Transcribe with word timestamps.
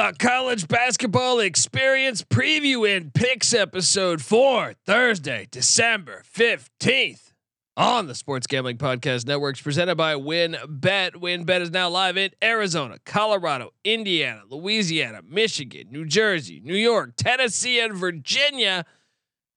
The 0.00 0.14
college 0.18 0.66
basketball 0.66 1.40
experience 1.40 2.22
preview 2.22 2.96
and 2.96 3.12
picks 3.12 3.52
episode 3.52 4.22
for 4.22 4.72
Thursday, 4.86 5.46
December 5.50 6.22
15th 6.34 7.34
on 7.76 8.06
the 8.06 8.14
Sports 8.14 8.46
Gambling 8.46 8.78
Podcast 8.78 9.26
Networks 9.26 9.60
presented 9.60 9.96
by 9.96 10.14
WynnBET. 10.14 11.16
WynnBET 11.16 11.60
is 11.60 11.70
now 11.70 11.90
live 11.90 12.16
in 12.16 12.30
Arizona, 12.42 12.96
Colorado, 13.04 13.72
Indiana, 13.84 14.40
Louisiana, 14.48 15.20
Michigan, 15.22 15.88
New 15.90 16.06
Jersey, 16.06 16.62
New 16.64 16.76
York, 16.76 17.12
Tennessee, 17.18 17.78
and 17.78 17.94
Virginia. 17.94 18.86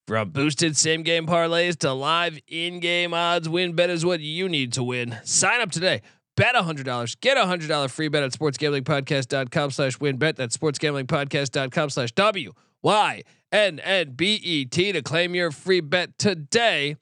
From 0.09 0.31
boosted 0.31 0.75
same 0.75 1.03
game 1.03 1.25
parlays 1.25 1.77
to 1.77 1.93
live 1.93 2.37
in 2.49 2.81
game 2.81 3.13
odds, 3.13 3.47
WynnBET 3.47 3.87
is 3.87 4.05
what 4.05 4.19
you 4.19 4.49
need 4.49 4.73
to 4.73 4.83
win. 4.83 5.17
Sign 5.23 5.61
up 5.61 5.71
today 5.71 6.01
bet 6.35 6.55
$100 6.55 7.19
get 7.21 7.37
a 7.37 7.41
$100 7.41 7.89
free 7.89 8.07
bet 8.07 8.23
at 8.23 8.31
sportsgamblingpodcast.com 8.31 9.71
slash 9.71 9.99
win 9.99 10.17
bet 10.17 10.35
that's 10.35 10.57
sportsgamblingpodcast.com 10.57 11.89
slash 11.89 12.11
w 12.13 12.53
y 12.81 13.21
n 13.51 13.79
n 13.79 14.11
b 14.11 14.35
e 14.35 14.65
t 14.65 14.91
to 14.91 15.01
claim 15.01 15.35
your 15.35 15.51
free 15.51 15.79
bet 15.79 16.17
today 16.17 16.95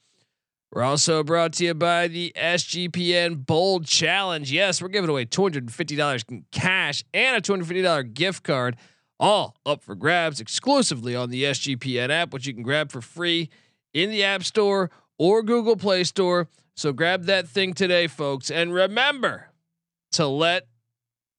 we're 0.72 0.82
also 0.82 1.22
brought 1.22 1.52
to 1.54 1.66
you 1.66 1.74
by 1.74 2.08
the 2.08 2.32
SGPN 2.34 3.44
Bold 3.44 3.84
Challenge. 3.84 4.50
Yes, 4.50 4.80
we're 4.80 4.88
giving 4.88 5.10
away 5.10 5.26
$250 5.26 6.30
in 6.30 6.46
cash 6.50 7.04
and 7.12 7.36
a 7.36 7.42
$250 7.42 8.14
gift 8.14 8.42
card, 8.42 8.76
all 9.20 9.54
up 9.66 9.82
for 9.82 9.94
grabs 9.94 10.40
exclusively 10.40 11.14
on 11.14 11.28
the 11.28 11.44
SGPN 11.44 12.08
app, 12.08 12.32
which 12.32 12.46
you 12.46 12.54
can 12.54 12.62
grab 12.62 12.90
for 12.90 13.02
free 13.02 13.50
in 13.92 14.08
the 14.08 14.24
App 14.24 14.44
Store 14.44 14.90
or 15.18 15.42
Google 15.42 15.76
Play 15.76 16.04
Store. 16.04 16.48
So 16.74 16.92
grab 16.92 17.24
that 17.24 17.48
thing 17.48 17.74
today, 17.74 18.06
folks. 18.06 18.50
And 18.50 18.72
remember 18.72 19.50
to 20.12 20.26
let 20.26 20.66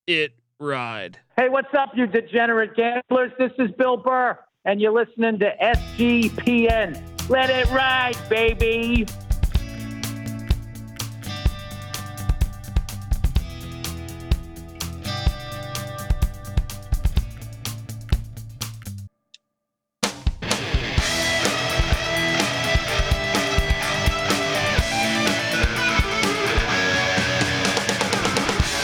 it 0.08 0.34
ride. 0.60 1.20
Hey, 1.38 1.50
what's 1.50 1.74
up, 1.78 1.92
you 1.96 2.08
degenerate 2.08 2.76
gamblers? 2.76 3.32
This 3.38 3.52
is 3.60 3.72
Bill 3.78 3.98
Burr, 3.98 4.38
and 4.66 4.80
you're 4.80 4.94
listening 4.94 5.40
to 5.40 5.52
SGPN. 5.62 7.30
Let 7.30 7.50
it 7.50 7.70
ride, 7.72 8.18
baby. 8.30 9.06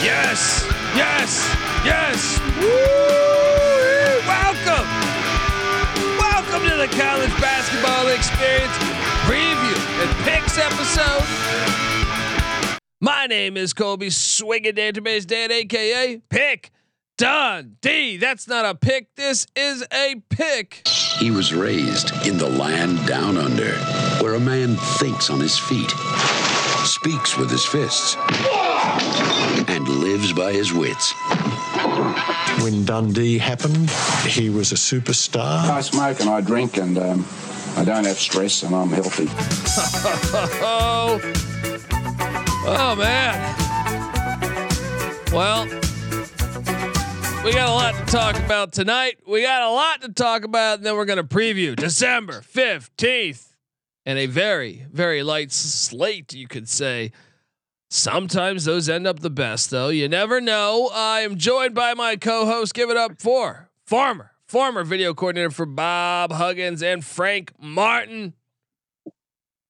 Yes, 0.02 0.64
yes, 0.96 1.54
yes. 1.84 2.40
Woo! 2.58 2.66
Welcome, 4.26 4.88
welcome 6.18 6.62
to 6.70 6.76
the 6.78 6.88
college 6.96 7.30
basketball 7.38 8.08
experience 8.08 8.72
preview 9.28 9.76
and 10.00 10.24
picks 10.24 10.56
episode. 10.56 11.26
My 12.98 13.26
name 13.26 13.58
is 13.58 13.74
Colby 13.74 14.08
Swinging 14.08 14.72
Database 14.72 15.26
Dan, 15.26 15.52
aka 15.52 16.22
Pick 16.30 16.70
Don 17.18 17.76
D. 17.82 18.16
That's 18.16 18.48
not 18.48 18.64
a 18.64 18.74
pick. 18.74 19.14
This 19.16 19.46
is 19.54 19.84
a 19.92 20.14
pick. 20.30 20.88
He 21.18 21.30
was 21.30 21.52
raised 21.52 22.26
in 22.26 22.38
the 22.38 22.48
land 22.48 23.06
down 23.06 23.36
under, 23.36 23.72
where 24.22 24.32
a 24.32 24.40
man 24.40 24.76
thinks 24.76 25.28
on 25.28 25.40
his 25.40 25.58
feet, 25.58 25.90
speaks 26.86 27.36
with 27.36 27.50
his 27.50 27.66
fists, 27.66 28.16
lives 30.20 30.32
by 30.34 30.52
his 30.52 30.72
wits. 30.72 31.14
When 32.62 32.84
Dundee 32.84 33.38
happened, 33.38 33.88
he 34.26 34.50
was 34.50 34.70
a 34.72 34.74
superstar. 34.74 35.70
I 35.70 35.80
smoke 35.80 36.20
and 36.20 36.28
I 36.28 36.42
drink 36.42 36.76
and 36.76 36.98
um, 36.98 37.26
I 37.76 37.84
don't 37.84 38.04
have 38.04 38.18
stress 38.18 38.62
and 38.62 38.74
I'm 38.74 38.90
healthy. 38.90 39.28
Oh, 40.62 41.20
oh 42.66 42.96
man. 42.98 43.56
Well, 45.32 45.64
we 47.44 47.52
got 47.52 47.68
a 47.68 47.72
lot 47.72 47.94
to 47.94 48.12
talk 48.12 48.38
about 48.38 48.72
tonight. 48.72 49.20
We 49.26 49.42
got 49.42 49.62
a 49.62 49.70
lot 49.70 50.02
to 50.02 50.12
talk 50.12 50.44
about, 50.44 50.78
and 50.78 50.86
then 50.86 50.96
we're 50.96 51.06
going 51.06 51.16
to 51.16 51.24
preview 51.24 51.74
December 51.74 52.42
15th 52.42 53.46
and 54.04 54.18
a 54.18 54.26
very, 54.26 54.86
very 54.92 55.22
light 55.22 55.52
slate, 55.52 56.34
you 56.34 56.46
could 56.46 56.68
say. 56.68 57.12
Sometimes 57.92 58.66
those 58.66 58.88
end 58.88 59.08
up 59.08 59.18
the 59.18 59.30
best, 59.30 59.70
though. 59.70 59.88
You 59.88 60.08
never 60.08 60.40
know. 60.40 60.90
I 60.94 61.20
am 61.20 61.36
joined 61.36 61.74
by 61.74 61.92
my 61.94 62.14
co-host. 62.14 62.72
Give 62.72 62.88
it 62.88 62.96
up 62.96 63.20
for 63.20 63.68
former, 63.84 64.30
former 64.46 64.84
video 64.84 65.12
coordinator 65.12 65.50
for 65.50 65.66
Bob 65.66 66.30
Huggins 66.30 66.84
and 66.84 67.04
Frank 67.04 67.52
Martin, 67.58 68.34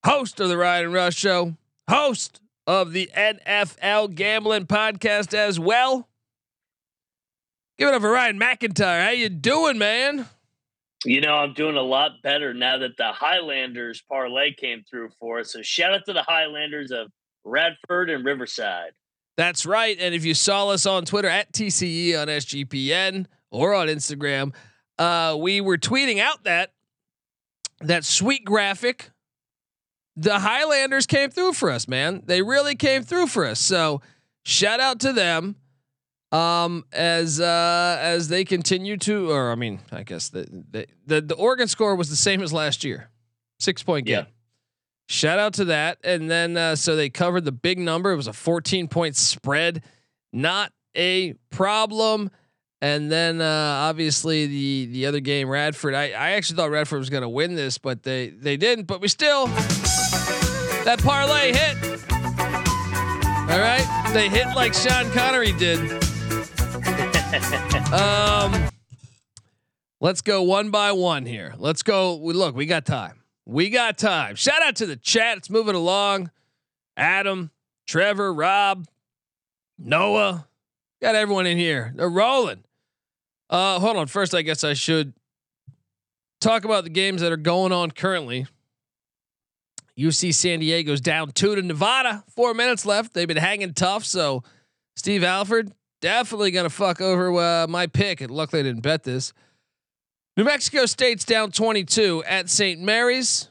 host 0.05 0.39
of 0.39 0.51
the 0.51 0.59
Ryan 0.59 0.85
and 0.87 0.95
Rush 0.95 1.17
Show, 1.17 1.57
host 1.89 2.43
of 2.67 2.93
the 2.93 3.11
NFL 3.17 4.15
Gambling 4.15 4.67
Podcast 4.67 5.33
as 5.33 5.59
well. 5.59 6.07
Give 7.79 7.89
it 7.89 7.95
up 7.95 8.03
for 8.03 8.11
Ryan 8.11 8.39
McIntyre. 8.39 9.03
How 9.03 9.13
you 9.13 9.31
doing, 9.31 9.79
man? 9.79 10.27
You 11.07 11.23
know, 11.23 11.37
I'm 11.37 11.55
doing 11.55 11.77
a 11.77 11.83
lot 11.83 12.21
better 12.23 12.53
now 12.53 12.77
that 12.77 12.99
the 12.99 13.13
Highlanders 13.13 14.03
parlay 14.07 14.53
came 14.53 14.85
through 14.89 15.09
for 15.19 15.41
us. 15.41 15.55
So 15.55 15.63
shout 15.63 15.95
out 15.95 16.05
to 16.05 16.13
the 16.13 16.23
Highlanders 16.23 16.91
of 16.91 17.11
Radford 17.45 18.11
and 18.11 18.25
Riverside. 18.25 18.93
That's 19.37 19.65
right. 19.65 19.97
And 19.99 20.15
if 20.15 20.25
you 20.25 20.35
saw 20.35 20.69
us 20.69 20.87
on 20.87 21.05
Twitter 21.05 21.29
at 21.29 21.53
TCE 21.53 22.21
on 22.21 22.29
SGPN 22.29 23.27
or 23.51 23.75
on 23.75 23.89
Instagram, 23.89 24.53
uh, 24.99 25.37
we 25.39 25.61
were 25.61 25.79
tweeting 25.79 26.19
out 26.19 26.45
that 26.45 26.73
that 27.81 28.05
sweet 28.05 28.45
graphic. 28.45 29.11
The 30.17 30.41
Highlanders 30.41 31.07
came 31.07 31.31
through 31.31 31.55
for 31.55 31.71
us, 31.71 31.89
man. 31.89 32.23
They 32.27 32.43
really 32.43 32.75
came 32.75 33.03
through 33.03 33.29
for 33.29 33.47
us. 33.47 33.59
So 33.59 34.03
shout 34.45 34.81
out 34.81 35.01
to 35.01 35.13
them. 35.13 35.57
Um, 36.33 36.85
as 36.93 37.41
uh, 37.41 37.99
as 38.01 38.29
they 38.29 38.45
continue 38.45 38.97
to, 38.99 39.31
or 39.33 39.51
I 39.51 39.57
mean, 39.57 39.81
I 39.91 40.05
guess 40.05 40.29
the 40.29 40.47
the 40.71 40.87
the, 41.07 41.21
the 41.23 41.35
Oregon 41.35 41.67
score 41.67 41.97
was 41.97 42.09
the 42.09 42.15
same 42.15 42.41
as 42.41 42.53
last 42.53 42.85
year, 42.85 43.09
six 43.59 43.83
point 43.83 44.07
game. 44.07 44.15
Yeah. 44.19 44.25
Shout 45.11 45.39
out 45.41 45.55
to 45.55 45.65
that. 45.65 45.99
And 46.05 46.31
then 46.31 46.57
uh, 46.57 46.77
so 46.77 46.95
they 46.95 47.11
covered 47.11 47.45
the 47.45 47.51
big 47.51 47.81
number. 47.81 48.13
It 48.13 48.17
was 48.17 48.29
a 48.29 48.33
14 48.33 48.87
point 48.87 49.17
spread, 49.17 49.83
not 50.33 50.73
a 50.95 51.33
problem. 51.51 52.31
And 52.81 53.11
then 53.11 53.41
uh, 53.41 53.45
obviously 53.45 54.47
the 54.47 54.87
the 54.87 55.07
other 55.07 55.19
game, 55.19 55.49
Radford. 55.49 55.95
I, 55.95 56.11
I 56.11 56.31
actually 56.31 56.59
thought 56.59 56.71
Radford 56.71 57.01
was 57.01 57.11
going 57.11 57.25
to 57.25 57.29
win 57.29 57.57
this, 57.57 57.77
but 57.77 58.05
they 58.05 58.29
they 58.29 58.57
didn't. 58.57 58.85
But 58.85 59.01
we 59.01 59.09
still 59.09 59.49
that 60.85 61.01
parlay 61.03 61.55
hit. 61.55 61.77
All 63.51 63.59
right, 63.59 64.11
they 64.15 64.29
hit 64.29 64.47
like 64.55 64.75
Sean 64.75 65.11
Connery 65.11 65.51
did. 65.55 65.81
um, 67.93 68.69
let's 70.01 70.23
go 70.23 70.45
one 70.45 70.71
by 70.71 70.93
one 70.93 71.27
here. 71.27 71.57
Let's 71.59 71.83
go. 71.83 72.15
We 72.15 72.33
look. 72.33 72.55
We 72.55 72.67
got 72.67 72.87
time. 72.87 73.20
We 73.47 73.71
got 73.71 73.99
time. 73.99 74.37
Shout 74.37 74.63
out 74.63 74.77
to 74.77 74.87
the 74.87 74.97
chat. 74.97 75.39
It's 75.39 75.51
moving 75.51 75.75
along. 75.75 76.31
Adam, 76.97 77.51
Trevor, 77.87 78.33
Rob, 78.33 78.87
Noah. 79.79 80.47
Got 81.01 81.15
everyone 81.15 81.47
in 81.47 81.57
here. 81.57 81.93
They're 81.97 82.09
rolling. 82.09 82.65
Uh, 83.49 83.81
hold 83.81 83.97
on. 83.97 84.07
First, 84.07 84.35
I 84.35 84.43
guess 84.43 84.63
I 84.63 84.75
should 84.75 85.15
talk 86.41 86.65
about 86.65 86.85
the 86.85 86.91
games 86.91 87.21
that 87.23 87.33
are 87.33 87.37
going 87.37 87.73
on 87.73 87.91
currently. 87.91 88.47
UC 89.99 90.35
San 90.35 90.61
Diego's 90.61 91.01
down 91.01 91.33
two 91.33 91.55
to 91.55 91.63
Nevada. 91.63 92.25
Four 92.35 92.55
minutes 92.55 92.87
left. 92.87 93.13
They've 93.13 93.29
been 93.29 93.37
hanging 93.37 93.75
tough. 93.75 94.05
So 94.05 94.43
Steve 94.97 95.25
Alford 95.25 95.73
definitely 96.01 96.51
gonna 96.51 96.71
fuck 96.71 97.01
over 97.01 97.35
uh, 97.39 97.67
my 97.69 97.87
pick. 97.87 98.21
And 98.21 98.31
luckily, 98.31 98.61
I 98.61 98.63
didn't 98.63 98.83
bet 98.83 99.03
this. 99.03 99.33
New 100.37 100.45
Mexico 100.45 100.87
State's 100.87 101.25
down 101.25 101.51
22 101.51 102.25
at 102.25 102.49
St. 102.49 102.81
Mary's. 102.81 103.49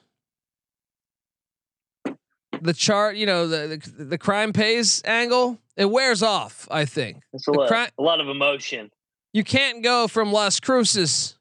The 2.61 2.73
chart, 2.73 3.15
you 3.15 3.25
know, 3.25 3.47
the, 3.47 3.81
the 3.97 4.03
the 4.03 4.17
crime 4.17 4.51
pays 4.51 5.01
angle, 5.05 5.59
it 5.77 5.85
wears 5.85 6.21
off. 6.21 6.67
I 6.69 6.83
think 6.85 7.21
It's 7.31 7.47
a 7.47 7.51
lot, 7.51 7.69
cri- 7.69 7.87
a 7.97 8.01
lot 8.01 8.19
of 8.19 8.27
emotion. 8.27 8.91
you 9.33 9.45
can't 9.45 9.81
go 9.81 10.07
from 10.09 10.33
Las 10.33 10.59
Cruces 10.59 11.37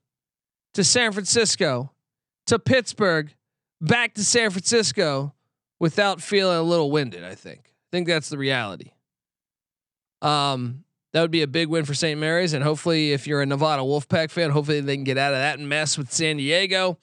to 0.74 0.84
San 0.84 1.10
Francisco 1.12 1.90
to 2.46 2.58
Pittsburgh 2.60 3.34
back 3.80 4.14
to 4.14 4.24
San 4.24 4.50
Francisco 4.50 5.34
without 5.80 6.20
feeling 6.22 6.56
a 6.58 6.62
little 6.62 6.90
winded. 6.90 7.24
I 7.24 7.34
think. 7.34 7.62
I 7.64 7.96
think 7.96 8.06
that's 8.06 8.28
the 8.28 8.38
reality. 8.38 8.92
Um, 10.22 10.84
that 11.12 11.22
would 11.22 11.30
be 11.30 11.42
a 11.42 11.46
big 11.46 11.68
win 11.68 11.84
for 11.84 11.94
St. 11.94 12.18
Mary's, 12.18 12.52
and 12.52 12.62
hopefully, 12.62 13.12
if 13.12 13.26
you're 13.26 13.40
a 13.42 13.46
Nevada 13.46 13.82
Wolfpack 13.82 14.30
fan, 14.30 14.50
hopefully 14.50 14.80
they 14.80 14.96
can 14.96 15.04
get 15.04 15.18
out 15.18 15.32
of 15.32 15.38
that 15.38 15.58
and 15.58 15.68
mess 15.68 15.96
with 15.96 16.12
San 16.12 16.36
Diego. 16.36 16.98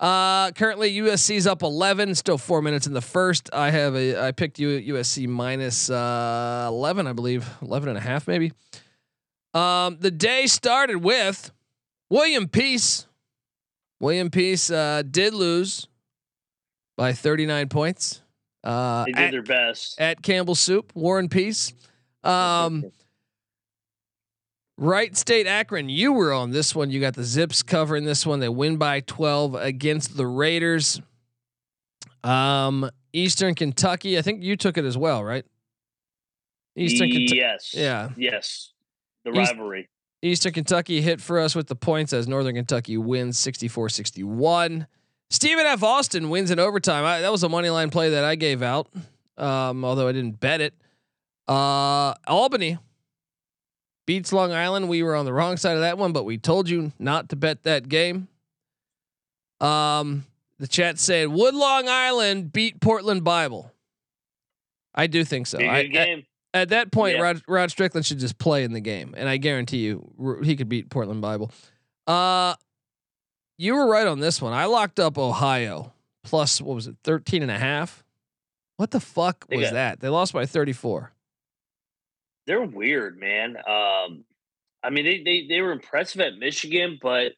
Uh, 0.00 0.50
currently 0.52 0.92
USC's 0.96 1.46
up 1.46 1.62
11, 1.62 2.16
still 2.16 2.36
four 2.38 2.60
minutes 2.60 2.88
in 2.88 2.92
the 2.92 3.00
first. 3.00 3.48
I 3.52 3.70
have 3.70 3.94
a, 3.94 4.20
I 4.26 4.32
picked 4.32 4.58
U, 4.58 4.94
USC 4.94 5.28
minus, 5.28 5.90
uh, 5.90 6.64
11, 6.68 7.06
I 7.06 7.12
believe 7.12 7.48
11 7.62 7.88
and 7.88 7.96
a 7.98 8.00
half, 8.00 8.26
maybe. 8.26 8.52
Um, 9.54 9.98
the 10.00 10.10
day 10.10 10.46
started 10.46 10.98
with 10.98 11.52
William 12.10 12.48
Peace. 12.48 13.06
William 14.00 14.28
Peace 14.30 14.70
uh, 14.70 15.02
did 15.08 15.34
lose 15.34 15.86
by 16.96 17.12
39 17.12 17.68
points. 17.68 18.22
Uh, 18.64 19.04
They 19.04 19.12
did 19.12 19.20
at, 19.22 19.30
their 19.30 19.42
best. 19.42 20.00
at 20.00 20.22
Campbell 20.22 20.54
Soup, 20.56 20.90
Warren 20.96 21.28
Peace. 21.28 21.72
Um, 22.24 22.84
Wright 24.78 25.16
State 25.16 25.46
Akron, 25.46 25.88
you 25.88 26.12
were 26.12 26.32
on 26.32 26.50
this 26.50 26.74
one. 26.74 26.90
You 26.90 27.00
got 27.00 27.14
the 27.14 27.24
Zips 27.24 27.62
covering 27.62 28.04
this 28.04 28.24
one. 28.26 28.40
They 28.40 28.48
win 28.48 28.76
by 28.78 29.00
12 29.00 29.54
against 29.54 30.16
the 30.16 30.26
Raiders. 30.26 31.00
Um, 32.24 32.90
Eastern 33.12 33.54
Kentucky, 33.54 34.18
I 34.18 34.22
think 34.22 34.42
you 34.42 34.56
took 34.56 34.78
it 34.78 34.84
as 34.84 34.96
well, 34.96 35.22
right? 35.22 35.44
Eastern 36.76 37.10
Kentucky. 37.10 37.36
yes. 37.38 37.74
Yeah. 37.74 38.10
Yes. 38.16 38.72
The 39.24 39.32
rivalry. 39.32 39.88
Eastern 40.22 40.52
Kentucky 40.52 41.00
hit 41.00 41.20
for 41.20 41.38
us 41.38 41.54
with 41.54 41.66
the 41.66 41.74
points 41.74 42.12
as 42.12 42.26
Northern 42.26 42.54
Kentucky 42.54 42.96
wins 42.96 43.38
64 43.38 43.88
61. 43.88 44.86
Stephen 45.30 45.66
F. 45.66 45.82
Austin 45.82 46.30
wins 46.30 46.50
in 46.50 46.58
overtime. 46.58 47.04
I, 47.04 47.20
that 47.22 47.32
was 47.32 47.42
a 47.42 47.48
money 47.48 47.70
line 47.70 47.90
play 47.90 48.10
that 48.10 48.24
I 48.24 48.36
gave 48.36 48.62
out, 48.62 48.88
um, 49.36 49.84
although 49.84 50.06
I 50.08 50.12
didn't 50.12 50.38
bet 50.40 50.60
it. 50.60 50.74
Uh, 51.48 52.14
Albany 52.26 52.78
beats 54.12 54.30
Long 54.30 54.52
Island. 54.52 54.90
We 54.90 55.02
were 55.02 55.14
on 55.14 55.24
the 55.24 55.32
wrong 55.32 55.56
side 55.56 55.74
of 55.74 55.80
that 55.80 55.96
one, 55.96 56.12
but 56.12 56.24
we 56.24 56.36
told 56.36 56.68
you 56.68 56.92
not 56.98 57.30
to 57.30 57.36
bet 57.36 57.62
that 57.62 57.88
game. 57.88 58.28
Um, 59.58 60.26
the 60.58 60.68
chat 60.68 60.98
said, 60.98 61.28
Would 61.28 61.54
Long 61.54 61.88
Island 61.88 62.52
beat 62.52 62.78
Portland 62.78 63.24
Bible? 63.24 63.72
I 64.94 65.06
do 65.06 65.24
think 65.24 65.46
so. 65.46 65.58
I, 65.58 65.86
game. 65.86 66.26
at 66.52 66.68
that 66.68 66.92
point, 66.92 67.16
Yeah. 67.16 67.22
Rod, 67.22 67.42
Rod 67.48 67.70
Strickland 67.70 68.04
should 68.04 68.18
just 68.18 68.36
play 68.36 68.64
in 68.64 68.74
the 68.74 68.80
game, 68.80 69.14
and 69.16 69.30
I 69.30 69.38
guarantee 69.38 69.78
you 69.78 70.40
he 70.44 70.56
could 70.56 70.68
beat 70.68 70.90
Portland 70.90 71.22
Bible. 71.22 71.50
Uh, 72.06 72.54
you 73.56 73.74
were 73.74 73.86
right 73.86 74.06
on 74.06 74.20
this 74.20 74.42
one. 74.42 74.52
I 74.52 74.66
locked 74.66 75.00
up 75.00 75.16
Ohio 75.16 75.94
plus 76.22 76.60
what 76.60 76.74
was 76.74 76.86
it, 76.86 76.96
13 77.02 77.40
and 77.40 77.50
a 77.50 77.58
half? 77.58 78.04
What 78.76 78.90
the 78.90 79.00
fuck 79.00 79.46
was 79.50 79.70
that? 79.70 80.00
They 80.00 80.10
lost 80.10 80.34
by 80.34 80.44
34. 80.44 81.12
They're 82.46 82.62
weird, 82.62 83.18
man. 83.18 83.56
Um, 83.56 84.24
I 84.82 84.90
mean, 84.90 85.04
they, 85.04 85.22
they 85.24 85.46
they 85.48 85.60
were 85.60 85.72
impressive 85.72 86.20
at 86.20 86.34
Michigan, 86.38 86.98
but 87.00 87.32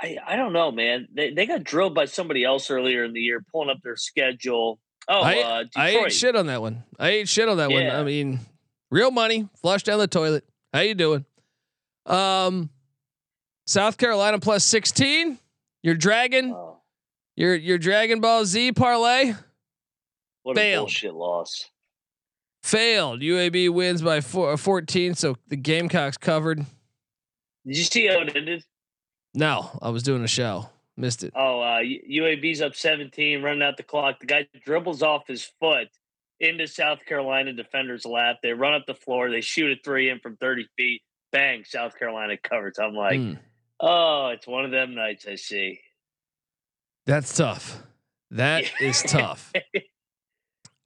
I 0.00 0.16
I 0.26 0.36
don't 0.36 0.52
know, 0.52 0.70
man. 0.72 1.08
They 1.14 1.30
they 1.32 1.46
got 1.46 1.64
drilled 1.64 1.94
by 1.94 2.06
somebody 2.06 2.44
else 2.44 2.70
earlier 2.70 3.04
in 3.04 3.12
the 3.12 3.20
year, 3.20 3.44
pulling 3.52 3.68
up 3.70 3.78
their 3.82 3.96
schedule. 3.96 4.78
Oh, 5.08 5.20
I, 5.20 5.38
uh, 5.40 5.64
I 5.76 5.88
ate 5.90 6.12
shit 6.12 6.34
on 6.34 6.46
that 6.46 6.60
one. 6.60 6.82
I 6.98 7.08
ate 7.10 7.28
shit 7.28 7.48
on 7.48 7.58
that 7.58 7.70
one. 7.70 7.88
I 7.88 8.02
mean, 8.02 8.40
real 8.90 9.10
money, 9.10 9.48
flush 9.60 9.82
down 9.84 9.98
the 9.98 10.08
toilet. 10.08 10.44
How 10.72 10.80
you 10.80 10.94
doing? 10.94 11.24
Um, 12.06 12.70
South 13.66 13.98
Carolina 13.98 14.38
plus 14.40 14.64
16. 14.64 15.38
Your 15.82 15.94
dragon, 15.94 16.52
Oh, 16.52 16.78
your 17.36 17.54
your 17.54 17.78
Dragon 17.78 18.20
Ball 18.20 18.44
Z 18.44 18.72
parlay. 18.72 19.34
what 20.42 20.56
Failed. 20.56 20.78
a 20.78 20.82
bullshit 20.82 21.14
loss. 21.14 21.70
Failed. 22.66 23.20
UAB 23.20 23.70
wins 23.70 24.02
by 24.02 24.20
four, 24.20 24.52
uh, 24.52 24.56
14, 24.56 25.14
so 25.14 25.36
the 25.46 25.54
Gamecocks 25.54 26.16
covered. 26.16 26.58
Did 26.58 27.76
you 27.76 27.84
see 27.84 28.08
how 28.08 28.18
it 28.22 28.34
ended? 28.34 28.64
No, 29.34 29.78
I 29.80 29.90
was 29.90 30.02
doing 30.02 30.24
a 30.24 30.28
show. 30.28 30.68
Missed 30.96 31.22
it. 31.22 31.32
Oh, 31.36 31.60
uh, 31.60 31.78
UAB's 31.78 32.60
up 32.60 32.74
17, 32.74 33.40
running 33.40 33.62
out 33.62 33.76
the 33.76 33.84
clock. 33.84 34.18
The 34.18 34.26
guy 34.26 34.48
dribbles 34.64 35.04
off 35.04 35.28
his 35.28 35.44
foot 35.60 35.86
into 36.40 36.66
South 36.66 36.98
Carolina 37.06 37.52
defender's 37.52 38.04
lap. 38.04 38.38
They 38.42 38.52
run 38.52 38.74
up 38.74 38.84
the 38.88 38.94
floor. 38.94 39.30
They 39.30 39.42
shoot 39.42 39.70
a 39.70 39.80
three 39.84 40.10
in 40.10 40.18
from 40.18 40.36
30 40.36 40.66
feet. 40.76 41.02
Bang, 41.30 41.62
South 41.64 41.96
Carolina 41.96 42.36
covers. 42.36 42.80
I'm 42.80 42.94
like, 42.94 43.20
Mm, 43.20 43.38
oh, 43.78 44.30
it's 44.34 44.46
one 44.48 44.64
of 44.64 44.72
them 44.72 44.96
nights 44.96 45.24
I 45.28 45.36
see. 45.36 45.78
that's 47.04 47.36
tough. 47.36 47.80
That 48.32 48.64
is 48.80 49.02
tough. 49.06 49.52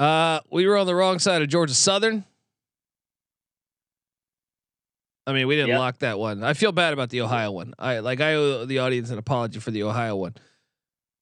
Uh, 0.00 0.41
we 0.50 0.67
were 0.67 0.79
on 0.79 0.87
the 0.87 0.94
wrong 0.94 1.19
side 1.19 1.43
of 1.43 1.49
Georgia 1.49 1.75
Southern. 1.75 2.25
I 5.26 5.35
mean, 5.35 5.47
we 5.47 5.56
didn't 5.56 5.69
Yep. 5.69 5.79
lock 5.79 5.99
that 5.99 6.19
one. 6.19 6.43
I 6.43 6.55
feel 6.55 6.73
bad 6.73 6.94
about 6.94 7.11
the 7.11 7.20
Ohio 7.20 7.52
one. 7.52 7.75
I 7.79 7.99
like 7.99 8.20
I 8.23 8.32
owe 8.35 8.64
the 8.64 8.79
audience 8.79 9.11
an 9.11 9.19
apology 9.19 9.61
for 9.61 9.70
the 9.70 9.82
Ohio 9.82 10.17
one. 10.17 10.35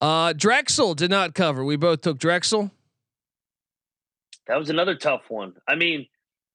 Uh, 0.00 0.32
Drexel 0.32 0.94
did 0.94 1.10
not 1.10 1.34
cover. 1.34 1.64
We 1.64 1.74
both 1.74 2.02
took 2.02 2.18
Drexel. 2.18 2.70
That 4.46 4.56
was 4.60 4.70
another 4.70 4.94
tough 4.94 5.22
one. 5.28 5.54
I 5.66 5.74
mean, 5.74 6.06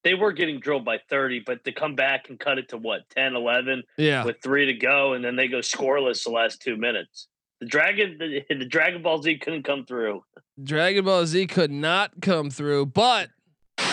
they 0.06 0.14
were 0.14 0.32
getting 0.32 0.62
drilled 0.62 0.86
by 0.86 1.00
30, 1.10 1.42
but 1.46 1.66
to 1.66 1.74
come 1.74 1.94
back 1.96 2.30
and 2.30 2.40
cut 2.40 2.58
it 2.58 2.70
to 2.70 2.78
what, 2.78 3.02
10, 3.10 3.36
11 3.36 3.84
Yeah. 3.98 4.24
with 4.24 4.42
three 4.42 4.66
to 4.68 4.74
go, 4.74 5.12
and 5.14 5.24
then 5.24 5.36
they 5.36 5.50
go 5.50 5.60
scoreless 5.60 6.24
the 6.24 6.32
last 6.32 6.62
two 6.62 6.78
minutes. 6.78 7.28
The 7.60 7.66
Dragon, 7.68 8.18
the, 8.18 8.46
the 8.56 8.66
Dragon 8.66 9.02
Ball 9.04 9.22
Z 9.22 9.38
couldn't 9.40 9.64
come 9.64 9.86
through. 9.86 10.24
Dragon 10.62 11.06
Ball 11.06 11.26
Z 11.26 11.48
could 11.48 11.72
not 11.72 12.22
come 12.22 12.52
through, 12.52 12.86
but 12.88 13.30
we 13.80 13.84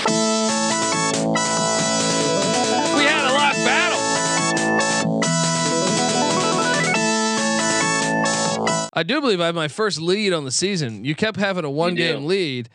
had 3.06 3.24
a 3.24 3.32
lock 3.32 3.54
battle. 3.64 3.98
I 8.92 9.02
do 9.06 9.20
believe 9.22 9.40
I 9.40 9.46
have 9.46 9.54
my 9.54 9.68
first 9.68 10.00
lead 10.00 10.34
on 10.34 10.44
the 10.44 10.50
season. 10.50 11.04
You 11.04 11.14
kept 11.14 11.38
having 11.38 11.64
a 11.64 11.70
one 11.70 11.94
game 11.94 12.26
lead. 12.26 12.68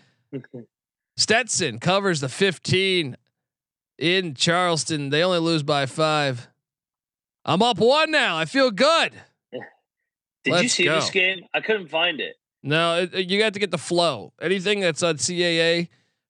Stetson 1.16 1.80
covers 1.80 2.22
the 2.22 2.30
15 2.30 3.16
in 4.00 4.34
Charleston. 4.34 5.10
They 5.10 5.24
only 5.24 5.40
lose 5.40 5.62
by 5.62 5.86
five. 5.86 6.48
I'm 7.46 7.62
up 7.62 7.78
one 7.78 8.10
now. 8.10 8.36
I 8.38 8.46
feel 8.46 8.72
good. 8.72 9.12
Did 9.52 9.62
you 10.46 10.54
Let's 10.54 10.74
see 10.74 10.88
this 10.88 11.12
game? 11.12 11.42
I 11.54 11.62
couldn't 11.62 11.90
find 11.90 12.20
it. 12.20 12.36
No, 12.66 12.98
it, 12.98 13.14
it- 13.14 13.30
you 13.30 13.40
got 13.40 13.54
to 13.54 13.60
get 13.60 13.72
the 13.72 13.78
flow. 13.78 14.34
Anything 14.42 14.80
that's 14.82 15.04
on 15.04 15.16
CAA, 15.18 15.88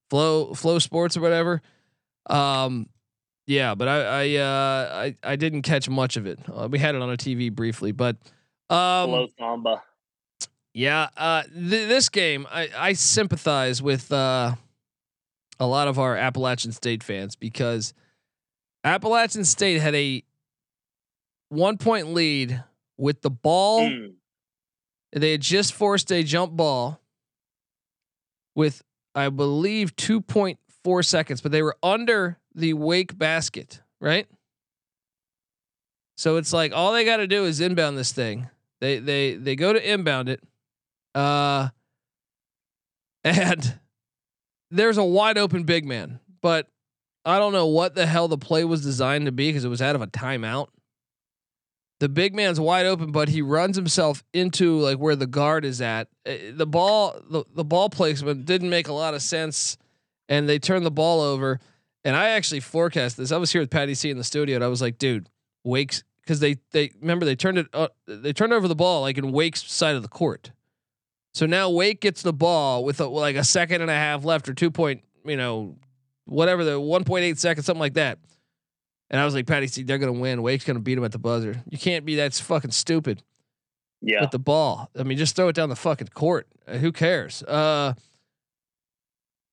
flow, 0.09 0.53
flow 0.53 0.77
sports 0.79 1.15
or 1.17 1.21
whatever. 1.21 1.61
Um, 2.27 2.89
yeah, 3.47 3.73
but 3.75 3.87
I, 3.87 4.01
I, 4.01 4.35
uh, 4.35 4.89
I, 4.93 5.15
I 5.31 5.35
didn't 5.37 5.61
catch 5.61 5.87
much 5.89 6.17
of 6.17 6.25
it. 6.27 6.39
Uh, 6.53 6.67
we 6.69 6.77
had 6.79 6.93
it 6.95 7.01
on 7.01 7.09
a 7.11 7.17
TV 7.17 7.51
briefly, 7.51 7.91
but, 7.91 8.17
um, 8.69 9.09
Hello, 9.11 9.27
Thamba. 9.39 9.81
yeah, 10.73 11.09
uh, 11.15 11.43
th- 11.43 11.87
this 11.87 12.09
game, 12.09 12.47
I, 12.51 12.69
I 12.75 12.93
sympathize 12.93 13.81
with, 13.81 14.11
uh, 14.11 14.55
a 15.59 15.65
lot 15.67 15.87
of 15.87 15.99
our 15.99 16.17
Appalachian 16.17 16.71
State 16.73 17.01
fans 17.03 17.35
because 17.37 17.93
Appalachian 18.83 19.45
State 19.45 19.79
had 19.79 19.95
a 19.95 20.21
one 21.49 21.77
point 21.77 22.13
lead 22.13 22.61
with 22.97 23.21
the 23.21 23.29
ball. 23.29 23.81
Mm. 23.87 24.13
They 25.15 25.31
had 25.31 25.41
just 25.41 25.73
forced 25.73 26.11
a 26.11 26.23
jump 26.23 26.51
ball 26.51 26.99
with, 28.53 28.83
I 29.15 29.29
believe, 29.29 29.95
2.4 29.95 31.05
seconds, 31.05 31.39
but 31.39 31.53
they 31.53 31.63
were 31.63 31.77
under 31.81 32.37
the 32.53 32.73
wake 32.73 33.17
basket, 33.17 33.81
right? 34.01 34.27
So 36.17 36.35
it's 36.35 36.51
like 36.51 36.73
all 36.73 36.91
they 36.91 37.05
got 37.05 37.17
to 37.17 37.27
do 37.27 37.45
is 37.45 37.61
inbound 37.61 37.97
this 37.97 38.11
thing. 38.11 38.49
They 38.81 38.99
they 38.99 39.35
they 39.35 39.55
go 39.55 39.71
to 39.71 39.91
inbound 39.93 40.27
it, 40.29 40.41
uh, 41.13 41.69
and 43.23 43.79
there's 44.69 44.97
a 44.97 45.03
wide 45.03 45.37
open 45.37 45.63
big 45.63 45.85
man, 45.85 46.19
but 46.41 46.67
I 47.23 47.39
don't 47.39 47.53
know 47.53 47.67
what 47.67 47.95
the 47.95 48.05
hell 48.05 48.27
the 48.27 48.37
play 48.37 48.65
was 48.65 48.83
designed 48.83 49.25
to 49.25 49.31
be 49.31 49.49
because 49.49 49.63
it 49.63 49.69
was 49.69 49.81
out 49.81 49.95
of 49.95 50.01
a 50.01 50.07
timeout 50.07 50.67
the 51.99 52.09
big 52.09 52.35
man's 52.35 52.59
wide 52.59 52.85
open, 52.85 53.11
but 53.11 53.29
he 53.29 53.41
runs 53.41 53.75
himself 53.75 54.23
into 54.33 54.79
like 54.79 54.97
where 54.97 55.15
the 55.15 55.27
guard 55.27 55.65
is 55.65 55.81
at. 55.81 56.07
Uh, 56.25 56.33
The 56.53 56.67
ball, 56.67 57.19
the, 57.29 57.45
the 57.55 57.63
ball 57.63 57.89
placement 57.89 58.45
didn't 58.45 58.69
make 58.69 58.87
a 58.87 58.93
lot 58.93 59.13
of 59.13 59.21
sense, 59.21 59.77
and 60.27 60.49
they 60.49 60.59
turned 60.59 60.85
the 60.85 60.91
ball 60.91 61.21
over. 61.21 61.59
And 62.03 62.15
I 62.15 62.29
actually 62.29 62.59
forecast 62.59 63.17
this. 63.17 63.31
I 63.31 63.37
was 63.37 63.51
here 63.51 63.61
with 63.61 63.71
Patty 63.71 63.95
C 63.95 64.09
in 64.09 64.17
the 64.17 64.23
studio, 64.23 64.55
and 64.55 64.63
I 64.63 64.67
was 64.67 64.81
like, 64.81 64.97
"Dude, 64.97 65.27
Wake's 65.63 66.03
because 66.21 66.39
they 66.39 66.57
they 66.71 66.91
remember 66.99 67.25
they 67.25 67.35
turned 67.35 67.57
it 67.57 67.67
uh, 67.73 67.87
they 68.07 68.33
turned 68.33 68.53
over 68.53 68.67
the 68.67 68.75
ball 68.75 69.01
like 69.01 69.17
in 69.17 69.31
Wake's 69.31 69.63
side 69.71 69.95
of 69.95 70.01
the 70.01 70.07
court. 70.07 70.51
So 71.33 71.45
now 71.45 71.69
Wake 71.69 71.99
gets 71.99 72.21
the 72.21 72.33
ball 72.33 72.83
with 72.83 72.99
a, 73.01 73.07
like 73.07 73.35
a 73.35 73.43
second 73.43 73.81
and 73.81 73.91
a 73.91 73.95
half 73.95 74.23
left 74.23 74.47
or 74.47 74.53
two 74.53 74.71
point, 74.71 75.03
you 75.25 75.35
know, 75.35 75.75
whatever 76.25 76.63
the 76.63 76.79
one 76.79 77.03
point 77.03 77.25
eight 77.25 77.37
seconds, 77.37 77.65
something 77.65 77.79
like 77.79 77.95
that. 77.95 78.19
And 79.15 79.21
I 79.21 79.23
was 79.23 79.33
like, 79.33 79.47
Patty, 79.47 79.67
see, 79.67 79.83
they're 79.83 79.97
gonna 79.97 80.11
win. 80.11 80.41
Wake's 80.41 80.65
gonna 80.65 80.81
beat 80.81 80.95
them 80.95 81.05
at 81.05 81.13
the 81.13 81.17
buzzer. 81.17 81.63
You 81.69 81.77
can't 81.77 82.03
be 82.03 82.15
that 82.15 82.33
fucking 82.33 82.71
stupid 82.71 83.23
Yeah. 84.01 84.19
with 84.19 84.31
the 84.31 84.39
ball. 84.39 84.89
I 84.99 85.03
mean, 85.03 85.17
just 85.17 85.37
throw 85.37 85.47
it 85.47 85.55
down 85.55 85.69
the 85.69 85.75
fucking 85.77 86.09
court. 86.09 86.47
Uh, 86.67 86.79
who 86.79 86.91
cares? 86.91 87.41
Uh, 87.43 87.93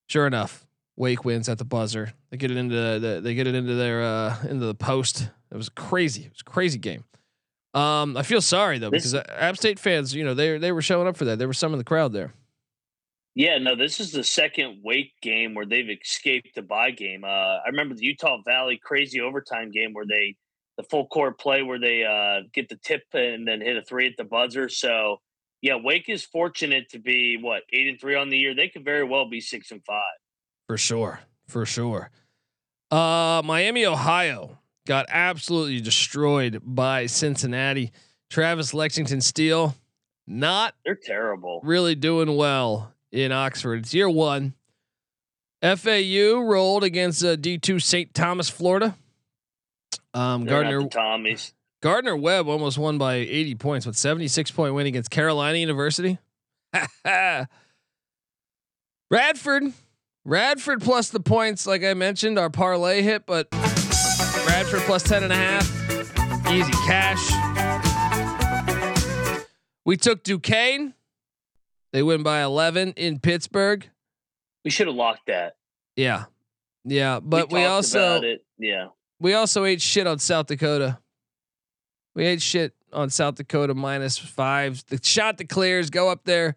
sure 0.08 0.26
enough, 0.26 0.66
Wake 0.96 1.24
wins 1.24 1.48
at 1.48 1.58
the 1.58 1.64
buzzer. 1.64 2.12
They 2.30 2.38
get 2.38 2.50
it 2.50 2.56
into 2.56 2.74
the, 2.74 3.20
they 3.22 3.34
get 3.34 3.46
it 3.46 3.54
into 3.54 3.74
their 3.76 4.02
uh 4.02 4.36
into 4.48 4.66
the 4.66 4.74
post. 4.74 5.28
It 5.52 5.56
was 5.56 5.68
crazy. 5.68 6.22
It 6.24 6.32
was 6.32 6.40
a 6.40 6.50
crazy 6.50 6.78
game. 6.80 7.04
Um, 7.72 8.16
I 8.16 8.24
feel 8.24 8.40
sorry 8.40 8.78
though 8.78 8.90
because 8.90 9.14
uh, 9.14 9.22
App 9.30 9.56
State 9.56 9.78
fans, 9.78 10.12
you 10.12 10.24
know, 10.24 10.34
they 10.34 10.58
they 10.58 10.72
were 10.72 10.82
showing 10.82 11.06
up 11.06 11.16
for 11.16 11.24
that. 11.26 11.38
There 11.38 11.46
were 11.46 11.54
some 11.54 11.72
in 11.72 11.78
the 11.78 11.84
crowd 11.84 12.12
there. 12.12 12.34
Yeah, 13.34 13.58
no, 13.58 13.74
this 13.74 13.98
is 13.98 14.12
the 14.12 14.24
second 14.24 14.80
Wake 14.84 15.12
game 15.22 15.54
where 15.54 15.64
they've 15.64 15.88
escaped 15.88 16.54
the 16.54 16.62
bye 16.62 16.90
game. 16.90 17.24
Uh, 17.24 17.28
I 17.28 17.68
remember 17.68 17.94
the 17.94 18.04
Utah 18.04 18.38
Valley 18.44 18.78
crazy 18.82 19.20
overtime 19.20 19.70
game 19.70 19.94
where 19.94 20.06
they 20.06 20.36
the 20.76 20.82
full 20.84 21.06
court 21.06 21.38
play 21.38 21.62
where 21.62 21.78
they 21.78 22.04
uh, 22.04 22.46
get 22.54 22.68
the 22.68 22.76
tip 22.76 23.02
and 23.12 23.46
then 23.46 23.60
hit 23.60 23.76
a 23.76 23.82
three 23.82 24.06
at 24.06 24.14
the 24.16 24.24
buzzer. 24.24 24.68
So 24.68 25.18
yeah, 25.62 25.76
Wake 25.76 26.08
is 26.08 26.24
fortunate 26.24 26.90
to 26.90 26.98
be 26.98 27.38
what 27.40 27.62
eight 27.72 27.88
and 27.88 27.98
three 28.00 28.16
on 28.16 28.28
the 28.28 28.36
year. 28.36 28.54
They 28.54 28.68
could 28.68 28.84
very 28.84 29.04
well 29.04 29.28
be 29.28 29.40
six 29.40 29.70
and 29.70 29.82
five. 29.84 30.02
For 30.66 30.76
sure, 30.76 31.20
for 31.46 31.64
sure. 31.64 32.10
Uh, 32.90 33.40
Miami, 33.44 33.86
Ohio 33.86 34.58
got 34.86 35.06
absolutely 35.08 35.80
destroyed 35.80 36.60
by 36.62 37.06
Cincinnati. 37.06 37.92
Travis 38.28 38.74
Lexington 38.74 39.20
Steele, 39.20 39.74
not 40.26 40.74
they're 40.84 40.94
terrible. 40.94 41.60
Really 41.62 41.94
doing 41.94 42.36
well 42.36 42.92
in 43.12 43.30
Oxford. 43.30 43.80
It's 43.80 43.94
year 43.94 44.08
one. 44.10 44.54
FAU 45.62 46.40
rolled 46.40 46.82
against 46.82 47.22
uh, 47.22 47.36
D2 47.36 47.80
St. 47.80 48.12
Thomas, 48.12 48.48
Florida. 48.48 48.96
Um, 50.12 50.44
Gardner 50.44 50.80
Tommies. 50.82 51.52
Gardner 51.80 52.16
Webb 52.16 52.48
almost 52.48 52.78
won 52.78 52.98
by 52.98 53.14
80 53.14 53.54
points 53.56 53.86
with 53.86 53.96
76 53.96 54.50
point 54.52 54.74
win 54.74 54.86
against 54.86 55.10
Carolina 55.10 55.58
University. 55.58 56.18
Radford, 59.10 59.64
Radford 60.24 60.80
plus 60.80 61.10
the 61.10 61.20
points, 61.20 61.66
like 61.66 61.84
I 61.84 61.94
mentioned, 61.94 62.38
our 62.38 62.50
parlay 62.50 63.02
hit, 63.02 63.26
but 63.26 63.48
Radford 63.52 64.80
plus 64.82 65.02
10 65.02 65.24
and 65.24 65.32
a 65.32 65.36
half, 65.36 66.50
easy 66.50 66.72
cash. 66.86 67.30
We 69.84 69.96
took 69.96 70.22
Duquesne. 70.22 70.94
They 71.92 72.02
win 72.02 72.22
by 72.22 72.42
11 72.42 72.94
in 72.96 73.18
Pittsburgh. 73.18 73.88
We 74.64 74.70
should 74.70 74.86
have 74.86 74.96
locked 74.96 75.26
that. 75.26 75.56
Yeah. 75.96 76.24
Yeah. 76.84 77.20
But 77.20 77.52
we, 77.52 77.60
we 77.60 77.64
also, 77.66 78.20
yeah, 78.58 78.88
we 79.20 79.34
also 79.34 79.64
ate 79.64 79.80
shit 79.80 80.06
on 80.06 80.18
South 80.18 80.46
Dakota. 80.46 80.98
We 82.14 82.26
ate 82.26 82.42
shit 82.42 82.74
on 82.92 83.10
South 83.10 83.36
Dakota 83.36 83.74
minus 83.74 84.18
five. 84.18 84.84
The 84.88 84.98
shot 85.02 85.40
clears, 85.48 85.90
go 85.90 86.10
up 86.10 86.24
there 86.24 86.56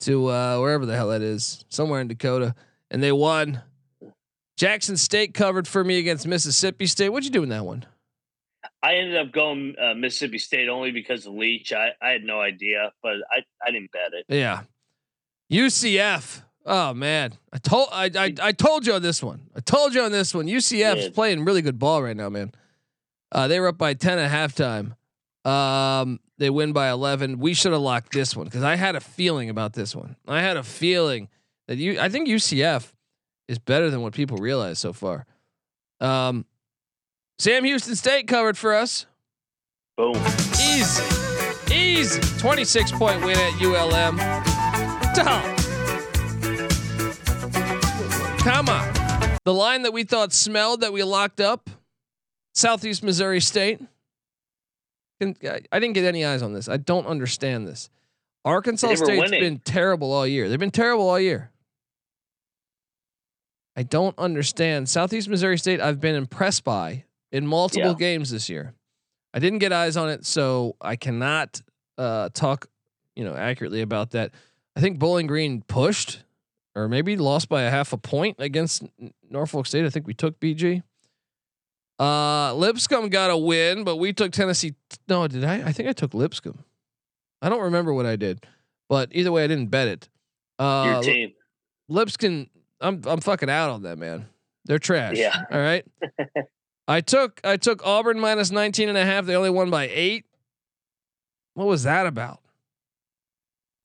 to 0.00 0.26
uh, 0.28 0.58
wherever 0.58 0.86
the 0.86 0.96
hell 0.96 1.08
that 1.08 1.22
is, 1.22 1.64
somewhere 1.68 2.00
in 2.00 2.08
Dakota, 2.08 2.54
and 2.90 3.02
they 3.02 3.12
won. 3.12 3.62
Jackson 4.56 4.96
State 4.96 5.32
covered 5.32 5.66
for 5.66 5.82
me 5.82 5.98
against 5.98 6.26
Mississippi 6.26 6.86
State. 6.86 7.08
What'd 7.10 7.24
you 7.24 7.30
do 7.30 7.42
in 7.42 7.48
that 7.50 7.64
one? 7.64 7.86
I 8.82 8.94
ended 8.94 9.16
up 9.16 9.32
going 9.32 9.74
uh, 9.78 9.94
Mississippi 9.94 10.38
State 10.38 10.68
only 10.68 10.90
because 10.90 11.26
of 11.26 11.34
Leach. 11.34 11.72
I, 11.72 11.90
I 12.00 12.10
had 12.10 12.24
no 12.24 12.40
idea, 12.40 12.92
but 13.02 13.16
I, 13.30 13.44
I 13.66 13.70
didn't 13.70 13.92
bet 13.92 14.12
it. 14.12 14.24
Yeah. 14.28 14.62
UCF. 15.52 16.42
Oh 16.66 16.92
man, 16.92 17.32
I 17.52 17.58
told 17.58 17.88
I, 17.90 18.10
I 18.14 18.34
I 18.40 18.52
told 18.52 18.86
you 18.86 18.92
on 18.92 19.02
this 19.02 19.22
one. 19.22 19.48
I 19.56 19.60
told 19.60 19.94
you 19.94 20.02
on 20.02 20.12
this 20.12 20.34
one. 20.34 20.46
UCF's 20.46 21.08
playing 21.08 21.44
really 21.44 21.62
good 21.62 21.78
ball 21.78 22.02
right 22.02 22.16
now, 22.16 22.28
man. 22.28 22.52
Uh, 23.32 23.48
they 23.48 23.58
were 23.60 23.68
up 23.68 23.78
by 23.78 23.94
ten 23.94 24.18
at 24.18 24.30
halftime. 24.30 24.94
Um, 25.50 26.20
they 26.36 26.50
win 26.50 26.72
by 26.72 26.90
eleven. 26.90 27.38
We 27.38 27.54
should 27.54 27.72
have 27.72 27.80
locked 27.80 28.12
this 28.12 28.36
one 28.36 28.44
because 28.44 28.62
I 28.62 28.76
had 28.76 28.94
a 28.94 29.00
feeling 29.00 29.48
about 29.48 29.72
this 29.72 29.96
one. 29.96 30.16
I 30.28 30.42
had 30.42 30.58
a 30.58 30.62
feeling 30.62 31.28
that 31.66 31.78
you. 31.78 31.98
I 31.98 32.10
think 32.10 32.28
UCF 32.28 32.92
is 33.48 33.58
better 33.58 33.90
than 33.90 34.02
what 34.02 34.12
people 34.12 34.36
realize 34.36 34.78
so 34.78 34.92
far. 34.92 35.24
Um, 35.98 36.44
Sam 37.40 37.64
Houston 37.64 37.96
State 37.96 38.28
covered 38.28 38.58
for 38.58 38.74
us. 38.74 39.06
Boom. 39.96 40.14
Easy. 40.60 41.02
Easy. 41.74 42.20
26 42.38 42.92
point 42.92 43.24
win 43.24 43.34
at 43.34 43.62
ULM. 43.62 44.18
Dumb. 45.14 45.56
Come 48.40 48.68
on. 48.68 49.38
The 49.46 49.54
line 49.54 49.84
that 49.84 49.94
we 49.94 50.04
thought 50.04 50.34
smelled 50.34 50.82
that 50.82 50.92
we 50.92 51.02
locked 51.02 51.40
up, 51.40 51.70
Southeast 52.54 53.02
Missouri 53.02 53.40
State. 53.40 53.80
I 55.22 55.62
didn't 55.72 55.94
get 55.94 56.04
any 56.04 56.26
eyes 56.26 56.42
on 56.42 56.52
this. 56.52 56.68
I 56.68 56.76
don't 56.76 57.06
understand 57.06 57.66
this. 57.66 57.88
Arkansas 58.44 58.96
State's 58.96 59.18
winning. 59.18 59.40
been 59.40 59.58
terrible 59.60 60.12
all 60.12 60.26
year. 60.26 60.50
They've 60.50 60.58
been 60.58 60.70
terrible 60.70 61.08
all 61.08 61.18
year. 61.18 61.50
I 63.76 63.82
don't 63.82 64.18
understand. 64.18 64.90
Southeast 64.90 65.26
Missouri 65.26 65.56
State, 65.56 65.80
I've 65.80 66.02
been 66.02 66.16
impressed 66.16 66.64
by 66.64 67.04
in 67.32 67.46
multiple 67.46 67.90
yeah. 67.90 67.96
games 67.98 68.30
this 68.30 68.48
year. 68.48 68.74
I 69.32 69.38
didn't 69.38 69.60
get 69.60 69.72
eyes 69.72 69.96
on 69.96 70.08
it, 70.08 70.26
so 70.26 70.76
I 70.80 70.96
cannot 70.96 71.60
uh, 71.98 72.30
talk, 72.34 72.66
you 73.14 73.24
know, 73.24 73.34
accurately 73.34 73.80
about 73.80 74.10
that. 74.10 74.32
I 74.76 74.80
think 74.80 74.98
Bowling 74.98 75.26
Green 75.26 75.62
pushed, 75.62 76.24
or 76.74 76.88
maybe 76.88 77.16
lost 77.16 77.48
by 77.48 77.62
a 77.62 77.70
half 77.70 77.92
a 77.92 77.96
point 77.96 78.36
against 78.38 78.82
Norfolk 79.28 79.66
State. 79.66 79.84
I 79.84 79.90
think 79.90 80.06
we 80.06 80.14
took 80.14 80.40
BG. 80.40 80.82
Uh, 81.98 82.54
Lipscomb 82.54 83.10
got 83.10 83.30
a 83.30 83.36
win, 83.36 83.84
but 83.84 83.96
we 83.96 84.12
took 84.12 84.32
Tennessee. 84.32 84.74
No, 85.08 85.28
did 85.28 85.44
I? 85.44 85.68
I 85.68 85.72
think 85.72 85.88
I 85.88 85.92
took 85.92 86.14
Lipscomb. 86.14 86.64
I 87.42 87.48
don't 87.48 87.62
remember 87.62 87.92
what 87.92 88.06
I 88.06 88.16
did, 88.16 88.44
but 88.88 89.10
either 89.12 89.30
way, 89.30 89.44
I 89.44 89.46
didn't 89.46 89.68
bet 89.68 89.88
it. 89.88 90.08
Uh, 90.58 90.92
Your 90.92 91.02
team, 91.02 91.32
Lipscomb. 91.88 92.48
I'm 92.80 93.02
I'm 93.04 93.20
fucking 93.20 93.50
out 93.50 93.70
on 93.70 93.82
that 93.82 93.98
man. 93.98 94.26
They're 94.64 94.78
trash. 94.78 95.16
Yeah. 95.16 95.36
All 95.50 95.60
right. 95.60 95.84
I 96.90 97.00
took 97.00 97.40
I 97.44 97.56
took 97.56 97.86
Auburn 97.86 98.18
minus 98.18 98.50
19 98.50 98.88
and 98.88 98.98
a 98.98 99.06
half. 99.06 99.24
They 99.24 99.36
only 99.36 99.48
won 99.48 99.70
by 99.70 99.88
8. 99.92 100.24
What 101.54 101.68
was 101.68 101.84
that 101.84 102.04
about? 102.04 102.40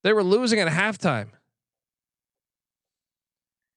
They 0.04 0.12
were 0.12 0.24
losing 0.24 0.60
at 0.60 0.68
halftime. 0.68 1.28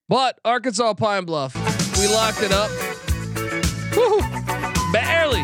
But 0.09 0.41
Arkansas 0.47 0.95
Pine 0.95 1.27
Bluff, 1.27 1.55
we 1.99 2.09
locked 2.09 2.41
it 2.41 2.53
up. 2.53 2.71
Woo! 3.95 4.21
Barely. 4.95 5.43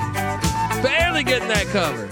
Barely 0.83 1.23
getting 1.23 1.49
that 1.49 1.67
cover. 1.71 2.09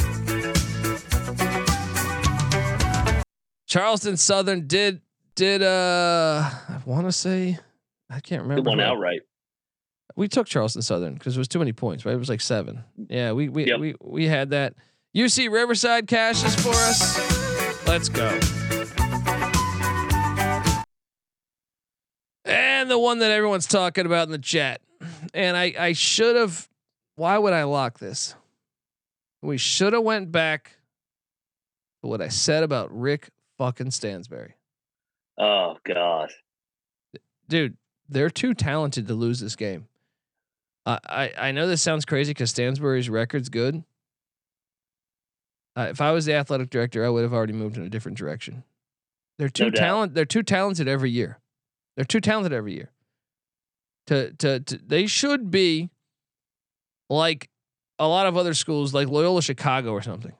Charleston 3.67 4.19
Southern 4.19 4.67
did 4.67 5.01
did 5.37 5.63
uh 5.63 6.51
I 6.69 6.83
want 6.85 7.07
to 7.07 7.13
say 7.13 7.59
I 8.11 8.21
can't 8.21 8.43
remember. 8.43 8.61
It 8.61 8.71
won 8.71 8.79
outright. 8.79 9.23
We 10.17 10.29
took 10.29 10.47
Charleston 10.47 10.83
Southern 10.83 11.15
because 11.15 11.37
it 11.37 11.39
was 11.39 11.49
too 11.49 11.59
many 11.59 11.73
points, 11.73 12.05
right? 12.05 12.15
It 12.15 12.19
was 12.19 12.29
like 12.29 12.41
seven. 12.41 12.85
Yeah, 13.09 13.33
we 13.33 13.49
we 13.49 13.67
yep. 13.67 13.81
we 13.81 13.95
we 14.01 14.27
had 14.27 14.51
that. 14.51 14.75
UC 15.17 15.51
Riverside 15.51 16.07
cashes 16.07 16.55
for 16.55 16.71
us. 16.71 17.87
Let's 17.87 18.09
go. 18.09 18.29
And 22.45 22.91
the 22.91 22.99
one 22.99 23.19
that 23.19 23.31
everyone's 23.31 23.67
talking 23.67 24.07
about 24.07 24.29
in 24.29 24.33
the 24.33 24.39
chat. 24.39 24.81
And 25.35 25.57
I 25.57 25.75
I 25.79 25.93
should 25.93 26.37
have 26.37 26.69
why 27.17 27.39
would 27.39 27.53
I 27.53 27.65
lock 27.65 27.99
this? 27.99 28.35
We 29.43 29.59
should 29.59 29.93
have 29.93 30.03
went 30.03 30.33
back 30.33 30.77
to 32.03 32.09
what 32.09 32.21
I 32.21 32.29
said 32.29 32.63
about 32.63 32.97
Rick 32.97 33.31
fucking 33.59 33.91
Stansbury. 33.91 34.55
Oh 35.39 35.77
god. 35.85 36.31
Dude, 37.49 37.77
they're 38.09 38.31
too 38.31 38.55
talented 38.55 39.07
to 39.09 39.15
lose 39.15 39.41
this 39.41 39.57
game. 39.57 39.89
I 40.85 41.33
I 41.39 41.53
know 41.53 41.67
this 41.67 41.83
sounds 41.83 42.05
crazy 42.05 42.31
because 42.31 42.51
Stansbury's 42.51 43.09
record's 43.09 43.49
good. 43.49 43.85
Uh, 45.77 45.89
if 45.91 46.01
I 46.01 46.13
was 46.13 46.27
the 46.27 46.35
athletic 46.35 46.71
director, 46.71 47.05
I 47.05 47.09
would 47.09 47.23
have 47.23 47.33
already 47.33 47.53
moved 47.53 47.77
in 47.77 47.85
a 47.85 47.89
different 47.89 48.19
direction. 48.19 48.65
They're 49.39 49.49
too 49.49 49.65
no 49.65 49.71
talent. 49.71 50.15
They're 50.15 50.25
too 50.25 50.43
talented 50.43 50.89
every 50.89 51.11
year. 51.11 51.39
They're 51.97 52.05
too 52.05 52.21
talented 52.21 52.53
every 52.53 52.75
year. 52.75 52.91
To, 54.09 54.33
to 54.35 54.61
to 54.61 54.79
they 54.79 55.07
should 55.07 55.51
be 55.51 55.91
like 57.09 57.49
a 57.99 58.09
lot 58.09 58.27
of 58.27 58.37
other 58.37 58.55
schools, 58.55 58.93
like 58.93 59.09
Loyola 59.09 59.43
Chicago 59.43 59.93
or 59.93 60.03
something. 60.03 60.35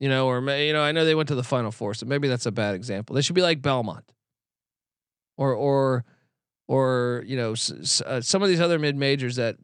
You 0.00 0.08
know, 0.08 0.26
or 0.28 0.40
you 0.56 0.72
know, 0.72 0.82
I 0.82 0.92
know 0.92 1.04
they 1.04 1.14
went 1.14 1.28
to 1.28 1.34
the 1.34 1.44
Final 1.44 1.70
Four, 1.70 1.94
so 1.94 2.06
maybe 2.06 2.26
that's 2.26 2.46
a 2.46 2.52
bad 2.52 2.74
example. 2.74 3.14
They 3.14 3.22
should 3.22 3.34
be 3.34 3.42
like 3.42 3.62
Belmont, 3.62 4.12
or 5.36 5.54
or 5.54 6.04
or 6.70 7.24
you 7.26 7.36
know 7.36 7.52
s- 7.52 8.00
uh, 8.06 8.20
some 8.20 8.44
of 8.44 8.48
these 8.48 8.60
other 8.60 8.78
mid 8.78 8.94
majors 8.94 9.34
that 9.36 9.56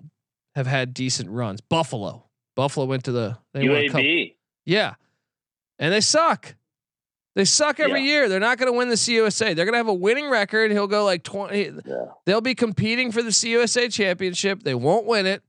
have 0.57 0.67
had 0.67 0.93
decent 0.93 1.31
runs. 1.31 1.61
Buffalo, 1.61 2.25
Buffalo 2.57 2.85
went 2.85 3.05
to 3.05 3.13
the 3.13 3.39
they 3.55 3.63
UAB. 3.63 4.35
Yeah, 4.65 4.95
and 5.79 5.95
they 5.95 6.01
suck. 6.01 6.57
They 7.37 7.45
suck 7.45 7.79
every 7.79 8.01
yeah. 8.01 8.07
year. 8.07 8.29
They're 8.29 8.41
not 8.41 8.59
going 8.59 8.73
to 8.73 8.77
win 8.77 8.89
the 8.89 8.95
CUSA. 8.95 9.55
They're 9.55 9.67
going 9.67 9.75
to 9.75 9.77
have 9.77 9.89
a 9.89 9.95
winning 9.95 10.31
record. 10.31 10.73
He'll 10.73 10.87
go 10.87 11.05
like 11.05 11.23
20. 11.23 11.81
Yeah. 11.85 12.07
They'll 12.25 12.41
be 12.41 12.55
competing 12.55 13.13
for 13.13 13.23
the 13.23 13.29
CUSA 13.29 13.93
championship. 13.93 14.63
They 14.63 14.75
won't 14.75 15.05
win 15.05 15.27
it, 15.27 15.43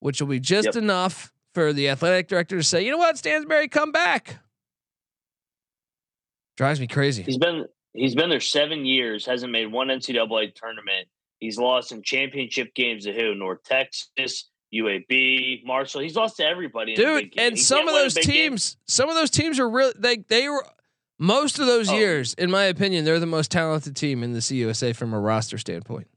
which 0.00 0.20
will 0.20 0.28
be 0.28 0.38
just 0.38 0.66
yep. 0.66 0.76
enough 0.76 1.32
for 1.54 1.72
the 1.72 1.88
athletic 1.88 2.28
director 2.28 2.58
to 2.58 2.62
say, 2.62 2.84
you 2.84 2.90
know 2.90 2.98
what, 2.98 3.16
Stansbury, 3.16 3.68
come 3.68 3.90
back. 3.90 4.36
Drives 6.58 6.78
me 6.78 6.86
crazy. 6.86 7.22
He's 7.22 7.38
been 7.38 7.64
He's 7.94 8.14
been 8.14 8.28
there 8.28 8.40
seven 8.40 8.84
years, 8.84 9.24
hasn't 9.24 9.52
made 9.52 9.66
one 9.72 9.88
NCAA 9.88 10.54
tournament. 10.54 11.08
He's 11.38 11.58
lost 11.58 11.92
in 11.92 12.02
championship 12.02 12.74
games 12.74 13.04
to 13.04 13.12
who? 13.12 13.34
North 13.34 13.62
Texas, 13.64 14.50
UAB, 14.74 15.64
Marshall. 15.64 16.00
He's 16.00 16.16
lost 16.16 16.36
to 16.38 16.44
everybody. 16.46 16.94
Dude, 16.94 17.32
and 17.38 17.58
some 17.58 17.86
of 17.86 17.94
those 17.94 18.14
teams, 18.14 18.74
game. 18.74 18.80
some 18.88 19.08
of 19.08 19.14
those 19.14 19.30
teams 19.30 19.58
are 19.60 19.68
really 19.68 19.92
they 19.98 20.16
they 20.28 20.48
were 20.48 20.64
Most 21.18 21.60
of 21.60 21.66
those 21.66 21.88
Oh. 21.90 21.94
years, 21.96 22.34
in 22.34 22.50
my 22.50 22.64
opinion, 22.64 23.04
they're 23.04 23.20
the 23.20 23.26
most 23.26 23.50
talented 23.52 23.94
team 23.94 24.24
in 24.24 24.32
the 24.32 24.40
CUSA 24.40 24.96
from 24.96 25.14
a 25.14 25.20
roster 25.20 25.58
standpoint. 25.58 26.08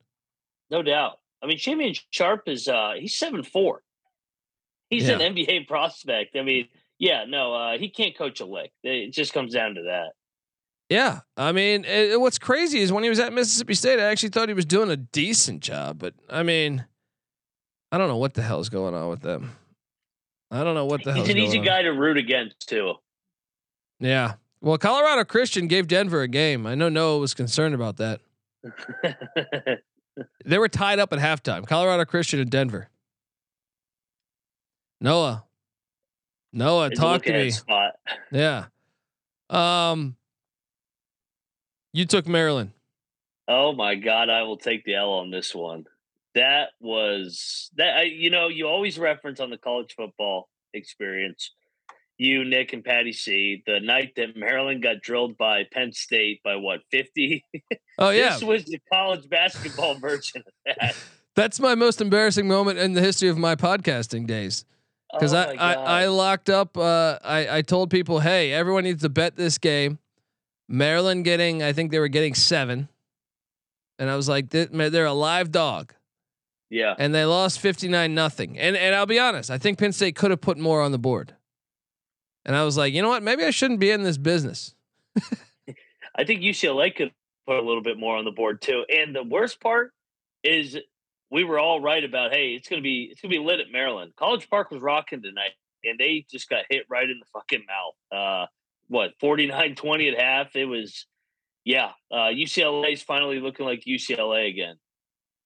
No 0.71 0.81
doubt. 0.81 1.19
I 1.43 1.45
mean, 1.45 1.57
Jamarion 1.59 2.01
Sharp 2.09 2.47
is 2.47 2.67
uh 2.67 2.93
he's 2.97 3.15
seven 3.17 3.43
four. 3.43 3.83
He's 4.89 5.07
an 5.09 5.19
NBA 5.19 5.67
prospect. 5.67 6.35
I 6.35 6.41
mean, 6.41 6.69
yeah, 6.97 7.25
no, 7.27 7.53
uh, 7.53 7.77
he 7.77 7.89
can't 7.89 8.17
coach 8.17 8.39
a 8.39 8.45
lick. 8.45 8.71
It 8.83 9.11
just 9.13 9.33
comes 9.33 9.53
down 9.53 9.75
to 9.75 9.83
that. 9.83 10.13
Yeah, 10.89 11.19
I 11.35 11.51
mean, 11.51 11.83
it, 11.83 12.19
what's 12.19 12.39
crazy 12.39 12.79
is 12.79 12.93
when 12.93 13.03
he 13.03 13.09
was 13.09 13.19
at 13.19 13.33
Mississippi 13.33 13.73
State, 13.73 13.99
I 13.99 14.03
actually 14.03 14.29
thought 14.29 14.47
he 14.47 14.53
was 14.53 14.65
doing 14.65 14.89
a 14.89 14.95
decent 14.95 15.61
job, 15.61 15.99
but 15.99 16.13
I 16.29 16.43
mean, 16.43 16.85
I 17.91 17.97
don't 17.97 18.07
know 18.07 18.17
what 18.17 18.33
the 18.35 18.41
hell's 18.41 18.69
going 18.69 18.93
on 18.93 19.09
with 19.09 19.21
them. 19.21 19.51
I 20.49 20.63
don't 20.63 20.75
know 20.75 20.85
what 20.85 21.03
the 21.03 21.11
hell. 21.11 21.21
He's 21.23 21.29
an 21.29 21.37
easy 21.37 21.59
guy 21.59 21.81
to 21.81 21.89
root 21.89 22.17
against 22.17 22.69
too. 22.69 22.93
Yeah. 23.99 24.35
Well, 24.61 24.77
Colorado 24.77 25.25
Christian 25.25 25.67
gave 25.67 25.87
Denver 25.87 26.21
a 26.21 26.27
game. 26.27 26.65
I 26.65 26.75
know 26.75 26.87
Noah 26.87 27.19
was 27.19 27.33
concerned 27.33 27.75
about 27.75 27.97
that. 27.97 28.21
They 30.45 30.57
were 30.57 30.67
tied 30.67 30.97
up 30.99 31.13
at 31.13 31.19
halftime. 31.19 31.67
Colorado 31.67 32.03
Christian 32.05 32.39
and 32.39 32.49
Denver. 32.49 32.89
Noah. 34.99 35.43
Noah, 36.51 36.89
talk 36.89 37.23
to 37.23 37.33
me. 37.33 37.51
Yeah. 38.31 38.65
Um 39.49 40.15
you 41.97 42.05
took 42.05 42.27
Maryland. 42.27 42.71
Oh 43.47 43.73
my 43.73 43.95
God, 43.95 44.29
I 44.29 44.43
will 44.43 44.57
take 44.57 44.85
the 44.85 44.93
L 44.93 45.09
on 45.13 45.31
this 45.31 45.55
one. 45.55 45.85
That 46.35 46.69
was 46.79 47.71
that. 47.77 47.97
I, 47.97 48.01
you 48.03 48.29
know, 48.29 48.49
you 48.49 48.67
always 48.67 48.99
reference 48.99 49.39
on 49.39 49.49
the 49.49 49.57
college 49.57 49.95
football 49.95 50.47
experience. 50.75 51.51
You, 52.19 52.43
Nick, 52.45 52.73
and 52.73 52.83
Patty 52.83 53.13
C. 53.13 53.63
The 53.65 53.79
night 53.79 54.13
that 54.17 54.35
Maryland 54.35 54.83
got 54.83 55.01
drilled 55.01 55.37
by 55.37 55.63
Penn 55.71 55.91
State 55.91 56.41
by 56.43 56.55
what 56.57 56.81
fifty? 56.91 57.43
Oh 57.97 58.09
yeah. 58.11 58.33
This 58.33 58.43
was 58.43 58.65
the 58.65 58.79
college 58.93 59.27
basketball 59.27 59.95
version 59.99 60.43
of 60.45 60.53
that. 60.79 60.95
That's 61.35 61.59
my 61.59 61.73
most 61.73 61.99
embarrassing 61.99 62.47
moment 62.47 62.77
in 62.77 62.93
the 62.93 63.01
history 63.01 63.29
of 63.29 63.39
my 63.39 63.55
podcasting 63.55 64.27
days. 64.27 64.65
Because 65.11 65.33
Oh 65.33 65.37
I, 65.37 65.53
I 65.53 65.73
I 65.73 66.07
locked 66.07 66.51
up. 66.51 66.77
Uh, 66.77 67.17
I 67.23 67.57
I 67.57 67.61
told 67.63 67.89
people, 67.89 68.19
hey, 68.19 68.51
everyone 68.51 68.83
needs 68.83 69.01
to 69.01 69.09
bet 69.09 69.35
this 69.35 69.57
game. 69.57 69.97
Maryland 70.67 71.23
getting, 71.23 71.63
I 71.63 71.73
think 71.73 71.91
they 71.91 71.99
were 71.99 72.07
getting 72.07 72.33
seven, 72.33 72.89
and 73.99 74.09
I 74.09 74.15
was 74.15 74.27
like, 74.27 74.49
they're 74.49 75.05
a 75.05 75.13
live 75.13 75.51
dog, 75.51 75.93
yeah. 76.69 76.95
and 76.97 77.13
they 77.13 77.25
lost 77.25 77.59
fifty 77.59 77.87
nine 77.87 78.13
nothing. 78.13 78.57
And 78.57 78.75
and 78.75 78.95
I'll 78.95 79.05
be 79.05 79.19
honest, 79.19 79.49
I 79.49 79.57
think 79.57 79.79
Penn 79.79 79.93
State 79.93 80.15
could 80.15 80.31
have 80.31 80.41
put 80.41 80.57
more 80.57 80.81
on 80.81 80.91
the 80.91 80.99
board. 80.99 81.33
And 82.45 82.55
I 82.55 82.63
was 82.63 82.77
like, 82.77 82.93
you 82.93 83.01
know 83.01 83.09
what? 83.09 83.23
Maybe 83.23 83.43
I 83.43 83.49
shouldn't 83.49 83.81
be 83.81 83.91
in 83.91 84.03
this 84.03 84.17
business. 84.17 84.73
I 86.15 86.23
think 86.23 86.41
UCLA 86.41 86.95
could 86.95 87.11
put 87.45 87.57
a 87.57 87.61
little 87.61 87.83
bit 87.83 87.99
more 87.99 88.17
on 88.17 88.25
the 88.25 88.31
board 88.31 88.61
too. 88.61 88.85
And 88.89 89.15
the 89.15 89.23
worst 89.23 89.59
part 89.59 89.91
is 90.43 90.77
we 91.29 91.43
were 91.43 91.59
all 91.59 91.81
right 91.81 92.03
about 92.03 92.31
hey, 92.31 92.51
it's 92.51 92.67
gonna 92.67 92.81
be 92.81 93.09
it's 93.11 93.21
gonna 93.21 93.31
be 93.31 93.39
lit 93.39 93.59
at 93.59 93.71
Maryland. 93.71 94.13
College 94.15 94.49
Park 94.49 94.71
was 94.71 94.81
rocking 94.81 95.21
tonight, 95.21 95.51
and 95.83 95.99
they 95.99 96.25
just 96.29 96.49
got 96.49 96.65
hit 96.69 96.83
right 96.89 97.09
in 97.09 97.19
the 97.19 97.25
fucking 97.33 97.65
mouth. 97.67 98.19
Uh 98.19 98.45
what 98.87 99.11
49-20 99.21 100.13
at 100.13 100.19
half. 100.19 100.55
It 100.55 100.65
was 100.65 101.05
yeah. 101.65 101.91
Uh 102.11 102.31
UCLA's 102.31 103.01
finally 103.01 103.39
looking 103.39 103.65
like 103.65 103.83
UCLA 103.87 104.49
again. 104.49 104.75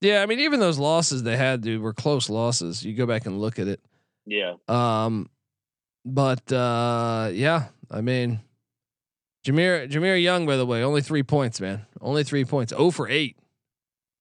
Yeah, 0.02 0.24
I 0.24 0.26
mean, 0.26 0.40
even 0.40 0.60
those 0.60 0.80
losses 0.80 1.24
they 1.24 1.38
had, 1.38 1.62
dude, 1.62 1.82
were 1.82 1.94
close 1.94 2.28
losses. 2.30 2.84
You 2.84 2.96
go 2.96 3.06
back 3.06 3.28
and 3.28 3.40
look 3.40 3.60
at 3.60 3.68
it. 3.68 3.80
Yeah. 4.26 4.54
Um, 4.68 5.30
but 6.04 6.52
uh, 6.52 7.30
yeah, 7.32 7.66
I 7.90 8.02
mean, 8.02 8.40
Jahmir 9.46 9.90
Jahmir 9.90 10.22
Young, 10.22 10.48
by 10.48 10.58
the 10.58 10.66
way, 10.66 10.84
only 10.84 11.02
three 11.02 11.24
points, 11.24 11.62
man. 11.62 11.86
Only 12.00 12.24
three 12.24 12.46
points. 12.46 12.74
Oh 12.76 12.90
for 12.90 13.08
eight. 13.08 13.38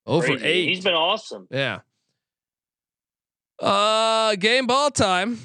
Oh 0.07 0.21
for 0.21 0.37
eight. 0.43 0.69
He's 0.69 0.85
been 0.85 0.95
awesome. 0.95 1.47
yeah. 1.51 1.81
Uh, 3.59 4.35
game 4.37 4.67
ball 4.67 4.91
time. 4.91 5.39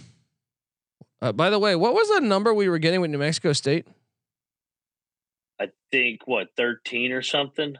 Uh, 1.22 1.32
by 1.32 1.50
the 1.50 1.60
way, 1.60 1.76
what 1.76 1.94
was 1.94 2.10
the 2.10 2.22
number 2.22 2.54
we 2.54 2.70
were 2.70 2.80
getting 2.80 3.02
with 3.02 3.12
New 3.12 3.18
Mexico 3.18 3.54
State? 3.54 3.88
I 5.60 5.70
think 5.92 6.22
what 6.26 6.50
13 6.58 7.12
or 7.12 7.22
something. 7.22 7.78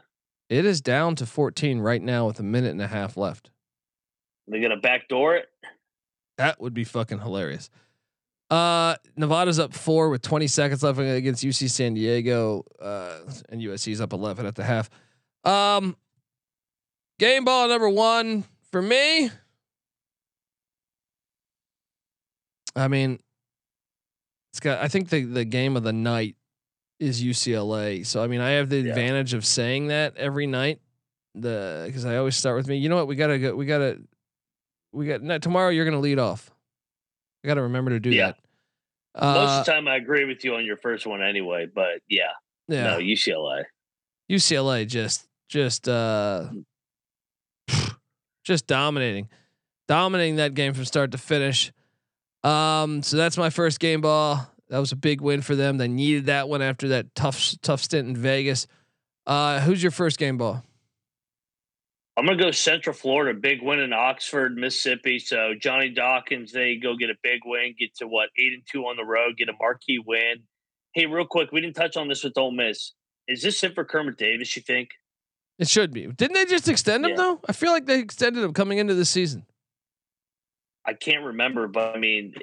It 0.48 0.64
is 0.64 0.80
down 0.80 1.16
to 1.16 1.26
14 1.26 1.80
right 1.80 2.00
now 2.00 2.26
with 2.26 2.40
a 2.40 2.44
minute 2.44 2.70
and 2.70 2.80
a 2.80 2.86
half 2.86 3.16
left. 3.16 3.50
They're 4.46 4.62
gonna 4.62 4.76
backdoor 4.76 5.36
it. 5.36 5.48
That 6.38 6.60
would 6.60 6.74
be 6.74 6.84
fucking 6.84 7.20
hilarious. 7.20 7.70
Uh, 8.48 8.94
Nevada's 9.16 9.58
up 9.58 9.74
four 9.74 10.08
with 10.08 10.22
20 10.22 10.46
seconds 10.46 10.82
left 10.82 10.98
against 11.00 11.44
UC 11.44 11.68
San 11.68 11.94
Diego. 11.94 12.64
Uh, 12.80 13.18
and 13.48 13.60
USC's 13.60 14.00
up 14.00 14.12
11 14.12 14.46
at 14.46 14.54
the 14.54 14.62
half. 14.62 14.88
Um, 15.44 15.96
game 17.18 17.44
ball 17.44 17.68
number 17.68 17.88
one 17.88 18.44
for 18.70 18.80
me. 18.80 19.30
I 22.76 22.88
mean, 22.88 23.18
it's 24.56 24.60
got. 24.60 24.80
I 24.82 24.88
think 24.88 25.10
the 25.10 25.22
the 25.24 25.44
game 25.44 25.76
of 25.76 25.82
the 25.82 25.92
night 25.92 26.34
is 26.98 27.22
UCLA. 27.22 28.06
So 28.06 28.22
I 28.22 28.26
mean, 28.26 28.40
I 28.40 28.52
have 28.52 28.70
the 28.70 28.78
Yeah. 28.78 28.88
advantage 28.90 29.34
of 29.34 29.44
saying 29.44 29.88
that 29.88 30.16
every 30.16 30.46
night. 30.46 30.80
The 31.34 31.84
because 31.86 32.06
I 32.06 32.16
always 32.16 32.36
start 32.36 32.56
with 32.56 32.66
me. 32.66 32.78
You 32.78 32.88
know 32.88 32.96
what? 32.96 33.06
We 33.06 33.16
gotta 33.16 33.38
go. 33.38 33.54
We 33.54 33.66
gotta. 33.66 33.98
We 34.92 35.06
got 35.06 35.20
no, 35.20 35.36
tomorrow. 35.36 35.68
You're 35.68 35.84
gonna 35.84 36.00
lead 36.00 36.18
off. 36.18 36.50
I 37.44 37.48
gotta 37.48 37.60
remember 37.60 37.90
to 37.90 38.00
do 38.00 38.08
Yeah. 38.10 38.28
that. 38.28 38.36
Most 39.20 39.50
Uh, 39.50 39.60
of 39.60 39.66
the 39.66 39.72
time, 39.72 39.88
I 39.88 39.96
agree 39.96 40.24
with 40.24 40.42
you 40.42 40.54
on 40.54 40.64
your 40.64 40.78
first 40.78 41.06
one 41.06 41.20
anyway. 41.22 41.66
But 41.66 42.00
yeah, 42.08 42.32
yeah. 42.68 42.84
no 42.84 42.98
UCLA. 42.98 43.64
UCLA 44.32 44.86
just 44.86 45.28
just 45.50 45.86
uh 45.90 46.48
just 48.44 48.66
dominating. 48.66 49.28
Dominating 49.88 50.36
that 50.36 50.54
game 50.54 50.72
from 50.72 50.86
start 50.86 51.12
to 51.12 51.18
finish. 51.18 51.72
Um 52.46 53.02
so 53.02 53.16
that's 53.16 53.36
my 53.36 53.50
first 53.50 53.80
game 53.80 54.00
ball. 54.00 54.46
That 54.68 54.78
was 54.78 54.92
a 54.92 54.96
big 54.96 55.20
win 55.20 55.42
for 55.42 55.54
them. 55.54 55.78
They 55.78 55.88
needed 55.88 56.26
that 56.26 56.48
one 56.48 56.62
after 56.62 56.88
that 56.88 57.14
tough 57.14 57.54
tough 57.62 57.82
stint 57.82 58.08
in 58.08 58.16
Vegas. 58.16 58.66
Uh 59.26 59.60
who's 59.60 59.82
your 59.82 59.92
first 59.92 60.18
game 60.18 60.38
ball? 60.38 60.62
I'm 62.16 62.24
gonna 62.24 62.38
go 62.38 62.50
Central 62.50 62.94
Florida, 62.94 63.38
big 63.38 63.62
win 63.62 63.78
in 63.80 63.92
Oxford, 63.92 64.56
Mississippi. 64.56 65.18
So 65.18 65.52
Johnny 65.58 65.90
Dawkins, 65.90 66.52
they 66.52 66.76
go 66.76 66.96
get 66.96 67.10
a 67.10 67.16
big 67.22 67.40
win, 67.44 67.74
get 67.78 67.94
to 67.96 68.06
what 68.06 68.30
eight 68.38 68.54
and 68.54 68.62
two 68.70 68.84
on 68.84 68.96
the 68.96 69.04
road, 69.04 69.36
get 69.36 69.48
a 69.48 69.52
marquee 69.60 69.98
win. 69.98 70.42
Hey, 70.94 71.04
real 71.06 71.26
quick, 71.26 71.52
we 71.52 71.60
didn't 71.60 71.76
touch 71.76 71.96
on 71.98 72.08
this 72.08 72.24
with 72.24 72.38
Ole 72.38 72.52
Miss. 72.52 72.92
Is 73.28 73.42
this 73.42 73.62
it 73.64 73.74
for 73.74 73.84
Kermit 73.84 74.16
Davis? 74.16 74.56
You 74.56 74.62
think? 74.62 74.90
It 75.58 75.68
should 75.68 75.92
be. 75.92 76.06
Didn't 76.06 76.34
they 76.34 76.44
just 76.46 76.68
extend 76.68 77.04
him 77.04 77.10
Yeah. 77.10 77.16
though? 77.16 77.40
I 77.48 77.52
feel 77.52 77.70
like 77.72 77.86
they 77.86 77.98
extended 77.98 78.42
him 78.42 78.52
coming 78.54 78.78
into 78.78 78.94
the 78.94 79.04
season. 79.04 79.44
I 80.86 80.94
can't 80.94 81.24
remember, 81.24 81.66
but 81.68 81.96
I 81.96 81.98
mean, 81.98 82.34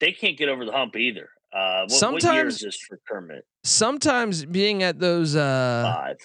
they 0.00 0.12
can't 0.12 0.36
get 0.38 0.48
over 0.48 0.64
the 0.64 0.72
hump 0.72 0.96
either. 0.96 1.28
Uh, 1.52 1.80
what, 1.80 1.90
what 1.90 1.90
Sometimes- 1.92 2.54
is 2.56 2.60
this 2.60 2.76
for 2.78 3.00
Kermit? 3.08 3.44
Sometimes 3.64 4.44
being 4.44 4.82
at 4.82 4.98
those 5.00 5.34
uh 5.36 5.92
Five. 5.96 6.16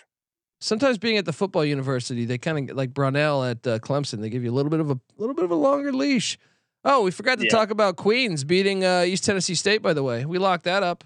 sometimes 0.59 0.97
being 0.97 1.17
at 1.17 1.25
the 1.25 1.33
football 1.33 1.63
university, 1.65 2.25
they 2.25 2.37
kind 2.37 2.69
of 2.69 2.75
like 2.75 2.93
Brownell 2.93 3.43
at 3.43 3.65
uh, 3.65 3.79
Clemson. 3.79 4.21
They 4.21 4.29
give 4.29 4.43
you 4.43 4.51
a 4.51 4.55
little 4.55 4.69
bit 4.69 4.79
of 4.79 4.89
a 4.91 4.99
little 5.17 5.35
bit 5.35 5.45
of 5.45 5.51
a 5.51 5.55
longer 5.55 5.91
leash. 5.93 6.37
Oh, 6.85 7.03
we 7.03 7.11
forgot 7.11 7.39
to 7.39 7.45
Yeah. 7.45 7.51
talk 7.51 7.69
about 7.71 7.95
Queens 7.97 8.43
beating 8.43 8.83
uh, 8.85 9.03
East 9.05 9.23
Tennessee 9.25 9.55
State. 9.55 9.81
By 9.81 9.93
the 9.93 10.03
way, 10.03 10.25
we 10.25 10.37
locked 10.37 10.63
that 10.65 10.81
up. 10.83 11.03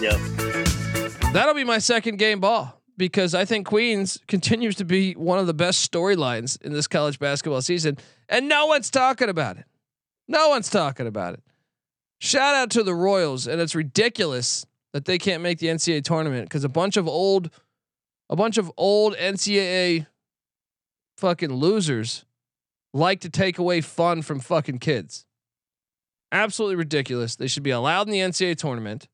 Yep. 0.00 0.18
That'll 1.32 1.54
be 1.54 1.64
my 1.64 1.78
second 1.78 2.16
game 2.18 2.40
ball 2.40 2.79
because 3.00 3.34
I 3.34 3.46
think 3.46 3.66
Queens 3.66 4.18
continues 4.28 4.76
to 4.76 4.84
be 4.84 5.14
one 5.14 5.38
of 5.38 5.46
the 5.46 5.54
best 5.54 5.90
storylines 5.90 6.60
in 6.60 6.74
this 6.74 6.86
college 6.86 7.18
basketball 7.18 7.62
season, 7.62 7.96
and 8.28 8.46
no 8.46 8.66
one's 8.66 8.90
talking 8.90 9.30
about 9.30 9.56
it. 9.56 9.64
No 10.28 10.50
one's 10.50 10.68
talking 10.68 11.06
about 11.06 11.32
it. 11.32 11.42
Shout 12.18 12.54
out 12.54 12.68
to 12.72 12.82
the 12.82 12.94
Royals, 12.94 13.46
and 13.46 13.58
it's 13.58 13.74
ridiculous 13.74 14.66
that 14.92 15.06
they 15.06 15.16
can't 15.16 15.42
make 15.42 15.60
the 15.60 15.68
NCAA 15.68 16.04
tournament 16.04 16.44
because 16.44 16.62
a 16.62 16.68
bunch 16.68 16.98
of 16.98 17.08
old, 17.08 17.48
a 18.28 18.36
bunch 18.36 18.58
of 18.58 18.70
old 18.76 19.16
NCAA 19.16 20.06
fucking 21.16 21.54
losers 21.54 22.26
like 22.92 23.20
to 23.20 23.30
take 23.30 23.56
away 23.56 23.80
fun 23.80 24.20
from 24.20 24.40
fucking 24.40 24.78
kids. 24.78 25.24
Absolutely 26.32 26.76
ridiculous. 26.76 27.34
They 27.34 27.46
should 27.46 27.62
be 27.62 27.70
allowed 27.70 28.08
in 28.08 28.12
the 28.12 28.18
NCAA 28.18 28.58
tournament 28.58 29.08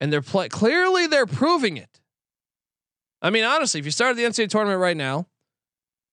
and 0.00 0.10
they're 0.10 0.22
play 0.22 0.48
clearly 0.48 1.06
they're 1.06 1.26
proving 1.26 1.76
it. 1.76 2.00
I 3.22 3.30
mean, 3.30 3.44
honestly, 3.44 3.78
if 3.78 3.86
you 3.86 3.92
started 3.92 4.18
the 4.18 4.24
NCAA 4.24 4.48
tournament 4.48 4.80
right 4.80 4.96
now, 4.96 5.28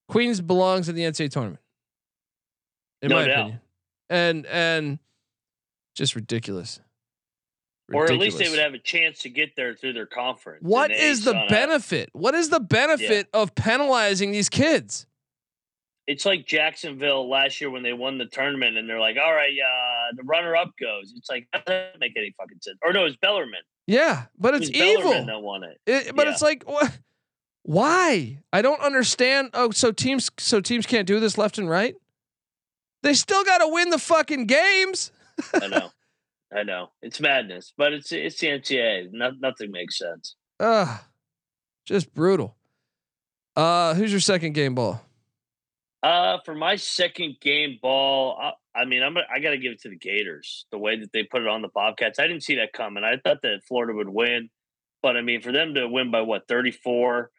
Queens 0.07 0.41
belongs 0.41 0.87
in 0.87 0.95
the 0.95 1.01
NCAA 1.03 1.31
tournament. 1.31 1.59
In 3.01 3.09
No 3.09 3.15
my 3.15 3.25
doubt. 3.27 3.39
opinion. 3.39 3.61
And 4.11 4.45
and 4.45 4.99
just 5.95 6.15
ridiculous. 6.15 6.79
Or 7.91 8.05
at 8.05 8.19
least 8.19 8.37
they 8.37 8.49
would 8.49 8.59
have 8.59 8.75
a 8.75 8.79
chance 8.79 9.19
to 9.19 9.29
get 9.29 9.55
there 9.55 9.73
through 9.73 9.93
their 9.93 10.05
conference. 10.05 10.61
What 10.61 10.91
is 10.91 11.25
the 11.25 11.33
benefit? 11.49 12.09
What 12.13 12.35
is 12.35 12.49
the 12.49 12.59
benefit 12.59 13.27
of 13.33 13.55
penalizing 13.55 14.31
these 14.31 14.47
kids? 14.47 15.07
It's 16.05 16.25
like 16.25 16.45
Jacksonville 16.45 17.27
last 17.29 17.61
year 17.61 17.69
when 17.69 17.83
they 17.83 17.93
won 17.93 18.17
the 18.17 18.25
tournament, 18.25 18.77
and 18.77 18.89
they're 18.89 18.99
like, 18.99 19.17
"All 19.23 19.33
right, 19.33 19.51
uh, 19.51 20.15
the 20.15 20.23
runner-up 20.23 20.71
goes." 20.79 21.13
It's 21.15 21.29
like 21.29 21.47
that 21.53 21.65
doesn't 21.65 21.99
make 21.99 22.13
any 22.17 22.33
fucking 22.37 22.57
sense. 22.61 22.77
Or 22.83 22.93
no, 22.93 23.05
it's 23.05 23.17
Bellarmine. 23.17 23.61
Yeah, 23.89 24.25
but 24.37 24.53
it's 24.53 24.69
evil. 24.69 25.25
That 25.25 25.41
won 25.41 25.63
it. 25.63 25.81
It, 25.87 26.15
but 26.15 26.27
Yeah. 26.27 26.33
it's 26.33 26.43
like 26.43 26.63
what? 26.67 26.95
Why? 27.63 28.37
I 28.53 28.61
don't 28.61 28.79
understand. 28.81 29.49
Oh, 29.55 29.71
so 29.71 29.91
teams 29.91 30.29
so 30.37 30.61
teams 30.61 30.85
can't 30.85 31.07
do 31.07 31.19
this 31.19 31.39
left 31.39 31.57
and 31.57 31.67
right. 31.67 31.95
They 33.01 33.15
still 33.15 33.43
got 33.43 33.57
to 33.59 33.67
win 33.67 33.89
the 33.89 33.97
fucking 33.97 34.45
games. 34.45 35.11
I 35.55 35.67
know. 35.67 35.89
I 36.55 36.61
know. 36.63 36.91
It's 37.01 37.19
madness, 37.19 37.73
but 37.75 37.93
it's 37.93 38.11
it's 38.11 38.39
the 38.39 38.47
NCAA. 38.47 39.09
No, 39.11 39.31
nothing 39.39 39.71
makes 39.71 39.97
sense. 39.97 40.35
Ugh, 40.59 40.99
just 41.85 42.13
brutal. 42.13 42.55
Uh, 43.55 43.95
who's 43.95 44.11
your 44.11 44.21
second 44.21 44.53
game 44.53 44.75
ball? 44.75 45.01
Uh, 46.29 46.37
for 46.45 46.53
my 46.53 46.75
second 46.75 47.37
game 47.41 47.79
ball, 47.81 48.37
I, 48.39 48.81
I 48.81 48.85
mean, 48.85 49.01
I'm 49.01 49.17
I 49.17 49.39
got 49.39 49.49
to 49.49 49.57
give 49.57 49.71
it 49.71 49.81
to 49.81 49.89
the 49.89 49.95
Gators. 49.95 50.65
The 50.71 50.77
way 50.77 50.95
that 50.99 51.11
they 51.11 51.23
put 51.23 51.41
it 51.41 51.47
on 51.47 51.63
the 51.63 51.69
Bobcats, 51.69 52.19
I 52.19 52.27
didn't 52.27 52.43
see 52.43 52.57
that 52.57 52.71
coming. 52.71 53.03
I 53.03 53.17
thought 53.17 53.41
that 53.41 53.63
Florida 53.67 53.93
would 53.93 54.09
win, 54.09 54.51
but 55.01 55.17
I 55.17 55.21
mean, 55.21 55.41
for 55.41 55.51
them 55.51 55.73
to 55.73 55.87
win 55.87 56.11
by 56.11 56.21
what 56.21 56.47
34, 56.47 57.31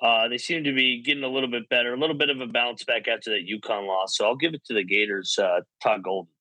uh, 0.00 0.28
they 0.28 0.38
seem 0.38 0.64
to 0.64 0.72
be 0.72 1.02
getting 1.02 1.24
a 1.24 1.28
little 1.28 1.50
bit 1.50 1.68
better, 1.68 1.92
a 1.92 1.98
little 1.98 2.16
bit 2.16 2.30
of 2.30 2.40
a 2.40 2.46
bounce 2.46 2.84
back 2.84 3.06
after 3.06 3.30
that 3.32 3.46
UConn 3.46 3.86
loss. 3.86 4.16
So 4.16 4.24
I'll 4.24 4.36
give 4.36 4.54
it 4.54 4.64
to 4.64 4.74
the 4.74 4.84
Gators. 4.84 5.38
Uh, 5.38 5.60
Todd 5.82 6.02
Golden. 6.02 6.32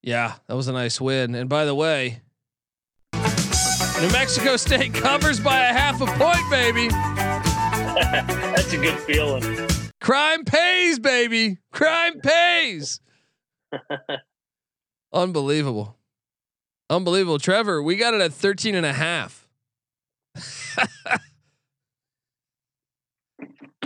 Yeah, 0.00 0.34
that 0.46 0.54
was 0.54 0.68
a 0.68 0.72
nice 0.72 1.00
win. 1.00 1.34
And 1.34 1.48
by 1.48 1.64
the 1.64 1.74
way, 1.74 2.20
New 3.14 4.12
Mexico 4.12 4.56
State 4.56 4.94
covers 4.94 5.40
by 5.40 5.58
a 5.58 5.72
half 5.72 6.00
a 6.00 6.06
point, 6.06 6.50
baby. 6.52 6.88
That's 7.98 8.72
a 8.72 8.76
good 8.76 9.00
feeling. 9.00 9.67
Crime 10.00 10.44
pays, 10.44 10.98
baby. 10.98 11.58
Crime 11.72 12.20
pays. 12.20 13.00
Unbelievable. 15.12 15.96
Unbelievable. 16.90 17.38
Trevor, 17.38 17.82
we 17.82 17.96
got 17.96 18.14
it 18.14 18.20
at 18.20 18.32
13 18.32 18.74
and 18.74 18.86
a 18.86 18.92
half. 18.92 19.46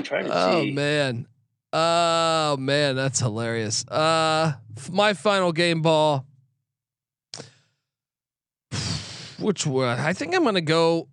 To 0.04 0.28
Oh 0.30 0.62
see. 0.62 0.72
man. 0.72 1.26
Oh 1.72 2.56
man, 2.58 2.96
that's 2.96 3.20
hilarious. 3.20 3.86
Uh 3.88 4.52
f- 4.76 4.90
my 4.90 5.14
final 5.14 5.52
game 5.52 5.80
ball. 5.82 6.26
Which 9.38 9.66
one? 9.66 9.98
I 9.98 10.12
think 10.12 10.34
I'm 10.34 10.44
gonna 10.44 10.60
go. 10.60 11.08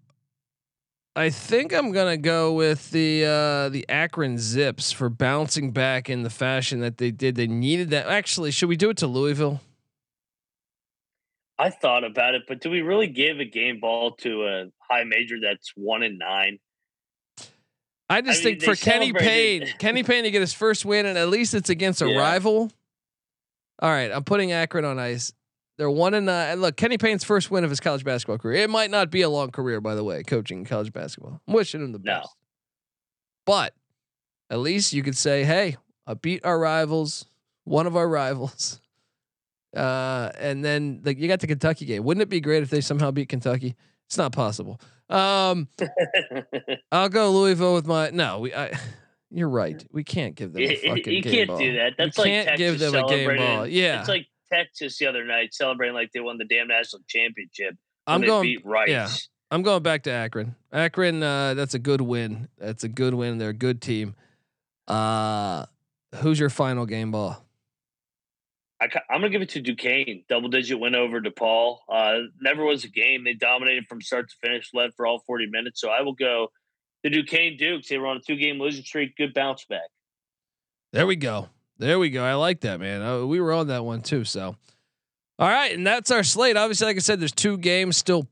I 1.19 1.29
think 1.31 1.73
I'm 1.73 1.91
gonna 1.91 2.15
go 2.15 2.53
with 2.53 2.91
the 2.91 3.25
uh 3.25 3.67
the 3.67 3.85
Akron 3.89 4.37
Zips 4.37 4.93
for 4.93 5.09
bouncing 5.09 5.71
back 5.71 6.09
in 6.09 6.23
the 6.23 6.29
fashion 6.29 6.79
that 6.79 6.95
they 6.95 7.11
did. 7.11 7.35
They 7.35 7.45
needed 7.45 7.89
that. 7.89 8.07
Actually, 8.07 8.51
should 8.51 8.69
we 8.69 8.77
do 8.77 8.89
it 8.89 8.95
to 8.97 9.07
Louisville? 9.07 9.59
I 11.57 11.71
thought 11.71 12.05
about 12.05 12.35
it, 12.35 12.43
but 12.47 12.61
do 12.61 12.69
we 12.69 12.79
really 12.79 13.07
give 13.07 13.41
a 13.41 13.45
game 13.45 13.81
ball 13.81 14.11
to 14.21 14.45
a 14.45 14.65
high 14.89 15.03
major 15.03 15.35
that's 15.41 15.73
one 15.75 16.03
and 16.03 16.17
nine? 16.17 16.57
I 18.09 18.21
just 18.21 18.41
I 18.41 18.45
mean, 18.51 18.59
think 18.61 18.63
for 18.63 18.81
Kenny 18.81 19.11
Payne, 19.11 19.67
Kenny 19.77 20.03
Payne 20.03 20.23
to 20.23 20.31
get 20.31 20.39
his 20.39 20.53
first 20.53 20.85
win, 20.85 21.05
and 21.05 21.17
at 21.17 21.27
least 21.27 21.53
it's 21.53 21.69
against 21.69 22.01
a 22.01 22.07
Yeah. 22.07 22.17
rival. 22.17 22.71
All 23.79 23.89
right, 23.89 24.09
I'm 24.09 24.23
putting 24.23 24.53
Akron 24.53 24.85
on 24.85 24.97
ice. 24.97 25.33
They're 25.79 25.89
one 25.89 26.13
and 26.13 26.25
nine. 26.25 26.59
Look, 26.59 26.75
Kenny 26.75 26.97
Payne's 26.97 27.23
first 27.23 27.49
win 27.49 27.63
of 27.63 27.69
his 27.69 27.79
college 27.79 28.03
basketball 28.03 28.37
career. 28.37 28.63
It 28.63 28.69
might 28.69 28.91
not 28.91 29.09
be 29.09 29.21
a 29.21 29.29
long 29.29 29.49
career, 29.49 29.79
by 29.79 29.95
the 29.95 30.03
way, 30.03 30.21
coaching 30.23 30.65
college 30.65 30.91
basketball. 30.91 31.41
I'm 31.47 31.53
wishing 31.53 31.81
him 31.81 31.93
the 31.93 31.99
No. 32.03 32.15
best. 32.19 32.35
But 33.45 33.73
at 34.49 34.59
least 34.59 34.91
you 34.93 35.01
could 35.03 35.15
say, 35.15 35.45
"Hey, 35.45 35.77
I 36.05 36.15
beat 36.15 36.43
our 36.45 36.59
rivals, 36.59 37.25
one 37.63 37.87
of 37.87 37.95
our 37.95 38.07
rivals." 38.09 38.81
Uh, 39.75 40.31
and 40.37 40.65
then 40.65 41.01
like 41.05 41.17
you 41.17 41.27
got 41.29 41.39
the 41.39 41.47
Kentucky 41.47 41.85
game. 41.85 42.03
Wouldn't 42.03 42.21
it 42.23 42.29
be 42.29 42.41
great 42.41 42.61
if 42.63 42.69
they 42.69 42.81
somehow 42.81 43.11
beat 43.11 43.29
Kentucky? 43.29 43.75
It's 44.07 44.17
not 44.17 44.31
possible. 44.33 44.81
Um, 45.09 45.69
I'll 46.91 47.09
go 47.09 47.31
Louisville 47.31 47.73
with 47.75 47.87
my 47.87 48.09
no. 48.09 48.39
We 48.39 48.53
I 48.53 48.77
you're 49.31 49.47
right. 49.49 49.81
We 49.93 50.03
can't 50.03 50.35
give 50.35 50.53
them 50.53 50.61
a 50.61 50.65
You- 50.65 50.77
you 50.83 50.95
you 50.95 51.21
game 51.21 51.23
can't 51.23 51.47
ball. 51.47 51.57
do 51.59 51.73
that. 51.75 51.91
We 51.97 52.03
That's 52.03 52.17
like 52.17 52.25
can't 52.27 52.47
Texas 52.49 52.57
give 52.67 52.79
them 52.79 52.95
a 52.95 53.07
game 53.07 53.09
celebrating- 53.09 53.45
ball. 53.45 53.67
Yeah, 53.67 53.99
It's 53.99 54.09
like 54.09 54.27
Texas 54.51 54.97
the 54.97 55.07
other 55.07 55.25
night 55.25 55.53
celebrating 55.53 55.95
like 55.95 56.11
they 56.11 56.19
won 56.19 56.37
the 56.37 56.45
damn 56.45 56.67
national 56.67 57.01
championship. 57.07 57.75
I'm 58.07 58.21
going. 58.21 58.43
beat 58.43 58.65
Rice. 58.65 58.89
yeah. 58.89 59.09
I'm 59.51 59.63
going 59.63 59.81
back 59.81 60.03
to 60.03 60.11
Akron. 60.11 60.55
Akron, 60.71 61.23
uh, 61.23 61.55
that's 61.55 61.73
a 61.73 61.79
good 61.79 62.01
win. 62.01 62.49
That's 62.59 62.83
a 62.83 62.87
good 62.87 63.15
win. 63.15 63.39
They're 63.39 63.49
a 63.49 63.53
good 63.53 63.81
team. 63.81 64.15
Uh, 64.87 65.65
who's 66.15 66.39
your 66.39 66.49
final 66.49 66.85
game 66.85 67.11
ball? 67.11 67.43
I, 68.81 68.85
am 68.85 69.21
gonna 69.21 69.29
give 69.29 69.41
it 69.41 69.49
to 69.49 69.61
Duquesne. 69.61 70.23
Double 70.29 70.49
digit 70.49 70.79
win 70.79 70.95
over 70.95 71.19
DePaul. 71.19 71.79
Uh, 71.89 72.19
never 72.41 72.63
was 72.63 72.85
a 72.85 72.87
game. 72.87 73.23
They 73.23 73.33
dominated 73.33 73.87
from 73.87 74.01
start 74.01 74.29
to 74.29 74.35
finish, 74.41 74.69
led 74.73 74.91
for 74.95 75.05
all 75.05 75.19
40 75.19 75.47
minutes. 75.47 75.81
So 75.81 75.89
I 75.89 76.01
will 76.01 76.13
go 76.13 76.49
the 77.03 77.09
Duquesne 77.09 77.57
Dukes. 77.57 77.89
They 77.89 77.97
were 77.97 78.07
on 78.07 78.17
a 78.17 78.21
two 78.21 78.37
game 78.37 78.59
losing 78.59 78.83
streak. 78.83 79.17
Good 79.17 79.33
bounce 79.33 79.65
back. 79.65 79.89
There 80.93 81.05
we 81.05 81.17
go. 81.17 81.49
There 81.79 81.97
we 81.97 82.09
go. 82.09 82.23
I 82.23 82.33
like 82.35 82.61
that, 82.61 82.79
man. 82.79 83.01
Uh, 83.01 83.25
we 83.25 83.39
were 83.39 83.53
on 83.53 83.67
that 83.67 83.85
one 83.85 84.01
too. 84.01 84.25
So, 84.25 84.55
all 85.39 85.47
right, 85.47 85.73
and 85.73 85.87
that's 85.87 86.11
our 86.11 86.23
slate. 86.23 86.57
Obviously, 86.57 86.87
like 86.87 86.97
I 86.97 86.99
said, 86.99 87.19
there's 87.19 87.31
two 87.31 87.57
games 87.57 87.97
still. 87.97 88.27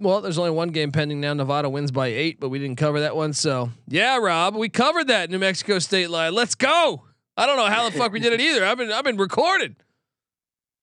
Well, 0.00 0.20
there's 0.22 0.38
only 0.38 0.50
one 0.50 0.70
game 0.70 0.92
pending 0.92 1.20
now. 1.20 1.34
Nevada 1.34 1.68
wins 1.68 1.92
by 1.92 2.08
eight, 2.08 2.40
but 2.40 2.48
we 2.48 2.58
didn't 2.58 2.76
cover 2.78 3.00
that 3.00 3.14
one. 3.14 3.32
So, 3.34 3.70
yeah, 3.86 4.16
Rob, 4.16 4.56
we 4.56 4.68
covered 4.68 5.08
that 5.08 5.30
New 5.30 5.38
Mexico 5.38 5.78
State 5.78 6.10
line. 6.10 6.34
Let's 6.34 6.54
go. 6.54 7.04
I 7.36 7.46
don't 7.46 7.56
know 7.56 7.66
how 7.66 7.88
the 7.88 7.96
fuck 7.96 8.10
we 8.12 8.18
did 8.20 8.32
it 8.32 8.40
either. 8.40 8.64
I've 8.64 8.76
been 8.78 8.90
I've 8.90 9.04
been 9.04 9.16
recorded. 9.18 9.76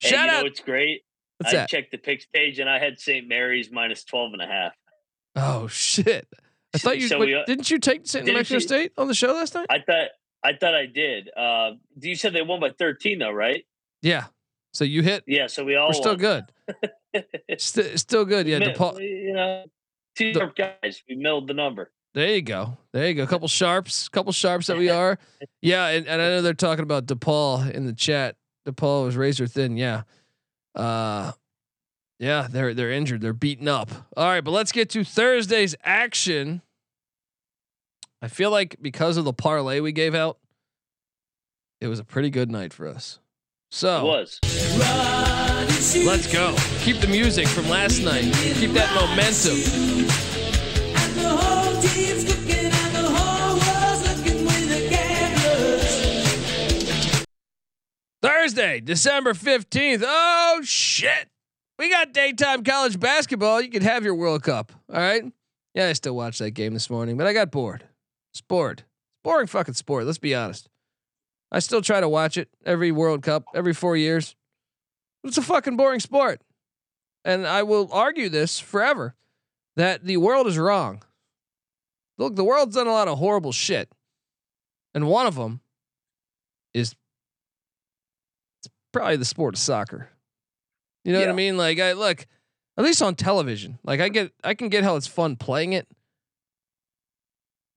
And 0.03 0.09
Shout 0.11 0.29
out. 0.29 0.43
what's 0.43 0.59
great? 0.59 1.01
What's 1.39 1.53
I 1.53 1.57
that? 1.57 1.69
checked 1.69 1.91
the 1.91 1.97
picks 1.97 2.25
page 2.25 2.59
and 2.59 2.69
I 2.69 2.79
had 2.79 2.99
St. 2.99 3.27
Mary's 3.27 3.69
minus 3.71 4.03
12 4.03 4.33
and 4.33 4.41
a 4.41 4.47
half. 4.47 4.73
Oh 5.35 5.67
shit! 5.67 6.27
I 6.73 6.77
thought 6.77 6.97
you 6.97 7.07
So 7.07 7.19
we, 7.19 7.35
uh, 7.35 7.43
didn't 7.45 7.69
you 7.69 7.77
take 7.79 8.07
St. 8.07 8.25
New 8.25 8.33
Mexico 8.33 8.59
State 8.59 8.91
on 8.97 9.07
the 9.07 9.13
show 9.13 9.33
last 9.33 9.53
night? 9.55 9.67
I 9.69 9.79
thought 9.79 10.09
I 10.47 10.53
thought 10.57 10.73
I 10.73 10.85
did. 10.85 11.29
Uh, 11.35 11.71
you 11.99 12.15
said 12.15 12.33
they 12.33 12.41
won 12.41 12.59
by 12.61 12.69
13 12.71 13.19
though, 13.19 13.31
right? 13.31 13.65
yeah. 14.01 14.25
So 14.73 14.83
you 14.83 15.01
hit. 15.01 15.23
Yeah, 15.25 15.47
so 15.47 15.63
we 15.65 15.75
all 15.75 15.89
We're 15.89 15.93
still 15.93 16.15
good. 16.15 16.43
St- 17.57 17.99
still 17.99 18.25
good. 18.25 18.47
Yeah. 18.47 18.59
DePaul. 18.59 18.99
you 19.01 19.33
know, 19.33 19.63
two 20.15 20.33
sharp 20.33 20.55
guys. 20.55 21.01
We 21.09 21.15
milled 21.15 21.47
the 21.47 21.55
number. 21.55 21.91
There 22.13 22.35
you 22.35 22.43
go. 22.43 22.77
There 22.93 23.07
you 23.07 23.15
go. 23.15 23.23
A 23.23 23.27
couple 23.27 23.47
sharps, 23.47 24.05
A 24.05 24.09
couple 24.11 24.31
sharps 24.33 24.67
that 24.67 24.77
we 24.77 24.89
are. 25.01 25.17
Yeah, 25.61 25.87
and, 25.87 26.07
and 26.07 26.21
I 26.21 26.25
know 26.27 26.41
they're 26.43 26.53
talking 26.53 26.83
about 26.83 27.07
DePaul 27.07 27.71
in 27.71 27.87
the 27.87 27.93
chat. 27.93 28.35
DePaul 28.67 29.05
was 29.05 29.17
razor 29.17 29.47
thin. 29.47 29.77
Yeah. 29.77 30.03
Uh 30.75 31.31
yeah, 32.19 32.47
they're 32.49 32.73
they're 32.75 32.91
injured. 32.91 33.21
They're 33.21 33.33
beaten 33.33 33.67
up. 33.67 33.89
All 34.15 34.27
right, 34.27 34.43
but 34.43 34.51
let's 34.51 34.71
get 34.71 34.89
to 34.91 35.03
Thursday's 35.03 35.75
action. 35.83 36.61
I 38.21 38.27
feel 38.27 38.51
like 38.51 38.77
because 38.81 39.17
of 39.17 39.25
the 39.25 39.33
parlay 39.33 39.79
we 39.79 39.91
gave 39.91 40.15
out, 40.15 40.37
it 41.79 41.87
was 41.87 41.99
a 41.99 42.03
pretty 42.03 42.29
good 42.29 42.49
night 42.49 42.73
for 42.73 42.87
us. 42.87 43.19
So 43.69 43.99
It 43.99 44.03
was. 44.03 44.39
let's 46.05 46.31
go. 46.31 46.55
Keep 46.79 47.01
the 47.01 47.07
music 47.07 47.47
from 47.47 47.69
last 47.69 47.99
night. 48.01 48.33
Keep 48.33 48.71
that 48.71 48.93
momentum. 48.95 49.57
Thursday, 58.21 58.79
December 58.79 59.33
15th. 59.33 60.03
Oh, 60.05 60.61
shit. 60.63 61.29
We 61.77 61.89
got 61.89 62.13
daytime 62.13 62.63
college 62.63 62.99
basketball. 62.99 63.61
You 63.61 63.69
can 63.69 63.83
have 63.83 64.03
your 64.03 64.15
World 64.15 64.43
Cup. 64.43 64.71
All 64.91 64.99
right. 64.99 65.23
Yeah, 65.75 65.87
I 65.89 65.93
still 65.93 66.15
watched 66.15 66.39
that 66.39 66.51
game 66.51 66.73
this 66.73 66.89
morning, 66.89 67.17
but 67.17 67.27
I 67.27 67.33
got 67.33 67.51
bored. 67.51 67.83
Sport. 68.37 68.83
Boring 69.23 69.47
fucking 69.47 69.73
sport. 69.73 70.05
Let's 70.05 70.17
be 70.19 70.35
honest. 70.35 70.69
I 71.51 71.59
still 71.59 71.81
try 71.81 71.99
to 71.99 72.09
watch 72.09 72.37
it 72.37 72.49
every 72.65 72.91
World 72.91 73.23
Cup, 73.23 73.45
every 73.55 73.73
four 73.73 73.97
years. 73.97 74.35
It's 75.23 75.37
a 75.37 75.41
fucking 75.41 75.75
boring 75.77 75.99
sport. 75.99 76.41
And 77.25 77.47
I 77.47 77.63
will 77.63 77.89
argue 77.91 78.29
this 78.29 78.59
forever 78.59 79.15
that 79.75 80.05
the 80.05 80.17
world 80.17 80.47
is 80.47 80.57
wrong. 80.57 81.03
Look, 82.17 82.35
the 82.35 82.43
world's 82.43 82.75
done 82.75 82.87
a 82.87 82.91
lot 82.91 83.07
of 83.07 83.17
horrible 83.17 83.51
shit. 83.51 83.91
And 84.93 85.07
one 85.07 85.27
of 85.27 85.35
them 85.35 85.61
is—it's 86.73 86.95
probably 88.91 89.17
the 89.17 89.25
sport 89.25 89.55
of 89.55 89.59
soccer. 89.59 90.09
You 91.03 91.13
know 91.13 91.19
what 91.19 91.29
I 91.29 91.33
mean? 91.33 91.57
Like 91.57 91.79
I 91.79 91.93
look, 91.93 92.25
at 92.77 92.83
least 92.83 93.01
on 93.01 93.15
television. 93.15 93.79
Like 93.83 93.99
I 93.99 94.09
get 94.09 94.31
I 94.43 94.53
can 94.53 94.69
get 94.69 94.83
how 94.83 94.95
it's 94.95 95.07
fun 95.07 95.35
playing 95.35 95.73
it. 95.73 95.87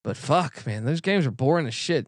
But 0.03 0.17
fuck, 0.17 0.65
man, 0.65 0.85
those 0.85 1.01
games 1.01 1.25
are 1.25 1.31
boring 1.31 1.67
as 1.67 1.73
shit. 1.75 2.07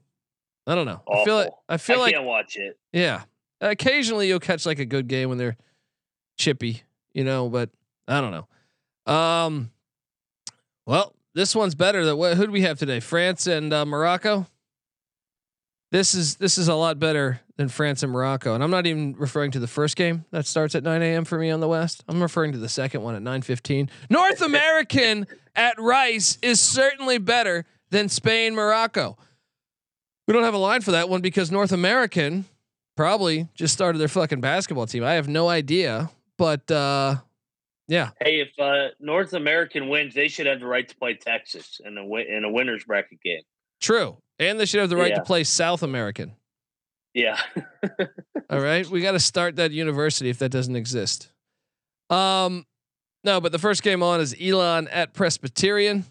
I 0.65 0.75
don't 0.75 0.85
know. 0.85 1.01
I 1.11 1.23
feel 1.25 1.35
like 1.35 1.49
I 1.69 1.77
feel 1.77 1.97
I 1.97 2.01
like 2.01 2.13
can't 2.13 2.25
watch 2.25 2.55
it. 2.57 2.77
yeah. 2.91 3.23
Occasionally 3.61 4.27
you'll 4.27 4.39
catch 4.39 4.65
like 4.65 4.79
a 4.79 4.85
good 4.85 5.07
game 5.07 5.29
when 5.29 5.37
they're 5.37 5.57
chippy, 6.37 6.83
you 7.13 7.23
know, 7.23 7.49
but 7.49 7.69
I 8.07 8.19
don't 8.21 8.31
know. 8.31 9.13
Um 9.13 9.71
well, 10.85 11.13
this 11.33 11.55
one's 11.55 11.75
better 11.75 12.05
than 12.05 12.17
what 12.17 12.35
who 12.37 12.45
do 12.45 12.51
we 12.51 12.61
have 12.61 12.79
today? 12.79 12.99
France 12.99 13.47
and 13.47 13.73
uh, 13.73 13.85
Morocco? 13.85 14.47
This 15.91 16.15
is 16.15 16.37
this 16.37 16.57
is 16.57 16.67
a 16.67 16.73
lot 16.75 16.97
better 16.97 17.41
than 17.55 17.69
France 17.69 18.01
and 18.01 18.11
Morocco, 18.11 18.55
and 18.55 18.63
I'm 18.63 18.71
not 18.71 18.87
even 18.87 19.13
referring 19.13 19.51
to 19.51 19.59
the 19.59 19.67
first 19.67 19.95
game 19.95 20.25
that 20.31 20.47
starts 20.47 20.73
at 20.73 20.81
9 20.81 21.03
a.m. 21.03 21.23
for 21.23 21.37
me 21.37 21.51
on 21.51 21.59
the 21.59 21.67
West. 21.67 22.03
I'm 22.07 22.19
referring 22.21 22.51
to 22.53 22.57
the 22.57 22.67
second 22.69 23.03
one 23.03 23.13
at 23.15 23.21
9:15. 23.21 23.89
North 24.09 24.41
American 24.41 25.27
at 25.55 25.79
Rice 25.79 26.39
is 26.41 26.59
certainly 26.59 27.19
better 27.19 27.65
than 27.93 28.09
Spain 28.09 28.53
Morocco. 28.55 29.17
We 30.27 30.33
don't 30.33 30.43
have 30.43 30.53
a 30.53 30.57
line 30.57 30.81
for 30.81 30.91
that 30.91 31.07
one 31.09 31.21
because 31.21 31.51
North 31.51 31.71
American 31.71 32.45
probably 32.97 33.47
just 33.55 33.73
started 33.73 33.99
their 33.99 34.07
fucking 34.07 34.41
basketball 34.41 34.87
team. 34.87 35.03
I 35.03 35.13
have 35.13 35.27
no 35.27 35.47
idea, 35.47 36.09
but 36.37 36.69
uh, 36.71 37.17
yeah. 37.87 38.09
Hey, 38.21 38.41
if 38.41 38.49
uh, 38.59 38.89
North 38.99 39.33
American 39.33 39.89
wins, 39.89 40.13
they 40.13 40.27
should 40.27 40.45
have 40.47 40.59
the 40.59 40.65
right 40.65 40.87
to 40.87 40.95
play 40.95 41.13
Texas 41.13 41.79
in 41.85 41.97
a 41.97 42.05
win- 42.05 42.27
in 42.27 42.43
a 42.43 42.51
winners 42.51 42.83
bracket 42.83 43.21
game. 43.21 43.41
True, 43.81 44.17
and 44.39 44.59
they 44.59 44.65
should 44.65 44.79
have 44.79 44.89
the 44.89 44.97
right 44.97 45.09
Yeah. 45.11 45.17
to 45.17 45.23
play 45.23 45.43
South 45.43 45.83
American. 45.83 46.33
Yeah. 47.13 47.39
All 48.49 48.59
right, 48.59 48.87
we 48.87 49.01
got 49.01 49.11
to 49.11 49.19
start 49.19 49.57
that 49.57 49.71
university 49.71 50.29
if 50.29 50.39
that 50.39 50.49
doesn't 50.49 50.75
exist. 50.75 51.29
Um, 52.09 52.65
no, 53.23 53.39
but 53.41 53.51
the 53.51 53.59
first 53.59 53.83
game 53.83 54.01
on 54.01 54.19
is 54.21 54.35
Elon 54.41 54.87
at 54.87 55.13
Presbyterian. 55.13 56.05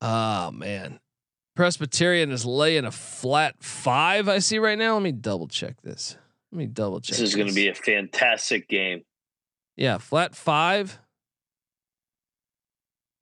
Oh 0.00 0.50
man, 0.50 1.00
Presbyterian 1.56 2.30
is 2.30 2.44
laying 2.44 2.84
a 2.84 2.90
flat 2.90 3.56
five. 3.62 4.28
I 4.28 4.38
see 4.38 4.58
right 4.58 4.78
now. 4.78 4.94
Let 4.94 5.02
me 5.02 5.12
double 5.12 5.48
check 5.48 5.80
this. 5.82 6.16
Let 6.52 6.58
me 6.58 6.66
double 6.66 7.00
check. 7.00 7.18
this 7.18 7.28
is 7.28 7.34
going 7.34 7.48
to 7.48 7.54
be 7.54 7.68
a 7.68 7.74
fantastic 7.74 8.68
game. 8.68 9.04
yeah, 9.76 9.98
flat 9.98 10.34
five. 10.34 10.98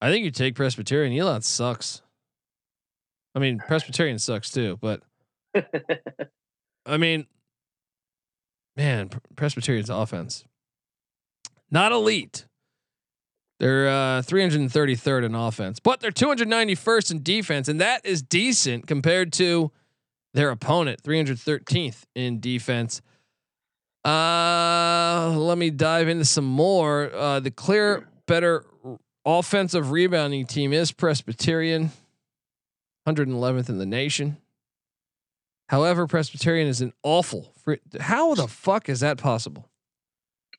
I 0.01 0.11
think 0.11 0.25
you 0.25 0.31
take 0.31 0.55
Presbyterian. 0.55 1.19
Elon 1.19 1.43
sucks. 1.43 2.03
I 3.35 3.39
mean, 3.39 3.59
Presbyterian 3.59 4.19
sucks 4.19 4.51
too, 4.51 4.79
but 4.81 5.03
I 6.87 6.97
mean, 6.99 7.27
man, 8.77 9.11
Presbyterian's 9.35 9.91
offense 9.91 10.45
not 11.71 11.93
elite. 11.93 12.47
They're 13.59 13.89
uh, 13.89 14.23
333rd 14.23 15.25
in 15.25 15.35
offense, 15.35 15.81
but 15.81 16.01
they're 16.01 16.11
291st 16.11 17.11
in 17.11 17.23
defense, 17.23 17.69
and 17.69 17.81
that 17.81 18.05
is 18.05 18.21
decent 18.23 18.87
compared 18.87 19.33
to 19.35 19.71
their 20.35 20.51
opponent, 20.51 21.03
313th 21.03 22.05
in 22.15 22.41
defense. 22.41 23.01
Uh, 24.05 25.35
let 25.37 25.57
me 25.57 25.71
dive 25.71 26.09
into 26.09 26.27
some 26.27 26.45
more. 26.45 27.11
Uh, 27.13 27.41
the 27.41 27.51
clear 27.51 28.07
better 28.27 28.67
offensive 29.25 29.91
rebounding 29.91 30.47
team 30.47 30.73
is 30.73 30.93
Presbyterian, 30.93 31.91
111th 33.09 33.71
in 33.71 33.79
the 33.79 33.87
nation. 33.87 34.37
However, 35.69 36.07
Presbyterian 36.07 36.69
is 36.69 36.81
an 36.81 36.93
awful. 37.03 37.53
Free, 37.65 37.79
how 37.99 38.35
the 38.35 38.47
fuck 38.47 38.89
is 38.89 39.01
that 39.01 39.19
possible? 39.19 39.69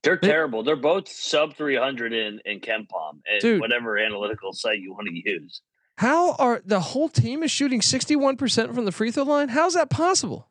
They're 0.08 0.18
terrible. 0.18 0.64
They're 0.64 0.76
both 0.76 1.10
sub 1.10 1.56
300 1.56 2.14
in 2.14 2.40
in 2.46 2.60
KenPom 2.60 3.20
and 3.30 3.42
Dude. 3.42 3.60
whatever 3.60 3.98
analytical 3.98 4.54
site 4.54 4.80
you 4.80 4.94
want 4.94 5.08
to 5.08 5.30
use. 5.30 5.62
How 5.98 6.34
are 6.36 6.62
the 6.64 6.80
whole 6.80 7.10
team 7.10 7.44
is 7.44 7.52
shooting 7.52 7.82
61% 7.82 8.74
from 8.74 8.86
the 8.86 8.92
free 8.92 9.12
throw 9.12 9.24
line? 9.24 9.50
How's 9.50 9.74
that 9.74 9.90
possible? 9.90 10.50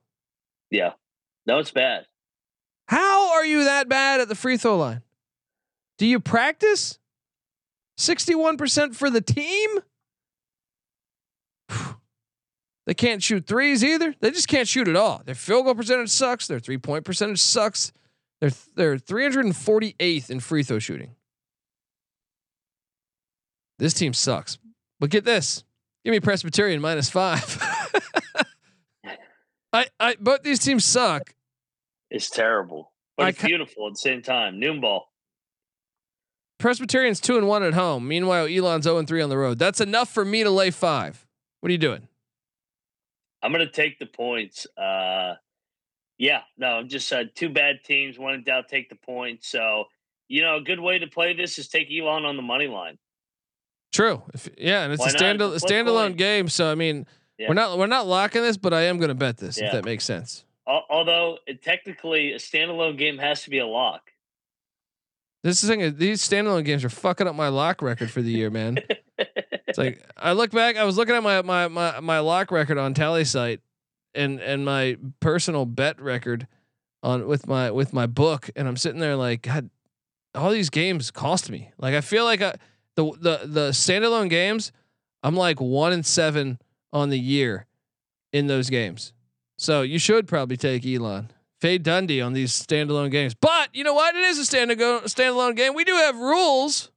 Yeah. 0.71 0.92
No, 1.47 1.59
it's 1.59 1.71
bad. 1.71 2.07
How 2.88 3.33
are 3.33 3.47
you 3.47 3.64
that 3.64 3.88
bad 3.88 4.21
at 4.21 4.29
the 4.29 4.35
free 4.35 4.57
throw 4.57 4.77
line? 4.77 5.03
Do 5.99 6.07
you 6.07 6.21
practice? 6.21 6.99
61% 7.99 8.95
for 8.95 9.09
the 9.09 9.21
team? 9.21 9.71
They 12.87 12.95
can't 12.95 13.23
shoot 13.23 13.47
threes 13.47 13.83
either. 13.83 14.14
They 14.21 14.31
just 14.31 14.47
can't 14.49 14.69
shoot 14.69 14.87
at 14.87 14.95
all. 14.95 15.23
Their 15.25 15.35
field 15.35 15.64
goal 15.64 15.75
percentage 15.75 16.11
sucks. 16.11 16.47
Their 16.47 16.61
three 16.61 16.79
point 16.79 17.05
percentage 17.05 17.40
sucks. 17.40 17.92
They're 18.40 18.51
they're 18.75 18.96
348th 18.96 20.31
in 20.31 20.40
free 20.40 20.62
throw 20.62 20.79
shooting. 20.79 21.14
This 23.79 23.94
team 23.94 24.12
sucks. 24.12 24.59
But 25.01 25.11
get 25.11 25.25
this. 25.25 25.64
Give 26.05 26.12
me 26.12 26.20
Presbyterian 26.20 26.81
minus 26.81 27.11
five. 27.11 27.59
I, 29.72 29.87
I 30.01 30.16
both 30.18 30.42
these 30.42 30.59
teams 30.59 30.85
suck. 30.85 31.35
It's 32.11 32.31
terrible. 32.31 32.92
But 33.16 33.27
I 33.27 33.29
it's 33.31 33.40
ca- 33.40 33.46
beautiful 33.49 33.87
at 33.88 33.94
the 33.94 33.99
same 33.99 34.22
time. 34.22 34.61
Noon 34.61 34.81
ball. 34.81 35.11
Presbyterian's 36.59 37.20
two 37.20 37.37
and 37.37 37.46
one 37.46 37.62
at 37.62 37.75
home. 37.75 38.09
Meanwhile, 38.09 38.46
Elon's 38.46 38.85
0 38.85 38.99
and 38.99 39.09
3 39.09 39.20
on 39.20 39.29
the 39.29 39.37
road. 39.37 39.59
That's 39.59 39.81
enough 39.81 40.09
for 40.09 40.25
me 40.25 40.42
to 40.42 40.51
lay 40.51 40.70
five. 40.70 41.27
What 41.61 41.68
are 41.68 41.72
you 41.72 41.79
doing? 41.79 42.09
I'm 43.42 43.53
going 43.53 43.66
to 43.66 43.72
take 43.72 43.99
the 43.99 44.07
points. 44.07 44.66
Uh, 44.77 45.35
yeah, 46.18 46.42
no, 46.57 46.83
just 46.83 47.12
uh, 47.12 47.24
two 47.35 47.48
bad 47.48 47.85
teams. 47.85 48.18
One 48.18 48.35
in 48.35 48.42
doubt, 48.44 48.68
take 48.68 48.88
the 48.88 48.96
point. 48.96 49.44
So, 49.44 49.85
you 50.29 50.42
know, 50.42 50.57
a 50.57 50.61
good 50.61 50.81
way 50.81 50.98
to 50.98 51.07
play 51.07 51.35
this 51.35 51.59
is 51.59 51.68
take 51.68 51.88
Elon 51.90 52.24
on 52.24 52.37
the 52.37 52.42
money 52.42 52.68
line. 52.68 52.98
True. 53.92 54.22
If, 54.35 54.48
yeah, 54.59 54.83
and 54.85 54.92
it's 54.92 55.00
Why 55.00 55.07
a 55.09 55.12
not? 55.12 55.18
stand 55.18 55.42
It's 55.42 55.64
a 55.64 55.66
standalone 55.66 56.09
coin. 56.09 56.16
game. 56.16 56.48
So 56.48 56.70
I 56.70 56.74
mean, 56.74 57.07
Yeah. 57.38 57.48
we're 57.48 57.55
not 57.55 57.79
we're 57.79 57.87
not 57.87 58.07
locking 58.07 58.42
this, 58.42 58.57
but 58.57 58.72
I 58.74 58.83
am 58.83 58.98
going 58.98 59.09
to 59.09 59.14
bet 59.14 59.37
this 59.38 59.59
if 59.59 59.72
that 59.72 59.85
makes 59.85 60.05
sense. 60.05 60.44
Although, 60.66 61.38
it, 61.46 61.62
technically, 61.62 62.33
a 62.33 62.37
standalone 62.38 62.98
game 62.98 63.18
has 63.18 63.44
to 63.44 63.50
be 63.50 63.59
a 63.61 63.66
lock. 63.66 64.11
This 65.44 65.62
is 65.62 65.68
the 65.68 65.76
thing. 65.76 65.96
These 65.96 66.29
standalone 66.29 66.64
games 66.64 66.85
are 66.85 66.88
fucking 66.88 67.29
up 67.29 67.37
my 67.37 67.48
lock 67.48 67.83
record 67.83 68.11
for 68.11 68.20
the 68.22 68.31
year, 68.31 68.50
man. 68.50 68.79
It's 69.68 69.79
like 69.79 70.02
I 70.16 70.33
look 70.33 70.52
back. 70.52 70.76
I 70.76 70.85
was 70.85 70.96
looking 70.96 71.14
at 71.14 71.22
my 71.22 71.42
my 71.42 71.68
my 71.68 72.00
my 72.00 72.18
lock 72.20 72.50
record 72.50 72.79
on 72.79 72.94
Tallysight, 72.94 73.59
and 74.16 74.40
and 74.40 74.64
my 74.64 74.96
personal 75.20 75.66
bet 75.66 76.00
record 76.00 76.46
on 77.02 77.26
with 77.26 77.46
my 77.46 77.70
with 77.70 77.92
my 77.92 78.07
book, 78.07 78.50
and 78.57 78.66
I'm 78.66 78.76
sitting 78.76 79.00
there 79.00 79.16
like, 79.16 79.42
God, 79.42 79.70
all 80.35 80.50
these 80.50 80.70
games 80.70 81.11
cost 81.11 81.50
me. 81.50 81.70
Like 81.79 81.94
I 81.94 82.00
feel 82.00 82.24
like 82.24 82.42
I, 82.42 82.55
the 82.94 83.05
the 83.12 83.40
the 83.44 83.70
standalone 83.70 84.31
games, 84.31 84.72
I'm 85.22 85.37
like 85.37 85.61
one 85.61 85.92
and 85.92 86.05
seven 86.05 86.59
on 86.92 87.11
the 87.11 87.18
year 87.18 87.66
in 88.33 88.46
those 88.46 88.70
games. 88.70 89.12
So 89.59 89.83
you 89.83 89.98
should 89.98 90.26
probably 90.26 90.57
take 90.57 90.85
Elon. 90.85 91.31
Fade 91.61 91.83
Dundee 91.83 92.20
on 92.20 92.35
these 92.35 92.52
standalone 92.52 93.11
games. 93.11 93.35
But 93.35 93.70
you 93.72 93.83
know 93.83 93.94
what? 93.94 94.14
It 94.14 94.24
is 94.24 94.38
a 94.38 94.57
standalone 94.57 95.05
standalone 95.05 95.57
game. 95.57 95.74
We 95.74 95.85
do 95.85 95.94
have 95.94 96.16
rules. 96.16 96.90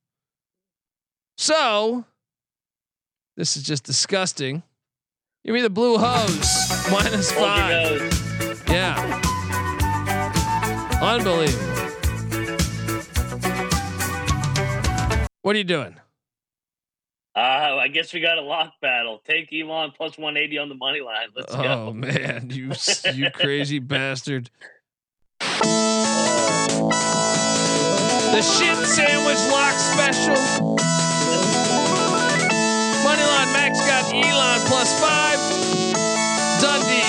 So 1.37 2.03
this 3.37 3.55
is 3.55 3.63
just 3.63 3.85
disgusting. 3.85 4.63
Give 5.45 5.53
me 5.53 5.61
the 5.61 5.69
blue 5.69 5.97
hose. 5.97 6.87
Minus 6.91 7.31
five. 7.31 8.01
Yeah. 8.67 9.21
Unbelievable. 11.01 11.65
What 15.41 15.55
are 15.55 15.57
you 15.57 15.63
doing? 15.63 15.95
Uh, 17.35 17.77
I 17.79 17.87
guess 17.87 18.13
we 18.13 18.19
got 18.19 18.37
a 18.37 18.41
lock 18.41 18.73
battle. 18.81 19.21
Take 19.25 19.49
Elon 19.53 19.93
plus 19.95 20.17
180 20.17 20.57
on 20.57 20.67
the 20.67 20.75
money 20.75 20.99
line. 20.99 21.29
Let's 21.35 21.55
oh 21.55 21.63
go. 21.63 21.85
Oh, 21.87 21.93
man, 21.93 22.49
you 22.49 22.73
you 23.13 23.31
crazy 23.33 23.79
bastard. 23.79 24.49
The 25.39 25.47
shit 28.41 28.75
sandwich 28.85 29.39
lock 29.51 29.73
special. 29.73 30.98
Elon 34.11 34.59
plus 34.67 34.99
five. 34.99 35.39
Dundee 36.61 37.03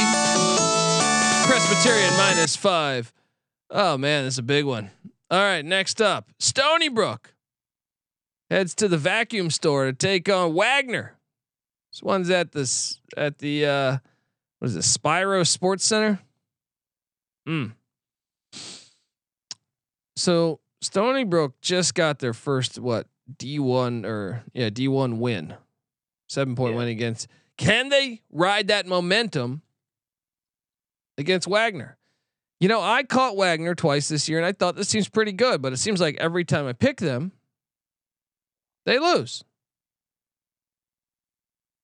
Presbyterian 1.46 2.16
minus 2.16 2.56
five. 2.56 3.12
Oh 3.70 3.98
man, 3.98 4.24
this 4.24 4.34
is 4.34 4.38
a 4.38 4.42
big 4.42 4.64
one. 4.64 4.90
All 5.30 5.38
right, 5.40 5.64
next 5.64 6.00
up, 6.02 6.30
Stony 6.38 6.88
Brook 6.88 7.34
heads 8.50 8.74
to 8.74 8.88
the 8.88 8.98
vacuum 8.98 9.50
store 9.50 9.86
to 9.86 9.92
take 9.92 10.28
on 10.28 10.54
Wagner. 10.54 11.16
This 11.92 12.02
one's 12.02 12.30
at 12.30 12.52
this 12.52 13.00
at 13.16 13.38
the 13.38 13.66
uh 13.66 13.98
what 14.58 14.68
is 14.68 14.76
it, 14.76 14.82
Spiro 14.82 15.42
Sports 15.42 15.84
Center? 15.86 16.20
Hmm. 17.46 17.66
So 20.16 20.60
Stony 20.82 21.24
Brook 21.24 21.54
just 21.62 21.94
got 21.94 22.18
their 22.18 22.34
first 22.34 22.78
what 22.78 23.06
D 23.38 23.58
one 23.58 24.04
or 24.04 24.44
yeah 24.52 24.70
D 24.70 24.86
one 24.88 25.18
win, 25.18 25.54
seven 26.30 26.54
point 26.54 26.72
Yeah. 26.72 26.78
win 26.78 26.88
against. 26.88 27.26
Can 27.56 27.88
they 27.88 28.22
ride 28.30 28.68
that 28.68 28.86
momentum 28.86 29.62
against 31.18 31.46
Wagner? 31.48 31.98
You 32.60 32.68
know, 32.68 32.80
I 32.80 33.02
caught 33.02 33.36
Wagner 33.36 33.74
twice 33.74 34.08
this 34.08 34.28
year, 34.28 34.38
and 34.38 34.46
I 34.46 34.52
thought 34.52 34.76
this 34.76 34.88
seems 34.88 35.08
pretty 35.08 35.32
good, 35.32 35.60
but 35.60 35.72
it 35.72 35.78
seems 35.78 36.00
like 36.00 36.16
every 36.18 36.44
time 36.44 36.66
I 36.66 36.72
pick 36.72 36.98
them, 36.98 37.32
they 38.86 38.98
lose. 38.98 39.42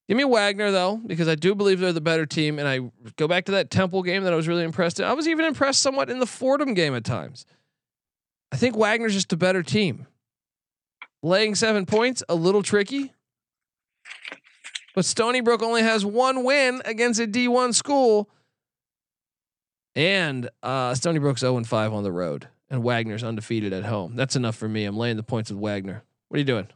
Give 0.09 0.16
me 0.16 0.24
Wagner 0.24 0.70
though, 0.70 1.00
because 1.04 1.26
I 1.28 1.35
do 1.35 1.54
believe 1.54 1.80
they're 1.80 1.92
the 1.92 2.00
better 2.00 2.26
team. 2.26 2.59
And 2.61 2.68
I 2.68 2.80
go 3.16 3.26
back 3.26 3.46
to 3.46 3.52
that 3.52 3.70
Temple 3.70 4.02
game 4.02 4.22
that 4.22 4.32
I 4.32 4.37
was 4.37 4.46
really 4.46 4.62
impressed 4.62 5.00
in. 5.00 5.06
I 5.06 5.14
was 5.14 5.26
even 5.26 5.44
impressed 5.44 5.82
somewhat 5.82 6.09
in 6.11 6.20
the 6.20 6.26
Fordham 6.26 6.74
game 6.74 6.94
at 6.94 7.04
times. 7.04 7.44
I 8.52 8.56
think 8.56 8.76
Wagner's 8.76 9.14
just 9.14 9.32
a 9.32 9.37
better 9.37 9.64
team. 9.64 10.06
Laying 11.22 11.56
seven 11.56 11.87
points, 11.87 12.22
a 12.28 12.37
little 12.37 12.62
tricky. 12.62 13.12
But 14.95 15.05
Stony 15.05 15.40
Brook 15.40 15.62
only 15.62 15.83
has 15.83 16.07
one 16.07 16.42
win 16.45 16.81
against 16.85 17.21
a 17.21 17.27
D1 17.27 17.75
school. 17.75 18.31
And 19.95 20.49
uh, 20.62 20.95
Stony 20.95 21.19
Brook's 21.19 21.40
0 21.40 21.62
5 21.62 21.92
on 21.92 22.03
the 22.03 22.12
road. 22.12 22.49
And 22.71 22.83
Wagner's 22.83 23.23
undefeated 23.23 23.73
at 23.73 23.85
home. 23.85 24.16
That's 24.16 24.37
enough 24.37 24.57
for 24.57 24.69
me. 24.69 24.85
I'm 24.85 24.97
laying 24.97 25.16
the 25.16 25.23
points 25.23 25.51
with 25.51 25.61
Wagner. 25.61 26.03
What 26.29 26.37
are 26.37 26.38
you 26.38 26.45
doing? 26.45 26.69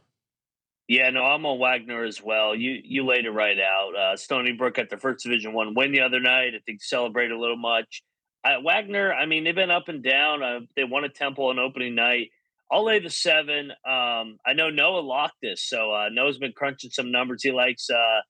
Yeah, 0.87 1.09
no, 1.09 1.23
I'm 1.23 1.45
on 1.45 1.57
Wagner 1.57 2.03
as 2.03 2.21
well. 2.21 2.53
You 2.53 2.79
you 2.83 3.05
laid 3.05 3.25
it 3.25 3.31
right 3.31 3.57
out. 3.59 3.95
Uh, 3.95 4.17
Stony 4.17 4.51
Brook 4.51 4.75
got 4.75 4.89
their 4.89 4.99
first 4.99 5.23
Division 5.23 5.53
One 5.53 5.73
win 5.73 5.91
the 5.91 6.01
other 6.01 6.19
night. 6.19 6.53
I 6.55 6.59
think 6.65 6.83
celebrate 6.83 7.31
a 7.31 7.39
little 7.39 7.57
much. 7.57 8.03
Uh, 8.43 8.59
Wagner, 8.63 9.13
I 9.13 9.25
mean, 9.25 9.43
they've 9.43 9.55
been 9.55 9.71
up 9.71 9.87
and 9.87 10.03
down. 10.03 10.43
Uh, 10.43 10.59
they 10.75 10.83
won 10.83 11.03
a 11.03 11.09
Temple 11.09 11.47
on 11.47 11.59
opening 11.59 11.95
night. 11.95 12.31
I'll 12.71 12.85
lay 12.85 12.99
the 12.99 13.09
seven. 13.09 13.71
Um, 13.85 14.37
I 14.45 14.53
know 14.55 14.69
Noah 14.69 15.01
locked 15.01 15.35
this, 15.41 15.63
so 15.63 15.93
uh, 15.93 16.09
Noah's 16.09 16.37
been 16.37 16.53
crunching 16.53 16.91
some 16.91 17.11
numbers. 17.11 17.43
He 17.43 17.51
likes 17.51 17.89
uh, 17.89 18.21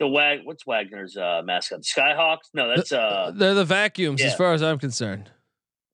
the 0.00 0.08
Wag. 0.08 0.40
What's 0.44 0.66
Wagner's 0.66 1.16
uh, 1.16 1.42
mascot? 1.44 1.82
Skyhawks? 1.82 2.48
No, 2.54 2.74
that's 2.74 2.92
uh, 2.92 3.32
they're 3.34 3.54
the 3.54 3.64
vacuums, 3.64 4.20
yeah. 4.20 4.28
as 4.28 4.34
far 4.36 4.54
as 4.54 4.62
I'm 4.62 4.78
concerned. 4.78 5.30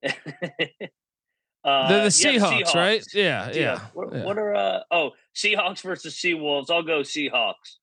uh, 0.07 0.13
They're 0.15 0.89
the 1.65 1.65
yeah, 1.65 2.09
Seahawks, 2.09 2.75
right? 2.75 3.05
Yeah, 3.13 3.49
yeah. 3.49 3.55
Yeah. 3.55 3.81
What, 3.93 4.13
what 4.13 4.39
are 4.39 4.55
uh? 4.55 4.81
Oh, 4.91 5.11
Seahawks 5.35 5.83
versus 5.83 6.15
Seawolves. 6.15 6.71
I'll 6.71 6.83
go 6.83 7.01
Seahawks. 7.01 7.79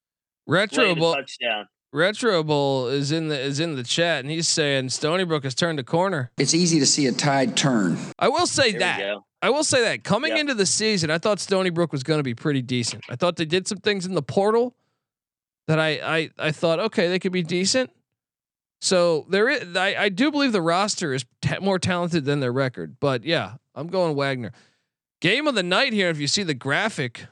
Retro 0.48 0.96
Bowl, 0.96 1.14
touchdown. 1.14 1.68
Retro 1.94 2.44
Bowl 2.44 2.88
is 2.88 3.12
in 3.12 3.30
the 3.30 3.40
is 3.40 3.60
in 3.60 3.76
the 3.76 3.84
chat, 3.84 4.20
and 4.22 4.30
he's 4.30 4.48
saying 4.48 4.90
Stony 4.90 5.24
Brook 5.24 5.44
has 5.44 5.56
turned 5.56 5.80
a 5.80 5.84
corner. 5.84 6.32
It's 6.38 6.54
easy 6.54 6.80
to 6.80 6.86
see 6.86 7.08
a 7.08 7.12
tide 7.12 7.56
turn. 7.56 7.98
I 8.20 8.28
will 8.28 8.46
say 8.48 8.72
There 8.72 8.80
that. 8.82 9.18
I 9.42 9.50
will 9.52 9.64
say 9.64 9.82
that 9.84 10.04
coming 10.04 10.34
Yeah. 10.34 10.40
into 10.42 10.54
the 10.54 10.66
season, 10.66 11.10
I 11.12 11.18
thought 11.18 11.40
Stony 11.40 11.70
Brook 11.70 11.92
was 11.92 12.04
going 12.04 12.20
to 12.20 12.24
be 12.24 12.34
pretty 12.36 12.62
decent. 12.62 13.04
I 13.10 13.16
thought 13.16 13.36
they 13.38 13.46
did 13.46 13.68
some 13.68 13.78
things 13.78 14.06
in 14.06 14.16
the 14.16 14.22
portal 14.22 14.76
that 15.68 15.80
I 15.80 15.90
I 16.18 16.30
I 16.38 16.52
thought 16.52 16.80
okay 16.80 17.08
they 17.08 17.20
could 17.20 17.32
be 17.32 17.44
decent. 17.44 17.90
So 18.82 19.26
there 19.30 19.48
is 19.50 19.76
I, 19.76 19.96
I 19.96 20.10
do 20.10 20.30
believe 20.30 20.52
the 20.52 20.62
roster 20.62 21.14
is 21.14 21.26
ta- 21.42 21.60
more 21.62 21.80
talented 21.80 22.26
than 22.26 22.42
their 22.42 22.52
record, 22.52 22.98
but 23.00 23.24
yeah, 23.24 23.54
I'm 23.76 23.88
going 23.88 24.16
Wagner. 24.16 24.52
Game 25.22 25.48
of 25.48 25.56
the 25.56 25.64
night 25.64 25.94
here. 25.94 26.10
If 26.10 26.20
you 26.20 26.28
see 26.28 26.44
the 26.44 26.54
graphic 26.54 27.26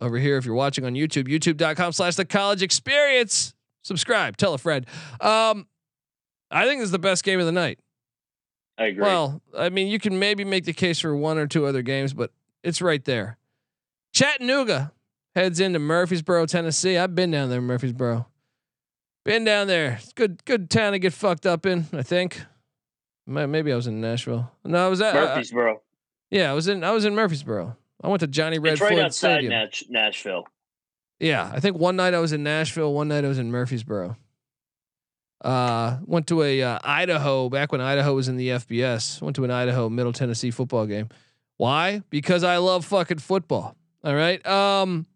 over 0.00 0.18
here, 0.18 0.36
if 0.36 0.44
you're 0.44 0.54
watching 0.54 0.84
on 0.84 0.94
YouTube, 0.94 1.26
YouTube.com/slash 1.28 2.14
The 2.16 2.24
College 2.24 2.62
Experience. 2.62 3.52
Subscribe. 3.82 4.36
Tell 4.36 4.54
a 4.54 4.58
friend. 4.58 4.86
Um, 5.20 5.66
I 6.50 6.66
think 6.66 6.80
this 6.80 6.86
is 6.86 6.90
the 6.92 6.98
best 6.98 7.24
game 7.24 7.40
of 7.40 7.46
the 7.46 7.52
night. 7.52 7.78
I 8.78 8.86
agree. 8.86 9.02
Well, 9.02 9.40
I 9.56 9.68
mean, 9.68 9.88
you 9.88 9.98
can 9.98 10.18
maybe 10.18 10.44
make 10.44 10.64
the 10.64 10.72
case 10.72 11.00
for 11.00 11.14
one 11.14 11.38
or 11.38 11.46
two 11.46 11.66
other 11.66 11.82
games, 11.82 12.12
but 12.14 12.30
it's 12.62 12.80
right 12.80 13.04
there. 13.04 13.36
Chattanooga 14.12 14.92
heads 15.34 15.60
into 15.60 15.78
Murfreesboro, 15.78 16.46
Tennessee. 16.46 16.96
I've 16.96 17.14
been 17.14 17.30
down 17.30 17.50
there, 17.50 17.60
Murfreesboro. 17.60 18.26
Been 19.24 19.44
down 19.44 19.66
there. 19.66 19.98
It's 20.02 20.12
good, 20.14 20.44
good 20.44 20.70
town 20.70 20.92
to 20.92 20.98
get 20.98 21.12
fucked 21.12 21.46
up 21.46 21.66
in. 21.66 21.86
I 21.92 22.02
think. 22.02 22.42
Maybe 23.26 23.72
I 23.72 23.76
was 23.76 23.86
in 23.86 24.00
Nashville. 24.00 24.50
No, 24.64 24.84
I 24.86 24.88
was 24.88 25.00
at. 25.00 25.14
uh, 25.14 25.26
Murfreesboro. 25.26 25.82
yeah, 26.30 26.50
I 26.50 26.54
was 26.54 26.66
in. 26.68 26.82
I 26.82 26.90
was 26.90 27.04
in 27.04 27.14
Murfreesboro. 27.14 27.76
I 28.02 28.08
went 28.08 28.20
to 28.20 28.26
Johnny 28.26 28.58
Red 28.58 28.72
it's 28.72 28.80
right 28.80 28.92
Floyd 28.92 29.04
outside 29.04 29.32
Stadium. 29.34 29.50
Nash- 29.52 29.84
Nashville. 29.90 30.46
Yeah, 31.20 31.50
I 31.52 31.60
think 31.60 31.76
one 31.76 31.96
night 31.96 32.14
I 32.14 32.18
was 32.18 32.32
in 32.32 32.42
Nashville, 32.42 32.92
one 32.94 33.08
night 33.08 33.24
I 33.24 33.28
was 33.28 33.38
in 33.38 33.50
Murfreesboro. 33.50 34.16
Uh, 35.42 35.98
went 36.04 36.26
to 36.26 36.42
a 36.42 36.62
uh, 36.62 36.78
Idaho 36.82 37.48
back 37.48 37.72
when 37.72 37.80
Idaho 37.80 38.14
was 38.14 38.28
in 38.28 38.36
the 38.36 38.48
FBS. 38.48 39.22
Went 39.22 39.36
to 39.36 39.44
an 39.44 39.50
Idaho 39.50 39.88
Middle 39.88 40.12
Tennessee 40.12 40.50
football 40.50 40.86
game. 40.86 41.08
Why? 41.56 42.02
Because 42.10 42.42
I 42.42 42.56
love 42.56 42.84
fucking 42.86 43.18
football. 43.18 43.76
All 44.02 44.14
right. 44.14 44.44
Um, 44.46 45.06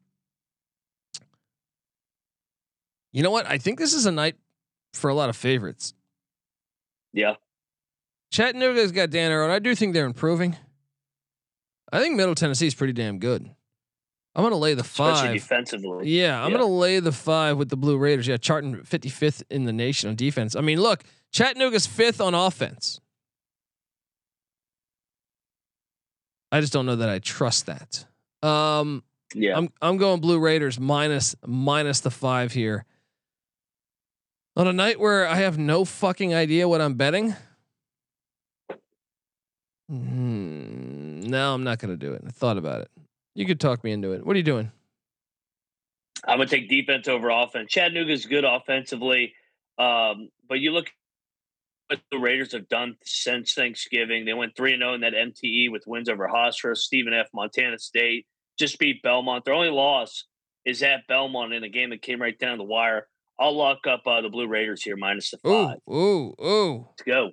you 3.13 3.23
know 3.23 3.31
what? 3.31 3.47
I 3.47 3.59
think 3.59 3.79
this 3.79 3.95
is 3.95 4.07
a 4.07 4.13
night 4.13 4.37
for 4.93 5.09
a 5.09 5.15
lot 5.15 5.31
of 5.31 5.37
favorites. 5.37 5.95
Yeah. 7.13 7.35
Chattanooga's 8.31 8.93
got 8.93 9.11
Dan 9.11 9.31
and 9.31 9.53
I 9.53 9.59
do 9.59 9.75
think 9.75 9.95
they're 9.95 10.07
improving. 10.07 10.57
I 11.93 12.01
think 12.01 12.17
Middle 12.17 12.35
Tennessee 12.35 12.67
is 12.67 12.75
pretty 12.75 12.93
damn 12.93 13.19
good. 13.19 13.51
I'm 14.37 14.43
gonna 14.43 14.57
lay 14.57 14.75
the 14.75 14.81
Especially 14.83 15.29
five. 15.29 15.33
defensively. 15.35 16.09
Yeah, 16.11 16.43
I'm 16.43 16.51
Yeah. 16.51 16.59
gonna 16.59 16.71
lay 16.73 16.99
the 17.01 17.13
five 17.13 17.57
with 17.57 17.69
the 17.69 17.77
Blue 17.77 17.97
Raiders. 17.97 18.27
Yeah, 18.27 18.37
charting 18.37 18.83
55th 18.83 19.43
in 19.49 19.65
the 19.65 19.73
nation 19.73 20.09
on 20.11 20.17
defense. 20.17 20.57
I 20.57 20.61
mean, 20.61 20.81
look, 20.81 21.05
Chattanooga's 21.33 21.87
fifth 21.87 22.21
on 22.21 22.35
offense. 22.35 23.01
I 26.51 26.61
just 26.61 26.73
don't 26.73 26.87
know 26.87 26.97
that 26.97 27.09
I 27.09 27.19
trust 27.21 27.67
that. 27.67 28.05
Um, 28.47 29.03
Yeah. 29.35 29.57
I'm 29.57 29.69
I'm 29.83 29.97
going 29.97 30.21
Blue 30.21 30.39
Raiders 30.39 30.79
minus 30.79 31.35
minus 31.47 32.01
the 32.01 32.11
five 32.11 32.53
here. 32.53 32.85
On 34.57 34.67
a 34.69 34.73
night 34.73 35.01
where 35.01 35.27
I 35.27 35.37
have 35.37 35.59
no 35.59 35.85
fucking 35.85 36.33
idea 36.35 36.69
what 36.69 36.81
I'm 36.81 36.95
betting. 36.95 37.35
Hmm, 39.89 41.21
no, 41.21 41.55
I'm 41.55 41.65
not 41.65 41.79
gonna 41.79 41.97
do 41.97 42.13
it. 42.13 42.23
I 42.27 42.31
thought 42.31 42.57
about 42.57 42.83
it. 42.83 42.91
You 43.35 43.47
could 43.47 43.61
talk 43.61 43.83
me 43.83 43.93
into 43.93 44.13
it. 44.13 44.25
What 44.25 44.35
are 44.35 44.39
you 44.39 44.45
doing? 44.45 44.71
I'm 46.27 46.39
gonna 46.39 46.49
take 46.49 46.69
defense 46.71 47.09
over 47.09 47.29
offense. 47.31 47.71
Chattanooga's 47.71 48.27
good 48.27 48.45
offensively, 48.45 49.35
um, 49.79 50.31
but 50.49 50.61
you 50.61 50.71
look 50.73 50.87
at 50.87 50.93
what 51.89 52.01
the 52.11 52.19
Raiders 52.19 52.53
have 52.53 52.69
done 52.69 52.97
since 53.05 53.53
Thanksgiving. 53.53 54.25
They 54.25 54.33
went 54.33 54.57
three 54.57 54.73
and 54.73 54.81
zero 54.81 54.95
in 54.95 55.03
that 55.03 55.13
MTE 55.13 55.71
with 55.71 55.83
wins 55.87 56.09
over 56.09 56.27
Hofstra, 56.29 56.77
Stephen 56.77 57.13
F. 57.13 57.27
Montana 57.35 57.79
State, 57.79 58.27
just 58.59 58.79
beat 58.79 59.03
Belmont. 59.03 59.45
Their 59.45 59.53
only 59.55 59.69
loss 59.71 60.25
is 60.65 60.83
at 60.83 61.01
Belmont 61.09 61.53
in 61.53 61.63
a 61.63 61.69
game 61.69 61.91
that 61.91 62.01
came 62.01 62.23
right 62.23 62.39
down 62.39 62.57
the 62.57 62.65
wire. 62.65 63.07
I'll 63.39 63.55
lock 63.55 63.87
up 63.87 64.03
uh, 64.07 64.21
the 64.23 64.31
Blue 64.31 64.47
Raiders 64.47 64.83
here 64.83 64.97
minus 64.97 65.31
the 65.31 65.39
Ooh, 65.47 65.67
five. 65.67 65.79
ooh, 65.91 66.35
ooh. 66.43 66.87
Let's 66.89 67.03
go. 67.03 67.33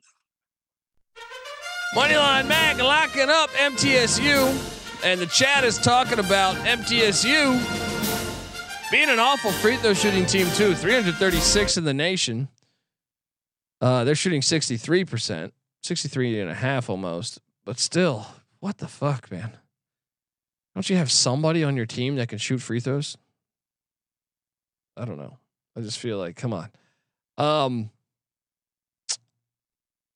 Moneyline 1.95 2.47
Mac 2.47 2.77
locking 2.81 3.29
up 3.29 3.49
MTSU, 3.51 4.80
and 5.03 5.19
the 5.19 5.25
chat 5.27 5.63
is 5.63 5.77
talking 5.77 6.19
about 6.19 6.55
MTSU 6.57 7.91
being 8.91 9.09
an 9.09 9.19
awful 9.19 9.51
free 9.51 9.77
throw 9.77 9.93
shooting 9.93 10.25
team 10.25 10.47
too. 10.51 10.75
336 10.75 11.77
in 11.77 11.83
the 11.83 11.93
nation. 11.93 12.49
Uh, 13.79 14.03
they're 14.03 14.15
shooting 14.15 14.41
63%, 14.41 15.51
63 15.81 16.39
and 16.39 16.51
a 16.51 16.53
half 16.53 16.89
almost, 16.89 17.39
but 17.65 17.79
still, 17.79 18.27
what 18.59 18.77
the 18.77 18.87
fuck, 18.87 19.31
man? 19.31 19.53
Don't 20.75 20.89
you 20.89 20.97
have 20.97 21.11
somebody 21.11 21.63
on 21.63 21.75
your 21.75 21.85
team 21.87 22.15
that 22.17 22.29
can 22.29 22.37
shoot 22.37 22.59
free 22.59 22.79
throws? 22.79 23.17
I 24.95 25.05
don't 25.05 25.17
know. 25.17 25.37
I 25.75 25.81
just 25.81 25.99
feel 25.99 26.17
like, 26.17 26.35
come 26.35 26.53
on. 26.53 26.69
Um, 27.37 27.89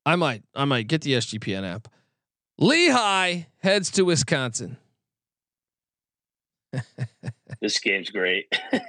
I 0.06 0.16
might, 0.16 0.44
I 0.54 0.66
might 0.66 0.88
get 0.88 1.02
the 1.02 1.14
SGPN 1.14 1.68
app. 1.68 1.88
Lehigh 2.58 3.42
heads 3.60 3.92
to 3.92 4.04
Wisconsin. 4.04 4.78
This 7.62 7.80
game's 7.80 8.10
great. 8.10 8.54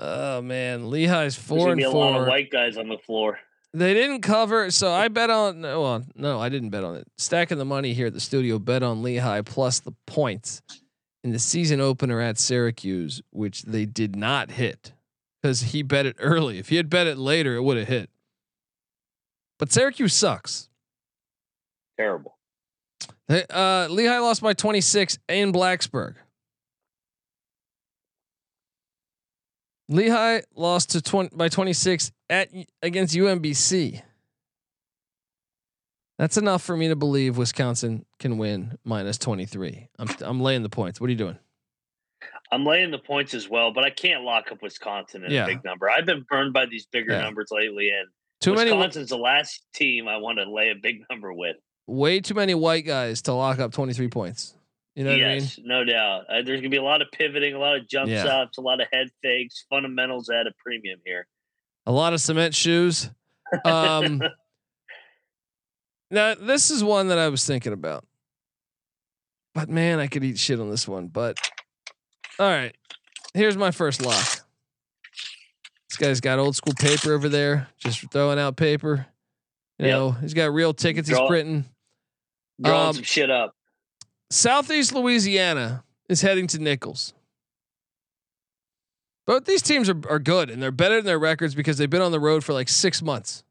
Oh 0.00 0.40
man, 0.40 0.84
Lehigh's 0.90 1.36
There's 1.36 1.36
four 1.36 1.58
gonna 1.58 1.70
and 1.72 1.78
be 1.78 1.84
a 1.84 1.90
lot 1.90 2.20
of 2.20 2.28
white 2.28 2.50
guys 2.50 2.76
on 2.78 2.88
the 2.88 2.98
floor. 2.98 3.38
They 3.74 3.94
didn't 3.94 4.22
cover, 4.22 4.70
so 4.70 4.92
I 4.92 5.08
bet 5.08 5.28
on. 5.28 5.60
no, 5.60 5.82
Well, 5.82 6.04
no, 6.14 6.40
I 6.40 6.48
didn't 6.48 6.70
bet 6.70 6.84
on 6.84 6.96
it. 6.96 7.06
Stacking 7.18 7.58
the 7.58 7.64
money 7.64 7.92
here 7.94 8.06
at 8.06 8.14
the 8.14 8.20
studio, 8.20 8.58
bet 8.60 8.82
on 8.84 9.02
Lehigh 9.02 9.42
plus 9.42 9.80
the 9.80 9.92
points 10.06 10.62
in 11.24 11.32
the 11.32 11.38
season 11.38 11.80
opener 11.80 12.20
at 12.20 12.38
Syracuse, 12.38 13.20
which 13.30 13.62
they 13.62 13.84
did 13.86 14.14
not 14.14 14.52
hit 14.52 14.92
because 15.42 15.62
he 15.62 15.82
bet 15.82 16.06
it 16.06 16.16
early. 16.20 16.58
If 16.58 16.68
he 16.68 16.76
had 16.76 16.88
bet 16.88 17.06
it 17.08 17.18
later, 17.18 17.56
it 17.56 17.62
would 17.62 17.76
have 17.76 17.88
hit. 17.88 18.08
But 19.58 19.72
Syracuse 19.72 20.14
sucks. 20.14 20.68
Terrible. 21.98 22.37
They- 23.28 23.44
Uh, 23.50 23.88
Lehigh 23.88 24.18
lost 24.18 24.42
by 24.42 24.54
26 24.54 25.18
in 25.28 25.52
Blacksburg. 25.52 26.16
Lehigh 29.88 30.42
lost 30.54 30.90
to 30.90 31.00
20 31.02 31.34
by 31.34 31.48
26 31.48 32.12
at 32.28 32.50
against 32.82 33.14
UMBC. 33.14 34.02
That's 36.18 36.36
enough 36.36 36.62
for 36.62 36.76
me 36.76 36.88
to 36.88 36.96
believe 36.96 37.38
Wisconsin 37.38 38.04
can 38.18 38.38
win 38.38 38.76
minus 38.84 39.18
23. 39.18 39.88
I'm 39.98 40.08
I'm 40.20 40.40
laying 40.40 40.62
the 40.62 40.68
points. 40.68 41.00
What 41.00 41.06
are 41.08 41.10
you 41.12 41.16
doing? 41.16 41.38
I'm 42.50 42.64
laying 42.64 42.90
the 42.90 42.98
points 42.98 43.34
as 43.34 43.48
well, 43.48 43.72
but 43.72 43.84
I 43.84 43.90
can't 43.90 44.24
lock 44.24 44.50
up 44.50 44.62
Wisconsin 44.62 45.24
in 45.24 45.30
Yeah. 45.30 45.44
a 45.44 45.46
big 45.46 45.64
number. 45.64 45.88
I've 45.88 46.06
been 46.06 46.24
burned 46.28 46.52
by 46.52 46.66
these 46.66 46.86
bigger 46.86 47.12
Yeah. 47.12 47.20
numbers 47.20 47.48
lately, 47.50 47.90
and 47.90 48.08
Too 48.40 48.54
many 48.54 48.72
Wisconsin's 48.72 49.10
the 49.10 49.18
last 49.18 49.64
team 49.74 50.08
I 50.08 50.16
want 50.16 50.38
to 50.38 50.50
lay 50.50 50.70
a 50.70 50.74
big 50.74 51.02
number 51.10 51.32
with. 51.32 51.56
Way 51.88 52.20
too 52.20 52.34
many 52.34 52.54
white 52.54 52.86
guys 52.86 53.22
to 53.22 53.32
lock 53.32 53.58
up 53.58 53.72
23 53.72 54.08
points. 54.08 54.54
You 54.94 55.04
know 55.04 55.10
what 55.10 55.20
I 55.22 55.28
mean? 55.34 55.42
yes, 55.42 55.58
no 55.62 55.84
doubt. 55.84 56.24
Uh, 56.28 56.42
there's 56.42 56.60
gonna 56.60 56.70
be 56.70 56.76
a 56.76 56.82
lot 56.82 57.02
of 57.02 57.08
pivoting, 57.12 57.54
a 57.54 57.58
lot 57.58 57.76
of 57.76 57.88
jump 57.88 58.10
Yeah. 58.10 58.22
stops, 58.22 58.58
a 58.58 58.60
lot 58.60 58.80
of 58.80 58.88
head 58.92 59.08
fakes, 59.22 59.64
fundamentals 59.70 60.28
at 60.28 60.46
a 60.46 60.52
premium 60.62 61.00
here. 61.04 61.26
A 61.86 61.92
lot 61.92 62.12
of 62.12 62.20
cement 62.20 62.54
shoes. 62.54 63.10
Um 63.64 64.22
Now, 66.10 66.34
this 66.34 66.70
is 66.70 66.82
one 66.82 67.08
that 67.08 67.18
I 67.18 67.28
was 67.28 67.44
thinking 67.44 67.72
about. 67.72 68.04
But 69.54 69.68
man, 69.68 69.98
I 69.98 70.06
could 70.06 70.24
eat 70.24 70.38
shit 70.38 70.58
on 70.60 70.70
this 70.70 70.88
one. 70.88 71.08
But 71.08 71.38
all 72.38 72.48
right. 72.48 72.74
Here's 73.34 73.56
my 73.56 73.70
first 73.70 74.00
lock. 74.02 74.24
This 75.90 75.96
guy's 75.98 76.20
got 76.20 76.38
old 76.38 76.56
school 76.56 76.74
paper 76.78 77.12
over 77.12 77.28
there, 77.28 77.68
just 77.78 78.10
throwing 78.10 78.38
out 78.38 78.56
paper. 78.56 79.06
You 79.78 79.86
Yep. 79.86 79.94
know, 79.96 80.10
he's 80.12 80.34
got 80.34 80.52
real 80.52 80.72
tickets 80.74 81.08
he's 81.08 81.18
printing. 81.28 81.64
Drawing 82.62 82.88
Um, 82.88 82.94
some 82.94 83.02
shit 83.04 83.30
up. 83.30 83.54
Southeast 84.30 84.94
Louisiana 84.94 85.84
is 86.08 86.22
heading 86.22 86.46
to 86.48 86.58
Nichols. 86.58 87.14
Both 89.26 89.44
these 89.44 89.62
teams 89.62 89.88
are, 89.90 90.00
are 90.08 90.18
good 90.18 90.50
and 90.50 90.62
they're 90.62 90.70
better 90.70 90.96
than 90.96 91.04
their 91.04 91.18
records 91.18 91.54
because 91.54 91.76
they've 91.78 91.90
been 91.90 92.02
on 92.02 92.12
the 92.12 92.20
road 92.20 92.44
for 92.44 92.52
like 92.52 92.68
six 92.68 93.02
months. 93.02 93.44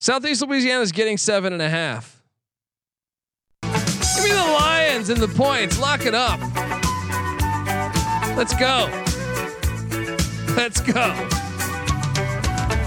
Southeast 0.00 0.42
Louisiana 0.42 0.80
is 0.80 0.92
getting 0.92 1.18
seven 1.18 1.52
and 1.52 1.60
a 1.60 1.68
half. 1.68 2.22
Give 3.62 4.24
me 4.24 4.30
the 4.30 4.52
Lions 4.58 5.08
and 5.10 5.20
the 5.20 5.28
points. 5.28 5.78
Lock 5.78 6.06
it 6.06 6.14
up. 6.14 6.40
Let's 8.36 8.54
go. 8.54 8.88
Let's 10.56 10.80
go. 10.80 11.12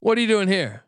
What 0.02 0.18
are 0.18 0.22
you 0.22 0.28
doing 0.28 0.48
here? 0.48 0.83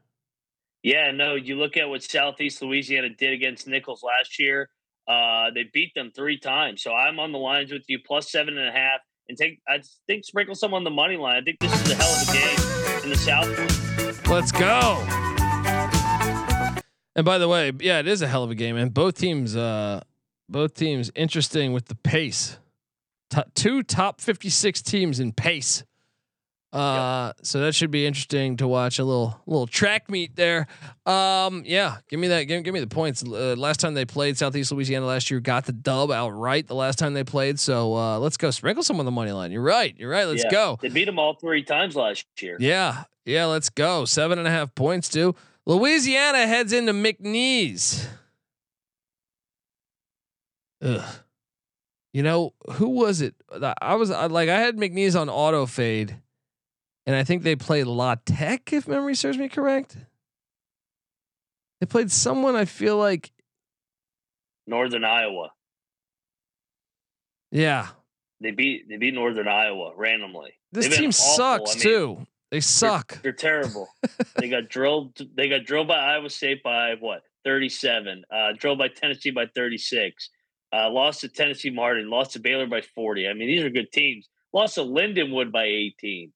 Yeah, 0.86 1.10
no, 1.10 1.34
you 1.34 1.56
look 1.56 1.78
at 1.78 1.90
what 1.90 2.04
Southeast 2.04 2.62
Louisiana 2.62 3.10
did 3.10 3.34
against 3.34 3.68
Nichols 3.68 4.04
last 4.04 4.40
year. 4.40 4.70
Uh, 5.08 5.46
they 5.52 5.64
beat 5.74 5.96
them 5.96 6.12
three 6.16 6.38
times. 6.38 6.84
So 6.84 6.94
I'm 6.94 7.20
on 7.20 7.32
the 7.32 7.40
lines 7.40 7.72
with 7.72 7.86
you, 7.88 7.98
plus 8.06 8.32
seven 8.32 8.56
and 8.56 8.70
a 8.70 8.72
half. 8.72 9.00
And 9.28 9.36
take, 9.36 9.62
I 9.68 9.82
think, 10.06 10.26
sprinkle 10.26 10.54
some 10.54 10.76
on 10.76 10.84
the 10.84 10.92
money 10.92 11.18
line. 11.18 11.38
I 11.38 11.42
think 11.42 11.58
this 11.60 11.74
is 11.74 11.92
a 11.92 11.96
hell 11.96 12.14
of 12.14 12.30
a 12.30 12.34
game 12.34 13.04
in 13.04 13.10
the 13.10 13.18
South. 13.18 14.28
Let's 14.28 14.52
go. 14.52 15.04
And 17.16 17.26
by 17.26 17.40
the 17.40 17.48
way, 17.48 17.72
yeah, 17.80 17.98
it 17.98 18.08
is 18.08 18.22
a 18.22 18.28
hell 18.28 18.44
of 18.44 18.52
a 18.52 18.56
game, 18.56 18.78
and 18.78 18.94
both 18.94 19.18
teams, 19.18 19.56
uh, 19.56 20.02
both 20.48 20.76
teams, 20.76 21.12
interesting 21.16 21.74
with 21.74 21.86
the 21.86 21.96
pace. 21.96 22.60
Two 23.56 23.82
top 23.82 24.22
fifty-six 24.22 24.84
teams 24.84 25.20
in 25.20 25.32
pace. 25.32 25.84
Uh, 26.76 27.32
so 27.42 27.62
that 27.62 27.74
should 27.74 27.90
be 27.90 28.06
interesting 28.06 28.58
to 28.58 28.68
watch 28.68 29.00
a 29.00 29.04
little 29.06 29.40
little 29.46 29.66
track 29.66 30.10
meet 30.10 30.36
there. 30.36 30.68
Um, 31.06 31.64
yeah, 31.66 31.98
give 32.10 32.20
me 32.20 32.28
that. 32.28 32.44
Give, 32.44 32.62
give 32.64 32.74
me 32.74 32.82
the 32.82 32.88
points. 32.88 33.24
Uh, 33.24 33.56
last 33.58 33.80
time 33.80 33.94
they 33.94 34.04
played 34.04 34.38
Southeast 34.38 34.74
Louisiana 34.74 35.06
last 35.06 35.32
year, 35.32 35.40
got 35.40 35.66
the 35.66 35.72
dub 35.72 36.12
outright. 36.12 36.68
The 36.68 36.76
last 36.76 37.00
time 37.00 37.14
they 37.14 37.24
played, 37.24 37.60
so 37.62 37.96
uh, 37.96 38.20
let's 38.20 38.36
go 38.36 38.52
sprinkle 38.52 38.84
some 38.84 39.00
on 39.00 39.06
the 39.06 39.12
money 39.12 39.32
line. 39.32 39.52
You're 39.54 39.62
right. 39.62 39.96
You're 39.98 40.10
right. 40.10 40.26
Let's 40.28 40.44
Yeah. 40.44 40.52
go. 40.52 40.78
They 40.82 40.90
beat 40.90 41.06
them 41.06 41.18
all 41.18 41.36
three 41.36 41.64
times 41.64 41.96
last 41.96 42.26
year. 42.42 42.58
Yeah, 42.60 43.04
yeah, 43.24 43.46
let's 43.46 43.70
go. 43.70 44.04
Seven 44.04 44.38
and 44.38 44.48
a 44.48 44.52
half 44.52 44.76
points, 44.76 45.08
too. 45.08 45.34
Louisiana 45.66 46.46
heads 46.46 46.74
into 46.74 46.92
McNeese. 46.92 48.06
Ugh. 50.82 51.16
You 52.14 52.24
know 52.24 52.54
who 52.74 52.90
was 52.90 53.22
it? 53.22 53.36
I 53.82 53.96
was 53.96 54.12
I, 54.12 54.28
like 54.28 54.48
I 54.50 54.60
had 54.60 54.78
McNeese 54.78 55.20
on 55.20 55.30
auto 55.30 55.66
fade, 55.66 56.18
and 57.06 57.16
I 57.16 57.24
think 57.24 57.44
they 57.44 57.56
played 57.56 57.86
La 57.88 58.16
Tech, 58.16 58.74
if 58.74 58.88
memory 58.88 59.16
serves 59.16 59.38
me 59.38 59.50
correct. 59.50 59.98
They 61.80 61.86
played 61.86 62.12
someone 62.12 62.56
I 62.56 62.66
feel 62.66 62.98
like, 62.98 63.32
Northern 64.68 65.04
Iowa. 65.04 65.52
yeah. 67.52 67.88
They 68.42 68.52
beat 68.52 68.90
they 68.90 68.98
beat 68.98 69.14
Northern 69.14 69.48
Iowa 69.48 69.94
randomly. 69.96 70.52
This 70.72 70.88
They've 70.88 70.98
team 70.98 71.12
sucks 71.14 71.72
I 71.72 71.74
mean, 71.76 71.82
too. 71.84 72.28
They 72.52 72.60
suck. 72.60 73.22
They're 73.22 73.32
terrible. 73.32 73.88
they 74.36 74.50
got 74.50 74.68
drilled. 74.68 75.18
They 75.36 75.48
got 75.48 75.64
drilled 75.66 75.88
by 75.88 75.98
Iowa 75.98 76.30
State 76.30 76.62
by 76.62 76.96
what? 77.00 77.22
Thirty-seven. 77.46 78.24
Uh, 78.30 78.52
drilled 78.58 78.78
by 78.78 78.90
Tennessee 78.90 79.32
by 79.32 79.46
thirty-six. 79.56 80.30
Uh, 80.74 80.90
lost 80.90 81.22
to 81.22 81.30
Tennessee 81.30 81.70
Martin. 81.70 82.10
Lost 82.10 82.34
to 82.34 82.40
Baylor 82.40 82.68
by 82.68 82.82
forty. 82.82 83.28
I 83.28 83.34
mean, 83.34 83.48
these 83.48 83.64
are 83.64 83.70
good 83.70 83.92
teams. 83.92 84.28
Lost 84.52 84.76
to 84.76 84.82
Lindenwood 84.82 85.52
by 85.52 85.64
eighteen. 85.64 86.34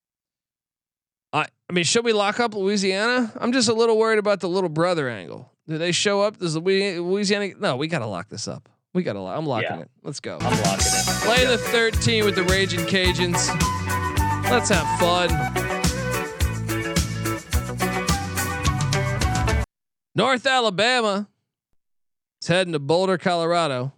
I, 1.69 1.73
mean, 1.73 1.83
should 1.83 2.03
we 2.03 2.13
lock 2.13 2.39
up 2.39 2.55
Louisiana? 2.55 3.31
I'm 3.39 3.51
just 3.51 3.69
a 3.69 3.73
little 3.73 3.97
worried 3.97 4.17
about 4.19 4.39
the 4.39 4.49
little 4.49 4.69
brother 4.69 5.07
angle. 5.07 5.51
Do 5.67 5.77
they 5.77 5.91
show 5.91 6.21
up? 6.21 6.37
Does 6.37 6.57
Louisiana? 6.57 7.51
No, 7.59 7.75
we 7.75 7.87
got 7.87 7.99
to 7.99 8.07
lock 8.07 8.27
this 8.29 8.47
up. 8.47 8.67
We 8.93 9.03
got 9.03 9.13
to. 9.13 9.19
I'm 9.19 9.45
locking 9.45 9.69
Yeah. 9.69 9.81
it. 9.81 9.91
Let's 10.01 10.19
go. 10.19 10.39
I'm 10.41 10.51
locking 10.63 10.87
it. 10.87 11.05
Play 11.23 11.45
the 11.45 11.59
13 11.59 12.25
with 12.25 12.33
the 12.35 12.43
Raging 12.45 12.79
Cajuns. 12.81 13.47
Let's 14.49 14.69
have 14.69 14.99
fun. 14.99 15.29
North 20.15 20.45
Alabama 20.47 21.27
is 22.41 22.47
heading 22.47 22.73
to 22.73 22.79
Boulder, 22.79 23.19
Colorado. 23.19 23.93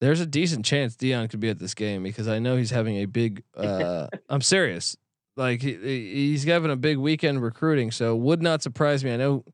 There's 0.00 0.20
a 0.20 0.26
decent 0.26 0.64
chance 0.64 0.96
Dion 0.96 1.28
could 1.28 1.40
be 1.40 1.50
at 1.50 1.58
this 1.58 1.74
game 1.74 2.02
because 2.02 2.28
I 2.28 2.38
know 2.38 2.56
he's 2.56 2.70
having 2.70 2.96
a 2.96 3.04
big. 3.04 3.42
Uh, 3.54 4.08
I'm 4.30 4.40
serious. 4.40 4.96
Like 5.36 5.60
he, 5.60 5.74
he's 5.74 6.44
having 6.44 6.70
a 6.70 6.76
big 6.76 6.96
weekend 6.96 7.42
recruiting, 7.42 7.90
so 7.90 8.16
would 8.16 8.42
not 8.42 8.62
surprise 8.62 9.04
me. 9.04 9.12
I 9.12 9.16
know 9.16 9.44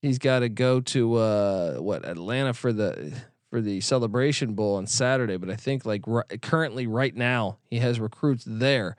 he's 0.00 0.18
got 0.18 0.40
to 0.40 0.48
go 0.48 0.80
to 0.80 1.14
uh, 1.14 1.76
what 1.76 2.04
Atlanta 2.04 2.52
for 2.52 2.72
the 2.72 3.12
for 3.50 3.60
the 3.60 3.80
Celebration 3.80 4.54
Bowl 4.54 4.76
on 4.76 4.86
Saturday, 4.86 5.36
but 5.36 5.50
I 5.50 5.56
think 5.56 5.86
like 5.86 6.02
ri- 6.06 6.24
currently 6.40 6.86
right 6.86 7.14
now 7.14 7.58
he 7.70 7.78
has 7.78 8.00
recruits 8.00 8.44
there. 8.46 8.96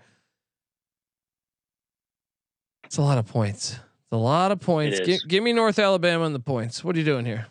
It's 2.86 2.98
a 2.98 3.02
lot 3.02 3.18
of 3.18 3.26
points. 3.26 3.72
It's 3.72 4.12
a 4.12 4.18
lot 4.18 4.52
of 4.52 4.60
points. 4.62 5.00
Is. 5.00 5.24
give 5.24 5.44
me 5.44 5.52
North 5.52 5.80
Alabama 5.80 6.24
and 6.26 6.36
the 6.36 6.40
points. 6.40 6.84
What 6.84 6.96
are 6.96 7.00
you 7.00 7.06
doing 7.06 7.26
here? 7.26 7.48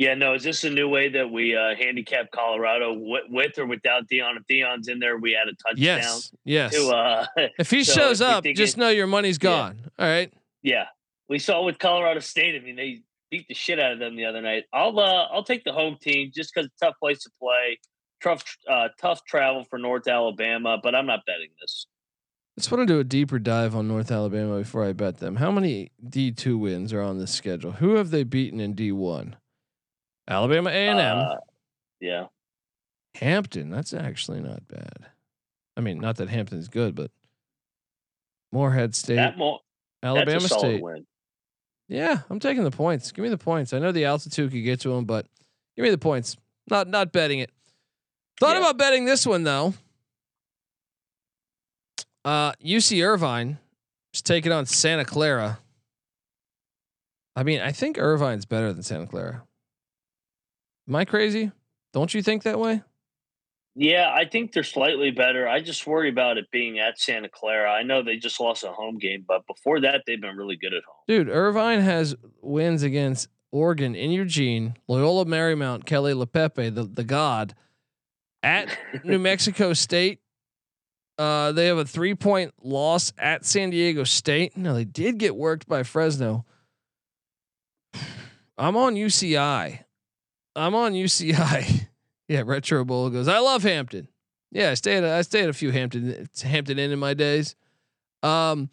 Yeah, 0.00 0.14
no. 0.14 0.32
Is 0.32 0.42
this 0.42 0.64
a 0.64 0.70
new 0.70 0.88
way 0.88 1.10
that 1.10 1.30
we 1.30 1.54
uh, 1.54 1.74
handicap 1.78 2.30
Colorado 2.30 2.94
with, 2.94 3.24
with 3.28 3.58
or 3.58 3.66
without 3.66 4.08
Dion? 4.08 4.38
If 4.38 4.46
Dion's 4.46 4.88
in 4.88 4.98
there, 4.98 5.18
we 5.18 5.36
add 5.36 5.46
a 5.46 5.52
touchdown. 5.52 5.76
Yes. 5.76 6.32
Yes. 6.42 6.72
To 6.72 6.88
uh, 6.88 7.26
if 7.58 7.70
he 7.70 7.84
so 7.84 7.92
shows 7.92 8.22
if 8.22 8.26
up, 8.26 8.44
just 8.44 8.78
know 8.78 8.88
your 8.88 9.06
money's 9.06 9.36
gone. 9.36 9.78
All 9.98 10.06
right. 10.08 10.32
yeah, 10.62 10.86
we 11.28 11.38
saw 11.38 11.62
with 11.62 11.78
Colorado 11.78 12.20
State. 12.20 12.58
I 12.58 12.64
mean, 12.64 12.76
they 12.76 13.02
beat 13.30 13.46
the 13.46 13.52
shit 13.52 13.78
out 13.78 13.92
of 13.92 13.98
them 13.98 14.16
the 14.16 14.24
other 14.24 14.40
night. 14.40 14.64
I'll 14.72 14.98
uh, 14.98 15.26
I'll 15.30 15.44
take 15.44 15.64
the 15.64 15.72
home 15.72 15.98
team 16.00 16.32
just 16.34 16.54
because 16.54 16.70
tough 16.80 16.94
place 16.98 17.22
to 17.24 17.30
play, 17.38 17.78
tough 18.22 18.42
uh, 18.70 18.88
tough 18.98 19.22
travel 19.26 19.64
for 19.64 19.78
North 19.78 20.08
Alabama, 20.08 20.78
but 20.82 20.94
I'm 20.94 21.04
not 21.04 21.26
betting 21.26 21.50
this. 21.60 21.86
I 22.56 22.62
just 22.62 22.72
want 22.72 22.88
to 22.88 22.94
do 22.94 23.00
a 23.00 23.04
deeper 23.04 23.38
dive 23.38 23.76
on 23.76 23.86
North 23.86 24.10
Alabama 24.10 24.60
before 24.60 24.82
I 24.82 24.94
bet 24.94 25.18
them. 25.18 25.36
How 25.36 25.50
many 25.50 25.92
D 26.08 26.32
two 26.32 26.56
wins 26.56 26.90
are 26.94 27.02
on 27.02 27.18
this 27.18 27.34
schedule? 27.34 27.72
Who 27.72 27.96
have 27.96 28.08
they 28.08 28.22
beaten 28.22 28.60
in 28.60 28.72
D 28.72 28.92
one? 28.92 29.36
Alabama 30.28 30.70
A 30.70 30.88
and 30.88 31.00
M. 31.00 31.18
Uh, 31.18 31.36
yeah, 32.00 32.26
Hampton, 33.16 33.70
that's 33.70 33.92
actually 33.92 34.40
not 34.40 34.66
bad. 34.68 35.06
I 35.76 35.80
mean, 35.80 35.98
not 35.98 36.16
that 36.16 36.28
Hampton's 36.28 36.68
good, 36.68 36.94
but 36.94 37.10
Morehead 38.52 38.94
State, 38.94 39.16
that 39.16 39.36
mo- 39.38 39.60
Alabama 40.02 40.30
that's 40.32 40.44
a 40.44 40.48
solid 40.48 40.60
State. 40.74 40.82
win. 40.82 41.06
Yeah, 41.88 42.20
I'm 42.30 42.38
taking 42.40 42.62
the 42.64 42.70
points. 42.70 43.10
Give 43.12 43.22
me 43.22 43.28
the 43.28 43.38
points. 43.38 43.72
I 43.72 43.78
know 43.80 43.90
the 43.92 44.04
altitude 44.04 44.52
could 44.52 44.62
get 44.64 44.80
to 44.80 44.90
them, 44.90 45.04
but 45.04 45.26
give 45.76 45.82
me 45.82 45.90
the 45.90 45.98
points. 45.98 46.36
Not 46.70 46.86
not 46.88 47.10
betting 47.12 47.40
it. 47.40 47.50
Thought 48.38 48.52
Yeah. 48.54 48.60
about 48.60 48.78
betting 48.78 49.04
this 49.04 49.26
one 49.26 49.42
though. 49.42 49.74
Uh, 52.24 52.52
UC 52.62 53.02
Irvine 53.04 53.58
is 54.14 54.22
taking 54.22 54.52
on 54.52 54.66
Santa 54.66 55.04
Clara. 55.04 55.58
I 57.34 57.42
mean, 57.42 57.60
I 57.60 57.72
think 57.72 57.96
Irvine's 57.98 58.44
better 58.44 58.72
than 58.72 58.82
Santa 58.82 59.06
Clara. 59.06 59.42
Am 60.90 60.96
I 60.96 61.04
crazy? 61.04 61.52
Don't 61.92 62.12
you 62.12 62.20
think 62.20 62.42
that 62.42 62.58
way? 62.58 62.82
Yeah, 63.76 64.12
I 64.12 64.24
think 64.24 64.52
they're 64.52 64.64
slightly 64.64 65.12
better. 65.12 65.46
I 65.46 65.60
just 65.60 65.86
worry 65.86 66.08
about 66.08 66.36
it 66.36 66.50
being 66.50 66.80
at 66.80 66.98
Santa 66.98 67.28
Clara. 67.28 67.70
I 67.70 67.84
know 67.84 68.02
they 68.02 68.16
just 68.16 68.40
lost 68.40 68.64
a 68.64 68.72
home 68.72 68.98
game, 68.98 69.24
but 69.26 69.46
before 69.46 69.80
that, 69.82 70.02
they've 70.04 70.20
been 70.20 70.36
really 70.36 70.56
good 70.56 70.74
at 70.74 70.82
home. 70.82 70.96
Dude, 71.06 71.28
Irvine 71.28 71.78
has 71.78 72.16
wins 72.42 72.82
against 72.82 73.28
Oregon 73.52 73.94
in 73.94 74.10
Eugene, 74.10 74.74
Loyola 74.88 75.26
Marymount, 75.26 75.86
Kelly 75.86 76.12
LePepe, 76.12 76.74
the, 76.74 76.82
the 76.82 77.04
god, 77.04 77.54
at 78.42 78.76
New 79.04 79.20
Mexico 79.20 79.72
State. 79.72 80.18
Uh, 81.18 81.52
they 81.52 81.66
have 81.66 81.78
a 81.78 81.84
three 81.84 82.16
point 82.16 82.52
loss 82.64 83.12
at 83.16 83.44
San 83.44 83.70
Diego 83.70 84.02
State. 84.02 84.56
No, 84.56 84.74
they 84.74 84.84
did 84.84 85.18
get 85.18 85.36
worked 85.36 85.68
by 85.68 85.84
Fresno. 85.84 86.44
I'm 88.58 88.76
on 88.76 88.96
UCI. 88.96 89.84
I'm 90.56 90.74
on 90.74 90.92
UCI. 90.92 91.86
yeah, 92.28 92.42
Retro 92.44 92.84
Bowl 92.84 93.10
goes. 93.10 93.28
I 93.28 93.38
love 93.38 93.62
Hampton. 93.62 94.08
Yeah, 94.50 94.70
I 94.70 94.74
stayed. 94.74 95.04
I 95.04 95.22
stayed 95.22 95.48
a 95.48 95.52
few 95.52 95.70
Hampton 95.70 96.28
Hampton 96.42 96.78
Inn 96.78 96.90
in 96.90 96.98
my 96.98 97.14
days. 97.14 97.54
Um, 98.22 98.68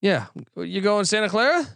yeah, 0.00 0.26
you 0.56 0.80
going 0.80 1.04
Santa 1.04 1.28
Clara? 1.28 1.66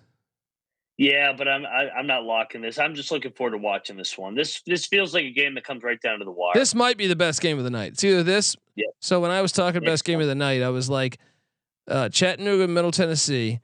Yeah, 0.97 1.32
but 1.36 1.49
I'm 1.49 1.66
I, 1.66 1.90
I'm 1.90 2.07
not 2.07 2.22
locking 2.22 2.61
this. 2.61 2.78
I'm 2.78 2.95
just 2.95 3.11
looking 3.11 3.32
forward 3.32 3.53
to 3.53 3.59
watching 3.59 3.97
this 3.97 4.16
one. 4.16 4.36
This 4.36 4.62
this 4.64 4.86
feels 4.86 5.12
like 5.12 5.24
a 5.24 5.32
game 5.32 5.55
that 5.57 5.64
comes 5.64 5.82
right 5.82 6.01
down 6.01 6.20
to 6.20 6.24
the 6.24 6.30
wire. 6.30 6.53
This 6.55 6.74
might 6.74 6.97
be 6.97 7.09
the 7.09 7.16
best 7.16 7.40
game 7.40 7.59
of 7.59 7.64
the 7.64 7.70
night. 7.70 7.92
It's 7.92 8.05
either 8.05 8.22
this. 8.22 8.57
Yeah. 8.76 8.86
So 9.01 9.18
when 9.18 9.32
I 9.32 9.42
was 9.42 9.51
talking 9.51 9.82
best 9.82 10.05
game 10.05 10.20
of 10.20 10.28
the 10.28 10.36
night, 10.36 10.62
I 10.62 10.68
was 10.68 10.88
like, 10.88 11.18
uh, 11.88 12.09
Chattanooga, 12.11 12.68
Middle 12.68 12.92
Tennessee, 12.92 13.61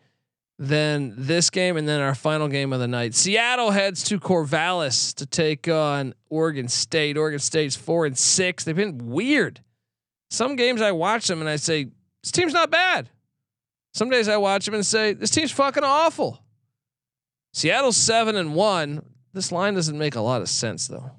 then 0.62 1.14
this 1.16 1.48
game, 1.48 1.78
and 1.78 1.88
then 1.88 2.02
our 2.02 2.14
final 2.14 2.46
game 2.46 2.74
of 2.74 2.80
the 2.80 2.86
night. 2.86 3.14
Seattle 3.14 3.70
heads 3.70 4.04
to 4.04 4.20
Corvallis 4.20 5.14
to 5.14 5.24
take 5.24 5.66
on 5.68 6.12
Oregon 6.28 6.68
State. 6.68 7.16
Oregon 7.16 7.38
State's 7.38 7.76
four 7.76 8.04
and 8.04 8.16
six. 8.16 8.62
They've 8.62 8.76
been 8.76 9.08
weird. 9.08 9.62
some 10.28 10.56
games 10.56 10.82
I 10.82 10.92
watch 10.92 11.26
them 11.26 11.40
and 11.40 11.48
I 11.48 11.56
say 11.56 11.88
this 12.22 12.30
team's 12.30 12.52
not 12.52 12.70
bad. 12.70 13.08
Some 13.94 14.10
days 14.10 14.28
I 14.28 14.36
watch 14.36 14.66
them 14.66 14.74
and 14.74 14.84
say 14.84 15.14
this 15.14 15.30
team's 15.30 15.50
fucking 15.50 15.82
awful. 15.82 16.44
Seattle's 17.54 17.96
seven 17.96 18.36
and 18.36 18.54
one. 18.54 19.02
This 19.32 19.50
line 19.50 19.74
doesn't 19.74 19.96
make 19.98 20.14
a 20.14 20.20
lot 20.20 20.42
of 20.42 20.50
sense 20.50 20.86
though. 20.88 21.10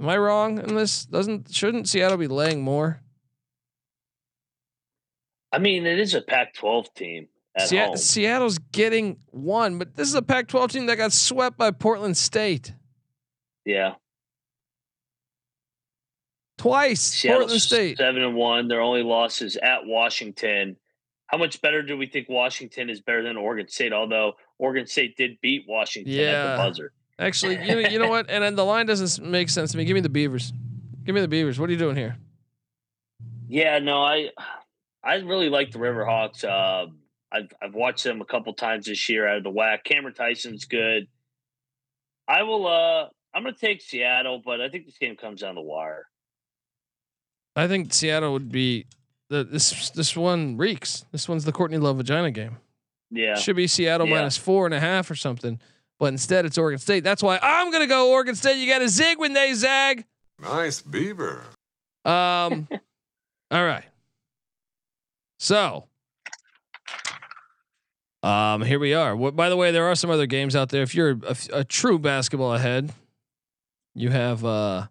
Am 0.00 0.08
I 0.08 0.18
wrong 0.18 0.58
in 0.58 0.74
this? 0.74 1.06
Doesn't 1.06 1.54
shouldn't 1.54 1.88
Seattle 1.88 2.18
be 2.18 2.26
laying 2.26 2.62
more? 2.62 3.00
I 5.52 5.58
mean, 5.58 5.86
it 5.86 6.00
is 6.00 6.14
a 6.14 6.20
Pac-12 6.20 6.94
team 6.94 7.28
Se-. 7.58 7.96
Seattle's 7.96 8.58
getting 8.58 9.18
one, 9.30 9.78
but 9.78 9.96
this 9.96 10.08
is 10.08 10.14
a 10.14 10.22
Pac-12 10.22 10.70
team 10.70 10.86
that 10.86 10.96
got 10.96 11.12
swept 11.12 11.58
by 11.58 11.70
Portland 11.70 12.16
State 12.16 12.72
Yeah, 13.64 13.94
twice. 16.58 17.00
Seattle's 17.00 17.40
Portland 17.40 17.60
State. 17.62 17.98
seven 17.98 18.22
and 18.22 18.34
one. 18.34 18.68
Their 18.68 18.80
only 18.80 19.02
loss 19.02 19.42
is 19.42 19.56
at 19.56 19.84
Washington. 19.86 20.76
How 21.26 21.38
much 21.38 21.60
better 21.62 21.82
do 21.82 21.96
we 21.96 22.06
think 22.06 22.28
Washington 22.28 22.90
is 22.90 23.00
better 23.00 23.22
than 23.22 23.36
Oregon 23.36 23.68
State? 23.68 23.92
Although 23.92 24.32
Oregon 24.58 24.86
State 24.86 25.16
did 25.16 25.40
beat 25.40 25.64
Washington 25.68 26.12
at 26.18 26.56
the 26.56 26.62
buzzer. 26.62 26.92
Actually, 27.18 27.54
you 27.66 27.74
know, 27.82 27.88
you 27.88 27.98
know 27.98 28.08
what? 28.08 28.28
And 28.28 28.42
then 28.42 28.56
the 28.56 28.64
line 28.64 28.86
doesn't 28.86 29.24
make 29.28 29.48
sense 29.48 29.72
to 29.72 29.78
me. 29.78 29.84
Give 29.84 29.94
me 29.94 30.00
the 30.00 30.08
Beavers. 30.08 30.52
Give 31.04 31.14
me 31.14 31.20
the 31.20 31.28
Beavers. 31.28 31.58
What 31.58 31.68
are 31.68 31.72
you 31.72 31.78
doing 31.78 31.96
here? 31.96 32.16
Yeah, 33.48 33.78
no, 33.80 34.02
I 34.02 34.30
I 35.02 35.16
really 35.16 35.48
like 35.48 35.70
the 35.72 35.78
Riverhawks. 35.78 36.44
Uh, 36.44 36.90
I've 37.32 37.52
I've 37.62 37.74
watched 37.74 38.04
them 38.04 38.20
a 38.20 38.24
couple 38.24 38.52
times 38.54 38.86
this 38.86 39.08
year 39.08 39.28
out 39.28 39.38
of 39.38 39.44
the 39.44 39.50
WAC. 39.50 39.84
Cameron 39.84 40.14
Tyson's 40.14 40.64
good. 40.64 41.06
I 42.28 42.42
will. 42.42 42.66
uh 42.66 43.08
I'm 43.32 43.44
going 43.44 43.54
to 43.54 43.60
take 43.60 43.80
Seattle, 43.80 44.42
but 44.44 44.60
I 44.60 44.68
think 44.68 44.86
this 44.86 44.98
game 44.98 45.14
comes 45.14 45.40
down 45.42 45.54
the 45.54 45.60
wire. 45.60 46.08
I 47.54 47.68
think 47.68 47.92
Seattle 47.94 48.32
would 48.32 48.50
be 48.50 48.86
the 49.28 49.44
this 49.44 49.90
this 49.90 50.16
one 50.16 50.56
reeks. 50.56 51.04
This 51.12 51.28
one's 51.28 51.44
the 51.44 51.52
Courtney 51.52 51.78
Love 51.78 51.98
vagina 51.98 52.32
game. 52.32 52.56
Yeah, 53.12 53.36
Should 53.36 53.56
be 53.56 53.66
Seattle 53.68 54.06
Yeah. 54.08 54.16
minus 54.16 54.36
four 54.36 54.66
and 54.66 54.74
a 54.74 54.80
half 54.80 55.10
or 55.10 55.14
something. 55.14 55.60
But 56.00 56.06
instead 56.06 56.44
it's 56.46 56.58
Oregon 56.58 56.78
State. 56.78 57.04
That's 57.04 57.22
why 57.22 57.38
I'm 57.42 57.70
gonna 57.70 57.86
go 57.86 58.10
Oregon 58.12 58.34
State. 58.34 58.56
You 58.58 58.66
gotta 58.68 58.88
zig 58.88 59.18
when 59.18 59.32
they 59.32 59.52
zag. 59.54 60.04
Nice 60.40 60.80
beaver. 60.82 61.42
Um 62.04 62.66
all 63.52 63.64
right. 63.64 63.84
So 65.38 65.86
um 68.22 68.62
here 68.62 68.78
we 68.78 68.94
are. 68.94 69.16
What 69.16 69.36
by 69.36 69.48
the 69.48 69.56
way, 69.56 69.70
there 69.70 69.86
are 69.86 69.94
some 69.94 70.10
other 70.10 70.26
games 70.26 70.54
out 70.54 70.68
there. 70.68 70.82
If 70.82 70.94
you're 70.94 71.18
a, 71.26 71.36
a 71.52 71.64
true 71.64 71.98
basketball 71.98 72.54
ahead, 72.54 72.92
you 73.94 74.10
have 74.10 74.44
uh 74.44 74.86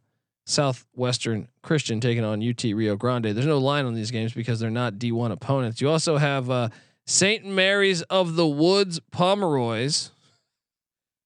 Southwestern 0.50 1.48
Christian 1.62 2.02
taking 2.02 2.26
on 2.26 2.48
UT 2.48 2.64
Rio 2.64 2.96
Grande. 2.96 3.26
There's 3.26 3.46
no 3.46 3.60
line 3.60 3.86
on 3.86 3.94
these 3.94 4.10
games 4.10 4.34
because 4.34 4.60
they're 4.60 4.72
not 4.72 4.96
D1 4.96 5.32
opponents. 5.32 5.80
You 5.80 5.90
also 5.90 6.18
have 6.18 6.50
uh, 6.50 6.70
St. 7.06 7.46
Mary's 7.46 8.02
of 8.04 8.36
the 8.36 8.48
Woods 8.48 9.00
Pomeroys 9.12 10.10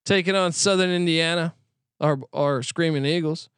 taking 0.05 0.35
on 0.35 0.51
Southern 0.51 0.89
Indiana, 0.89 1.55
our 2.01 2.19
our 2.33 2.61
Screaming 2.63 3.05
Eagles, 3.05 3.49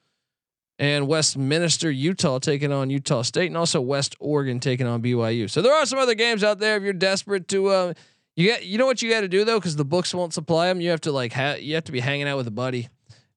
and 0.77 1.07
Westminster 1.07 1.89
Utah 1.89 2.37
taking 2.37 2.71
on 2.71 2.91
Utah 2.91 3.23
State, 3.23 3.47
and 3.47 3.57
also 3.57 3.81
West 3.81 4.15
Oregon 4.19 4.59
taking 4.59 4.85
on 4.85 5.01
BYU. 5.01 5.49
So 5.49 5.63
there 5.63 5.73
are 5.73 5.87
some 5.87 5.97
other 5.97 6.15
games 6.15 6.43
out 6.43 6.59
there 6.59 6.77
if 6.77 6.83
you're 6.83 6.93
desperate 6.93 7.47
to. 7.47 7.67
Uh, 7.67 7.93
you 8.35 8.47
get 8.47 8.65
you 8.65 8.77
know 8.77 8.85
what 8.85 9.01
you 9.01 9.09
got 9.09 9.21
to 9.21 9.27
do 9.27 9.45
though 9.45 9.59
because 9.59 9.75
the 9.75 9.85
books 9.85 10.13
won't 10.13 10.33
supply 10.33 10.67
them. 10.67 10.81
You 10.81 10.89
have 10.91 11.01
to 11.01 11.11
like 11.11 11.33
ha- 11.33 11.57
you 11.59 11.75
have 11.75 11.85
to 11.85 11.91
be 11.91 11.99
hanging 11.99 12.27
out 12.27 12.37
with 12.37 12.47
a 12.47 12.51
buddy 12.51 12.89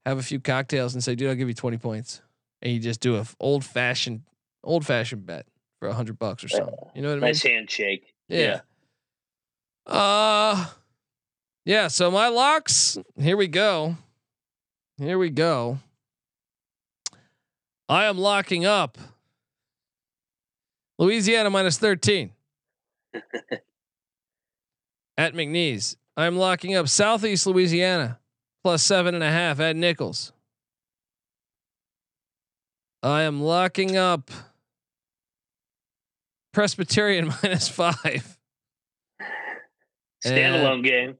have 0.09 0.18
a 0.18 0.22
few 0.22 0.40
cocktails 0.40 0.94
and 0.94 1.05
say, 1.05 1.14
dude, 1.14 1.28
I'll 1.28 1.36
give 1.36 1.49
you 1.49 1.55
20 1.55 1.78
points. 1.78 2.22
And 2.62 2.72
you 2.72 2.80
just 2.80 3.01
do 3.01 3.16
a 3.16 3.26
old 3.38 3.64
fashioned, 3.64 4.22
old 4.64 4.84
fashioned 4.84 5.26
bet 5.26 5.46
for 5.78 5.88
a 5.88 5.94
hundred 5.94 6.18
bucks 6.18 6.42
or 6.42 6.49
something. 6.49 6.74
You 6.94 7.03
know 7.03 7.09
what 7.09 7.14
I 7.14 7.20
mean? 7.20 7.28
nice 7.28 7.42
handshake. 7.42 8.14
Yeah. 8.28 8.61
Uh, 9.86 10.66
yeah. 11.64 11.88
So 11.88 12.11
my 12.11 12.28
locks, 12.28 12.99
here 13.16 13.36
we 13.36 13.46
go. 13.46 13.96
Here 14.96 15.18
we 15.18 15.30
go. 15.30 15.78
I 17.88 18.07
am 18.07 18.18
locking 18.18 18.66
up 18.66 18.99
Louisiana 20.99 21.49
minus 21.49 21.78
13 21.78 22.32
at 25.19 25.35
McNeese. 25.35 25.97
I'm 26.16 26.37
locking 26.37 26.75
up 26.75 26.89
Southeast 26.89 27.47
Louisiana 27.47 28.19
plus 28.62 28.83
seven 28.83 29.14
and 29.14 29.25
a 29.25 29.31
half 29.31 29.61
at 29.61 29.77
Nichols. 29.77 30.33
I 33.03 33.23
am 33.23 33.43
locking 33.43 33.97
up 33.97 34.31
Presbyterian 36.53 37.33
minus 37.43 37.69
five. 37.69 38.39
Standalone 40.25 40.83
game. 40.83 41.19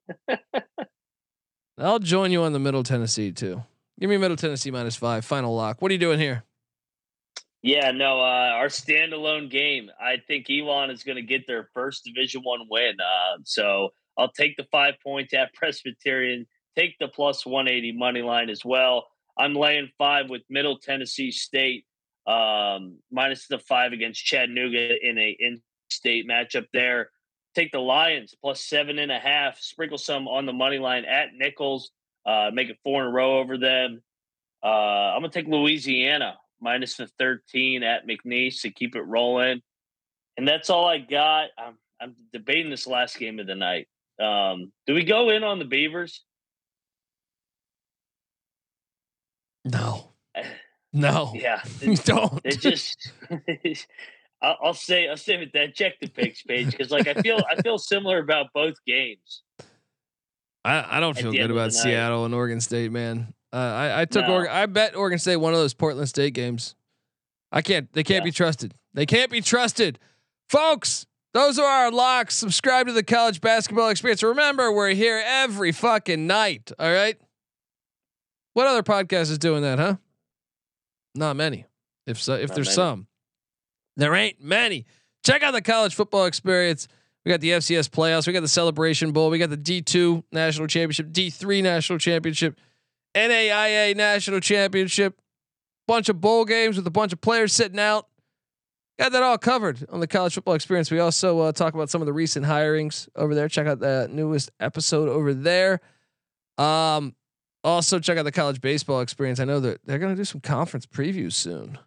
I'll 1.77 2.01
join 2.01 2.33
you 2.33 2.43
on 2.43 2.53
the 2.53 2.59
Middle 2.59 2.83
Tennessee 2.83 3.31
too. 3.31 3.63
Give 4.01 4.11
me 4.11 4.17
Middle 4.17 4.37
Tennessee 4.37 4.71
minus 4.71 4.97
five. 4.97 5.25
Final 5.25 5.55
lock. 5.55 5.81
What 5.81 5.91
are 5.91 5.95
you 5.95 5.99
doing 5.99 6.19
here? 6.19 6.45
Yeah, 7.63 7.91
no, 7.91 8.21
uh, 8.21 8.53
our 8.55 8.69
standalone 8.69 9.51
game. 9.51 9.91
I 10.01 10.19
think 10.29 10.47
Elon 10.49 10.91
is 10.91 11.03
going 11.03 11.17
to 11.17 11.23
get 11.23 11.47
their 11.47 11.69
first 11.75 12.05
Division 12.05 12.43
One 12.43 12.61
win. 12.71 12.95
Uh, 13.01 13.39
so 13.45 13.89
I'll 14.17 14.31
take 14.31 14.57
the 14.57 14.67
five 14.71 14.95
points 15.03 15.35
at 15.35 15.53
Presbyterian. 15.55 16.47
Take 16.77 16.97
the 17.01 17.09
plus 17.09 17.45
one 17.45 17.69
eighty 17.69 17.93
money 17.93 18.23
line 18.23 18.49
as 18.49 18.65
well. 18.65 19.09
I'm 19.37 19.55
laying 19.55 19.91
five 19.99 20.31
with 20.31 20.43
Middle 20.49 20.79
Tennessee 20.79 21.33
State 21.33 21.85
um, 22.27 22.99
minus 23.11 23.47
the 23.49 23.59
five 23.59 23.93
against 23.93 24.25
Chattanooga 24.25 24.97
in 25.03 25.19
a 25.19 25.37
in-state 25.39 26.29
matchup 26.29 26.67
there. 26.73 27.11
Take 27.55 27.73
the 27.73 27.81
Lions 27.81 28.35
plus 28.41 28.61
seven 28.61 28.99
and 29.01 29.11
a 29.11 29.19
half. 29.19 29.59
Sprinkle 29.59 29.99
some 29.99 30.29
on 30.29 30.47
the 30.47 30.53
money 30.53 30.79
line 30.79 31.05
at 31.05 31.29
Nichols. 31.35 31.91
Uh, 32.25 32.51
make 32.53 32.69
it 32.69 32.79
four 32.85 33.03
in 33.03 33.09
a 33.09 33.11
row 33.11 33.39
over 33.39 33.59
them. 33.59 34.03
Uh, 34.63 34.67
I'm 34.67 35.23
gonna 35.23 35.33
take 35.33 35.49
Louisiana 35.49 36.37
minus 36.61 36.97
the 36.97 37.07
13 37.19 37.83
at 37.83 38.07
McNeese 38.07 38.63
to 38.63 38.71
keep 38.71 38.97
it 38.97 39.03
rolling. 39.03 39.63
And 40.37 40.47
that's 40.47 40.71
all 40.71 40.87
I 40.87 40.99
got. 40.99 41.49
I'm, 41.59 41.79
I'm 42.01 42.17
debating 42.33 42.71
this 42.71 42.87
last 42.87 43.19
game 43.19 43.41
of 43.41 43.47
the 43.47 43.55
night. 43.55 43.89
Um, 44.21 44.73
do 44.87 44.95
we 44.95 45.05
go 45.05 45.31
in 45.31 45.45
on 45.45 45.59
the 45.59 45.65
Beavers? 45.65 46.23
No. 49.65 50.13
No. 50.91 51.33
Yeah, 51.35 51.61
You 51.83 51.97
don't. 51.97 52.41
it 52.45 52.61
just. 52.61 53.13
I'll, 54.43 54.57
I'll 54.63 54.75
say 54.75 55.07
I'll 55.07 55.19
say 55.19 55.37
with 55.37 55.53
that 55.53 55.75
check 55.75 56.01
the 56.01 56.09
picks 56.09 56.43
page 56.43 56.71
because 56.71 56.91
like 56.91 57.07
I 57.07 57.13
feel 57.13 57.39
I 57.51 57.61
feel 57.61 57.77
similar 57.77 58.19
about 58.19 58.47
both 58.55 58.77
games. 58.87 59.43
I, 60.65 60.97
I 60.97 61.01
don't 61.01 61.17
At 61.17 61.23
feel 61.23 61.33
good 61.33 61.51
about. 61.51 61.75
Seattle 61.75 62.25
and 62.25 62.35
Oregon 62.35 62.61
State, 62.63 62.91
man. 62.91 63.35
Uh, 63.53 63.57
I, 63.57 64.03
I 64.03 64.05
took 64.05 64.27
No. 64.27 64.35
Oregon. 64.35 64.53
I 64.55 64.67
bet 64.67 64.95
Oregon 64.97 65.19
State 65.19 65.37
one 65.37 65.53
of 65.55 65.59
those 65.59 65.75
Portland 65.75 66.09
State 66.09 66.35
games. 66.35 66.75
I 67.51 67.63
can't. 67.63 67.91
They 67.93 68.03
can't 68.05 68.23
Yeah. 68.23 68.29
be 68.29 68.33
trusted. 68.33 68.75
They 68.95 69.07
can't 69.07 69.31
be 69.31 69.41
trusted, 69.41 69.99
folks. 70.49 71.07
Those 71.35 71.59
are 71.59 71.65
our 71.67 71.91
locks. 71.91 72.35
Subscribe 72.35 72.87
to 72.89 72.93
the 72.93 73.03
college 73.03 73.41
basketball 73.41 73.89
experience. 73.91 74.23
Remember, 74.23 74.73
we're 74.73 74.95
here 74.95 75.23
every 75.25 75.73
fucking 75.73 76.27
night. 76.27 76.73
All 76.79 76.91
right. 76.93 77.17
What 78.55 78.67
other 78.67 78.83
podcast 78.83 79.31
is 79.31 79.39
doing 79.39 79.63
that, 79.63 79.79
huh? 79.79 79.97
Not 81.15 81.37
many. 81.37 81.67
If 82.07 82.21
so, 82.21 82.35
if 82.35 82.49
Not 82.49 82.55
there's 82.55 82.67
many. 82.69 82.75
some, 82.75 83.07
there 83.97 84.15
ain't 84.15 84.43
many. 84.43 84.87
Check 85.25 85.43
out 85.43 85.53
the 85.53 85.63
college 85.63 85.95
football 85.95 86.25
experience. 86.25 86.89
We 87.25 87.31
got 87.31 87.41
the 87.41 87.51
FCS 87.51 87.89
playoffs. 87.91 88.27
We 88.27 88.33
got 88.33 88.41
the 88.41 88.49
Celebration 88.49 89.13
Bowl. 89.13 89.29
We 89.31 89.39
got 89.39 89.51
the 89.51 89.57
D2 89.57 90.25
National 90.33 90.67
Championship, 90.67 91.09
D3 91.09 91.63
National 91.63 91.99
Championship, 91.99 92.59
NAIA 93.19 93.97
National 93.97 94.41
Championship. 94.41 95.21
Bunch 95.87 96.09
of 96.09 96.21
bowl 96.21 96.45
games 96.45 96.77
with 96.77 96.87
a 96.87 96.91
bunch 96.91 97.13
of 97.13 97.21
players 97.21 97.53
sitting 97.53 97.79
out. 97.81 98.07
Got 98.99 99.13
that 99.13 99.23
all 99.23 99.39
covered 99.39 99.87
on 99.91 100.01
the 100.01 100.07
college 100.07 100.35
football 100.35 100.55
experience. 100.55 100.91
We 100.91 100.99
also 100.99 101.39
uh, 101.41 101.53
talk 101.53 101.75
about 101.75 101.89
some 101.89 102.03
of 102.03 102.07
the 102.07 102.13
recent 102.13 102.45
hirings 102.45 103.09
over 103.15 103.35
there. 103.35 103.49
Check 103.49 103.67
out 103.67 103.79
the 103.79 104.09
newest 104.11 104.51
episode 104.61 105.09
over 105.09 105.33
there. 105.33 105.81
Um, 106.59 107.15
also 107.63 108.01
check 108.01 108.19
out 108.19 108.25
the 108.25 108.33
college 108.33 108.61
baseball 108.61 109.01
experience. 109.01 109.41
I 109.41 109.45
know 109.45 109.61
that 109.61 109.81
they're 109.85 109.99
going 109.99 110.15
to 110.15 110.21
do 110.21 110.25
some 110.25 110.41
conference 110.41 110.85
previews 110.85 111.35
soon. 111.35 111.79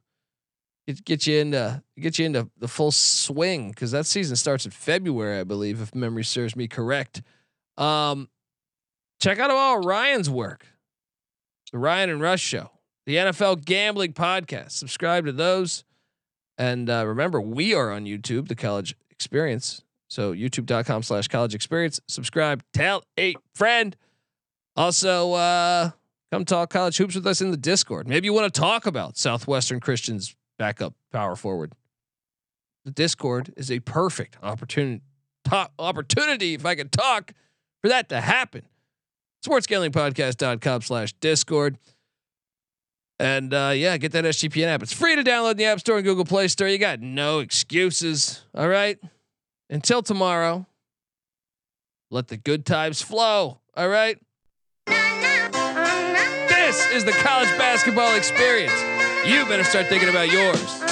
Get, 0.87 1.05
get 1.05 1.27
you 1.27 1.39
into 1.39 1.83
get 1.99 2.17
you 2.17 2.25
into 2.25 2.49
the 2.57 2.67
full 2.67 2.91
swing 2.91 3.69
because 3.69 3.91
that 3.91 4.05
season 4.05 4.35
starts 4.35 4.65
in 4.65 4.71
February, 4.71 5.39
I 5.39 5.43
believe, 5.43 5.81
if 5.81 5.93
memory 5.93 6.23
serves 6.23 6.55
me 6.55 6.67
correct. 6.67 7.21
Um, 7.77 8.29
check 9.19 9.37
out 9.37 9.51
all 9.51 9.79
Ryan's 9.79 10.29
work, 10.29 10.65
the 11.71 11.77
Ryan 11.77 12.09
and 12.09 12.21
Rush 12.21 12.41
Show, 12.41 12.71
the 13.05 13.15
NFL 13.15 13.65
Gambling 13.65 14.13
Podcast. 14.13 14.71
Subscribe 14.71 15.25
to 15.25 15.31
those, 15.31 15.83
and 16.57 16.89
uh, 16.89 17.05
remember, 17.05 17.41
we 17.41 17.73
are 17.73 17.91
on 17.91 18.05
YouTube, 18.05 18.47
the 18.47 18.55
College 18.55 18.95
Experience. 19.09 19.83
So 20.09 20.33
YouTube.com/slash 20.33 21.27
College 21.29 21.55
Experience. 21.55 21.99
Subscribe, 22.07 22.63
tell 22.73 23.03
a 23.17 23.35
friend. 23.55 23.95
Also, 24.75 25.33
uh, 25.33 25.91
come 26.31 26.45
talk 26.45 26.69
college 26.69 26.97
hoops 26.97 27.15
with 27.15 27.27
us 27.27 27.41
in 27.41 27.51
the 27.51 27.57
Discord. 27.57 28.07
Maybe 28.07 28.25
you 28.25 28.33
want 28.33 28.53
to 28.53 28.59
talk 28.59 28.85
about 28.85 29.17
Southwestern 29.17 29.79
Christians 29.79 30.35
backup 30.57 30.93
power 31.11 31.35
forward. 31.35 31.73
The 32.85 32.91
Discord 32.91 33.53
is 33.57 33.69
a 33.69 33.79
perfect 33.79 34.37
opportunity 34.41 35.01
Top 35.43 35.73
opportunity, 35.79 36.53
if 36.53 36.65
I 36.65 36.75
could 36.75 36.91
talk, 36.91 37.33
for 37.81 37.89
that 37.89 38.09
to 38.09 38.21
happen. 38.21 38.63
Sportsgamblingpodcast.com 39.45 40.81
slash 40.81 41.13
Discord. 41.13 41.77
And 43.19 43.53
uh, 43.53 43.73
yeah, 43.75 43.97
get 43.97 44.13
that 44.13 44.25
SGPN 44.25 44.67
app. 44.67 44.81
It's 44.81 44.93
free 44.93 45.15
to 45.15 45.23
download 45.23 45.51
in 45.51 45.57
the 45.57 45.65
App 45.65 45.79
Store 45.79 45.97
and 45.97 46.05
Google 46.05 46.25
Play 46.25 46.47
Store. 46.47 46.67
You 46.67 46.79
got 46.79 47.01
no 47.01 47.39
excuses. 47.39 48.41
All 48.55 48.67
right. 48.67 48.97
Until 49.69 50.01
tomorrow, 50.01 50.65
let 52.09 52.29
the 52.29 52.37
good 52.37 52.65
times 52.65 53.01
flow. 53.01 53.59
All 53.77 53.87
right. 53.89 54.17
This 56.71 56.91
is 56.91 57.05
the 57.05 57.11
college 57.11 57.49
basketball 57.57 58.15
experience. 58.15 58.73
You 59.25 59.45
better 59.45 59.63
start 59.63 59.87
thinking 59.87 60.09
about 60.09 60.31
yours. 60.31 60.90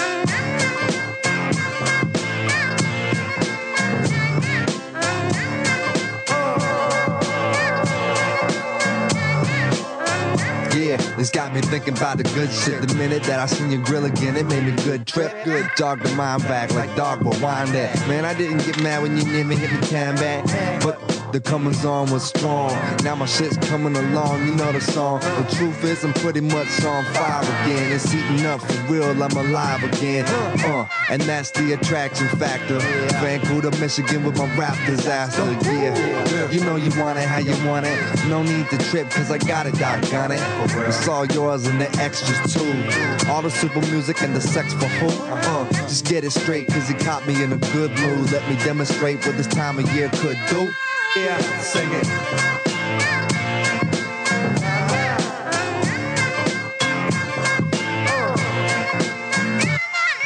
Yeah, 10.89 10.97
this 11.17 11.29
got 11.29 11.53
me 11.53 11.61
thinking 11.61 11.95
about 11.95 12.17
the 12.17 12.23
good 12.23 12.49
shit. 12.49 12.81
The 12.81 12.95
minute 12.95 13.21
that 13.25 13.39
I 13.39 13.45
seen 13.45 13.69
your 13.69 13.83
grill 13.83 14.05
again, 14.05 14.35
it 14.35 14.47
made 14.47 14.63
me 14.63 14.71
good 14.83 15.05
trip. 15.05 15.31
Good 15.45 15.69
dog 15.75 16.01
the 16.01 16.09
mind 16.15 16.41
back 16.47 16.73
like 16.73 16.95
dog 16.95 17.23
but 17.23 17.39
wind 17.39 17.75
that. 17.75 17.95
Man, 18.07 18.25
I 18.25 18.33
didn't 18.33 18.65
get 18.65 18.81
mad 18.81 19.03
when 19.03 19.15
you 19.15 19.23
never 19.23 19.53
hit 19.53 19.71
me 19.71 19.87
can 19.87 20.15
back. 20.15 20.45
But 20.81 21.18
the 21.31 21.39
comings 21.39 21.85
on 21.85 22.09
was 22.11 22.23
strong. 22.23 22.71
Now 23.03 23.15
my 23.15 23.25
shit's 23.25 23.57
coming 23.57 23.95
along, 23.95 24.45
you 24.47 24.55
know 24.55 24.71
the 24.71 24.81
song. 24.81 25.19
The 25.19 25.55
truth 25.55 25.83
is, 25.83 26.03
I'm 26.03 26.13
pretty 26.13 26.41
much 26.41 26.83
on 26.83 27.03
fire 27.13 27.41
again. 27.41 27.91
It's 27.91 28.11
heating 28.11 28.45
up 28.45 28.61
for 28.61 28.93
real, 28.93 29.23
I'm 29.23 29.31
alive 29.31 29.83
again. 29.83 30.25
Uh, 30.27 30.87
and 31.09 31.21
that's 31.23 31.51
the 31.51 31.73
attraction 31.73 32.27
factor. 32.29 32.79
Vancouver, 33.19 33.71
Michigan 33.79 34.23
with 34.23 34.37
my 34.37 34.55
rap 34.55 34.77
disaster. 34.87 35.43
Yeah, 35.69 36.51
you 36.51 36.61
know 36.61 36.75
you 36.75 36.89
want 36.99 37.19
it 37.19 37.27
how 37.27 37.39
you 37.39 37.55
want 37.67 37.85
it. 37.85 37.97
No 38.27 38.41
need 38.43 38.69
to 38.69 38.77
trip, 38.89 39.09
cause 39.11 39.31
I 39.31 39.37
got 39.37 39.67
it, 39.67 39.75
doggone 39.75 40.31
it. 40.31 40.41
It's 40.87 41.07
all 41.07 41.25
yours 41.25 41.65
and 41.67 41.79
the 41.79 41.89
extras 42.01 42.53
too. 42.53 43.29
All 43.29 43.41
the 43.41 43.51
super 43.51 43.81
music 43.91 44.21
and 44.21 44.35
the 44.35 44.41
sex 44.41 44.73
for 44.73 44.87
who? 44.87 45.07
Uh, 45.29 45.69
just 45.87 46.05
get 46.05 46.23
it 46.23 46.31
straight, 46.31 46.67
cause 46.67 46.89
it 46.89 46.99
caught 46.99 47.25
me 47.27 47.43
in 47.43 47.53
a 47.53 47.57
good 47.57 47.91
mood. 47.99 48.31
Let 48.31 48.47
me 48.49 48.55
demonstrate 48.63 49.25
what 49.25 49.37
this 49.37 49.47
time 49.47 49.77
of 49.79 49.91
year 49.93 50.09
could 50.15 50.37
do. 50.49 50.71
Yeah, 51.15 51.39
sing 51.61 51.89
it. 51.91 53.18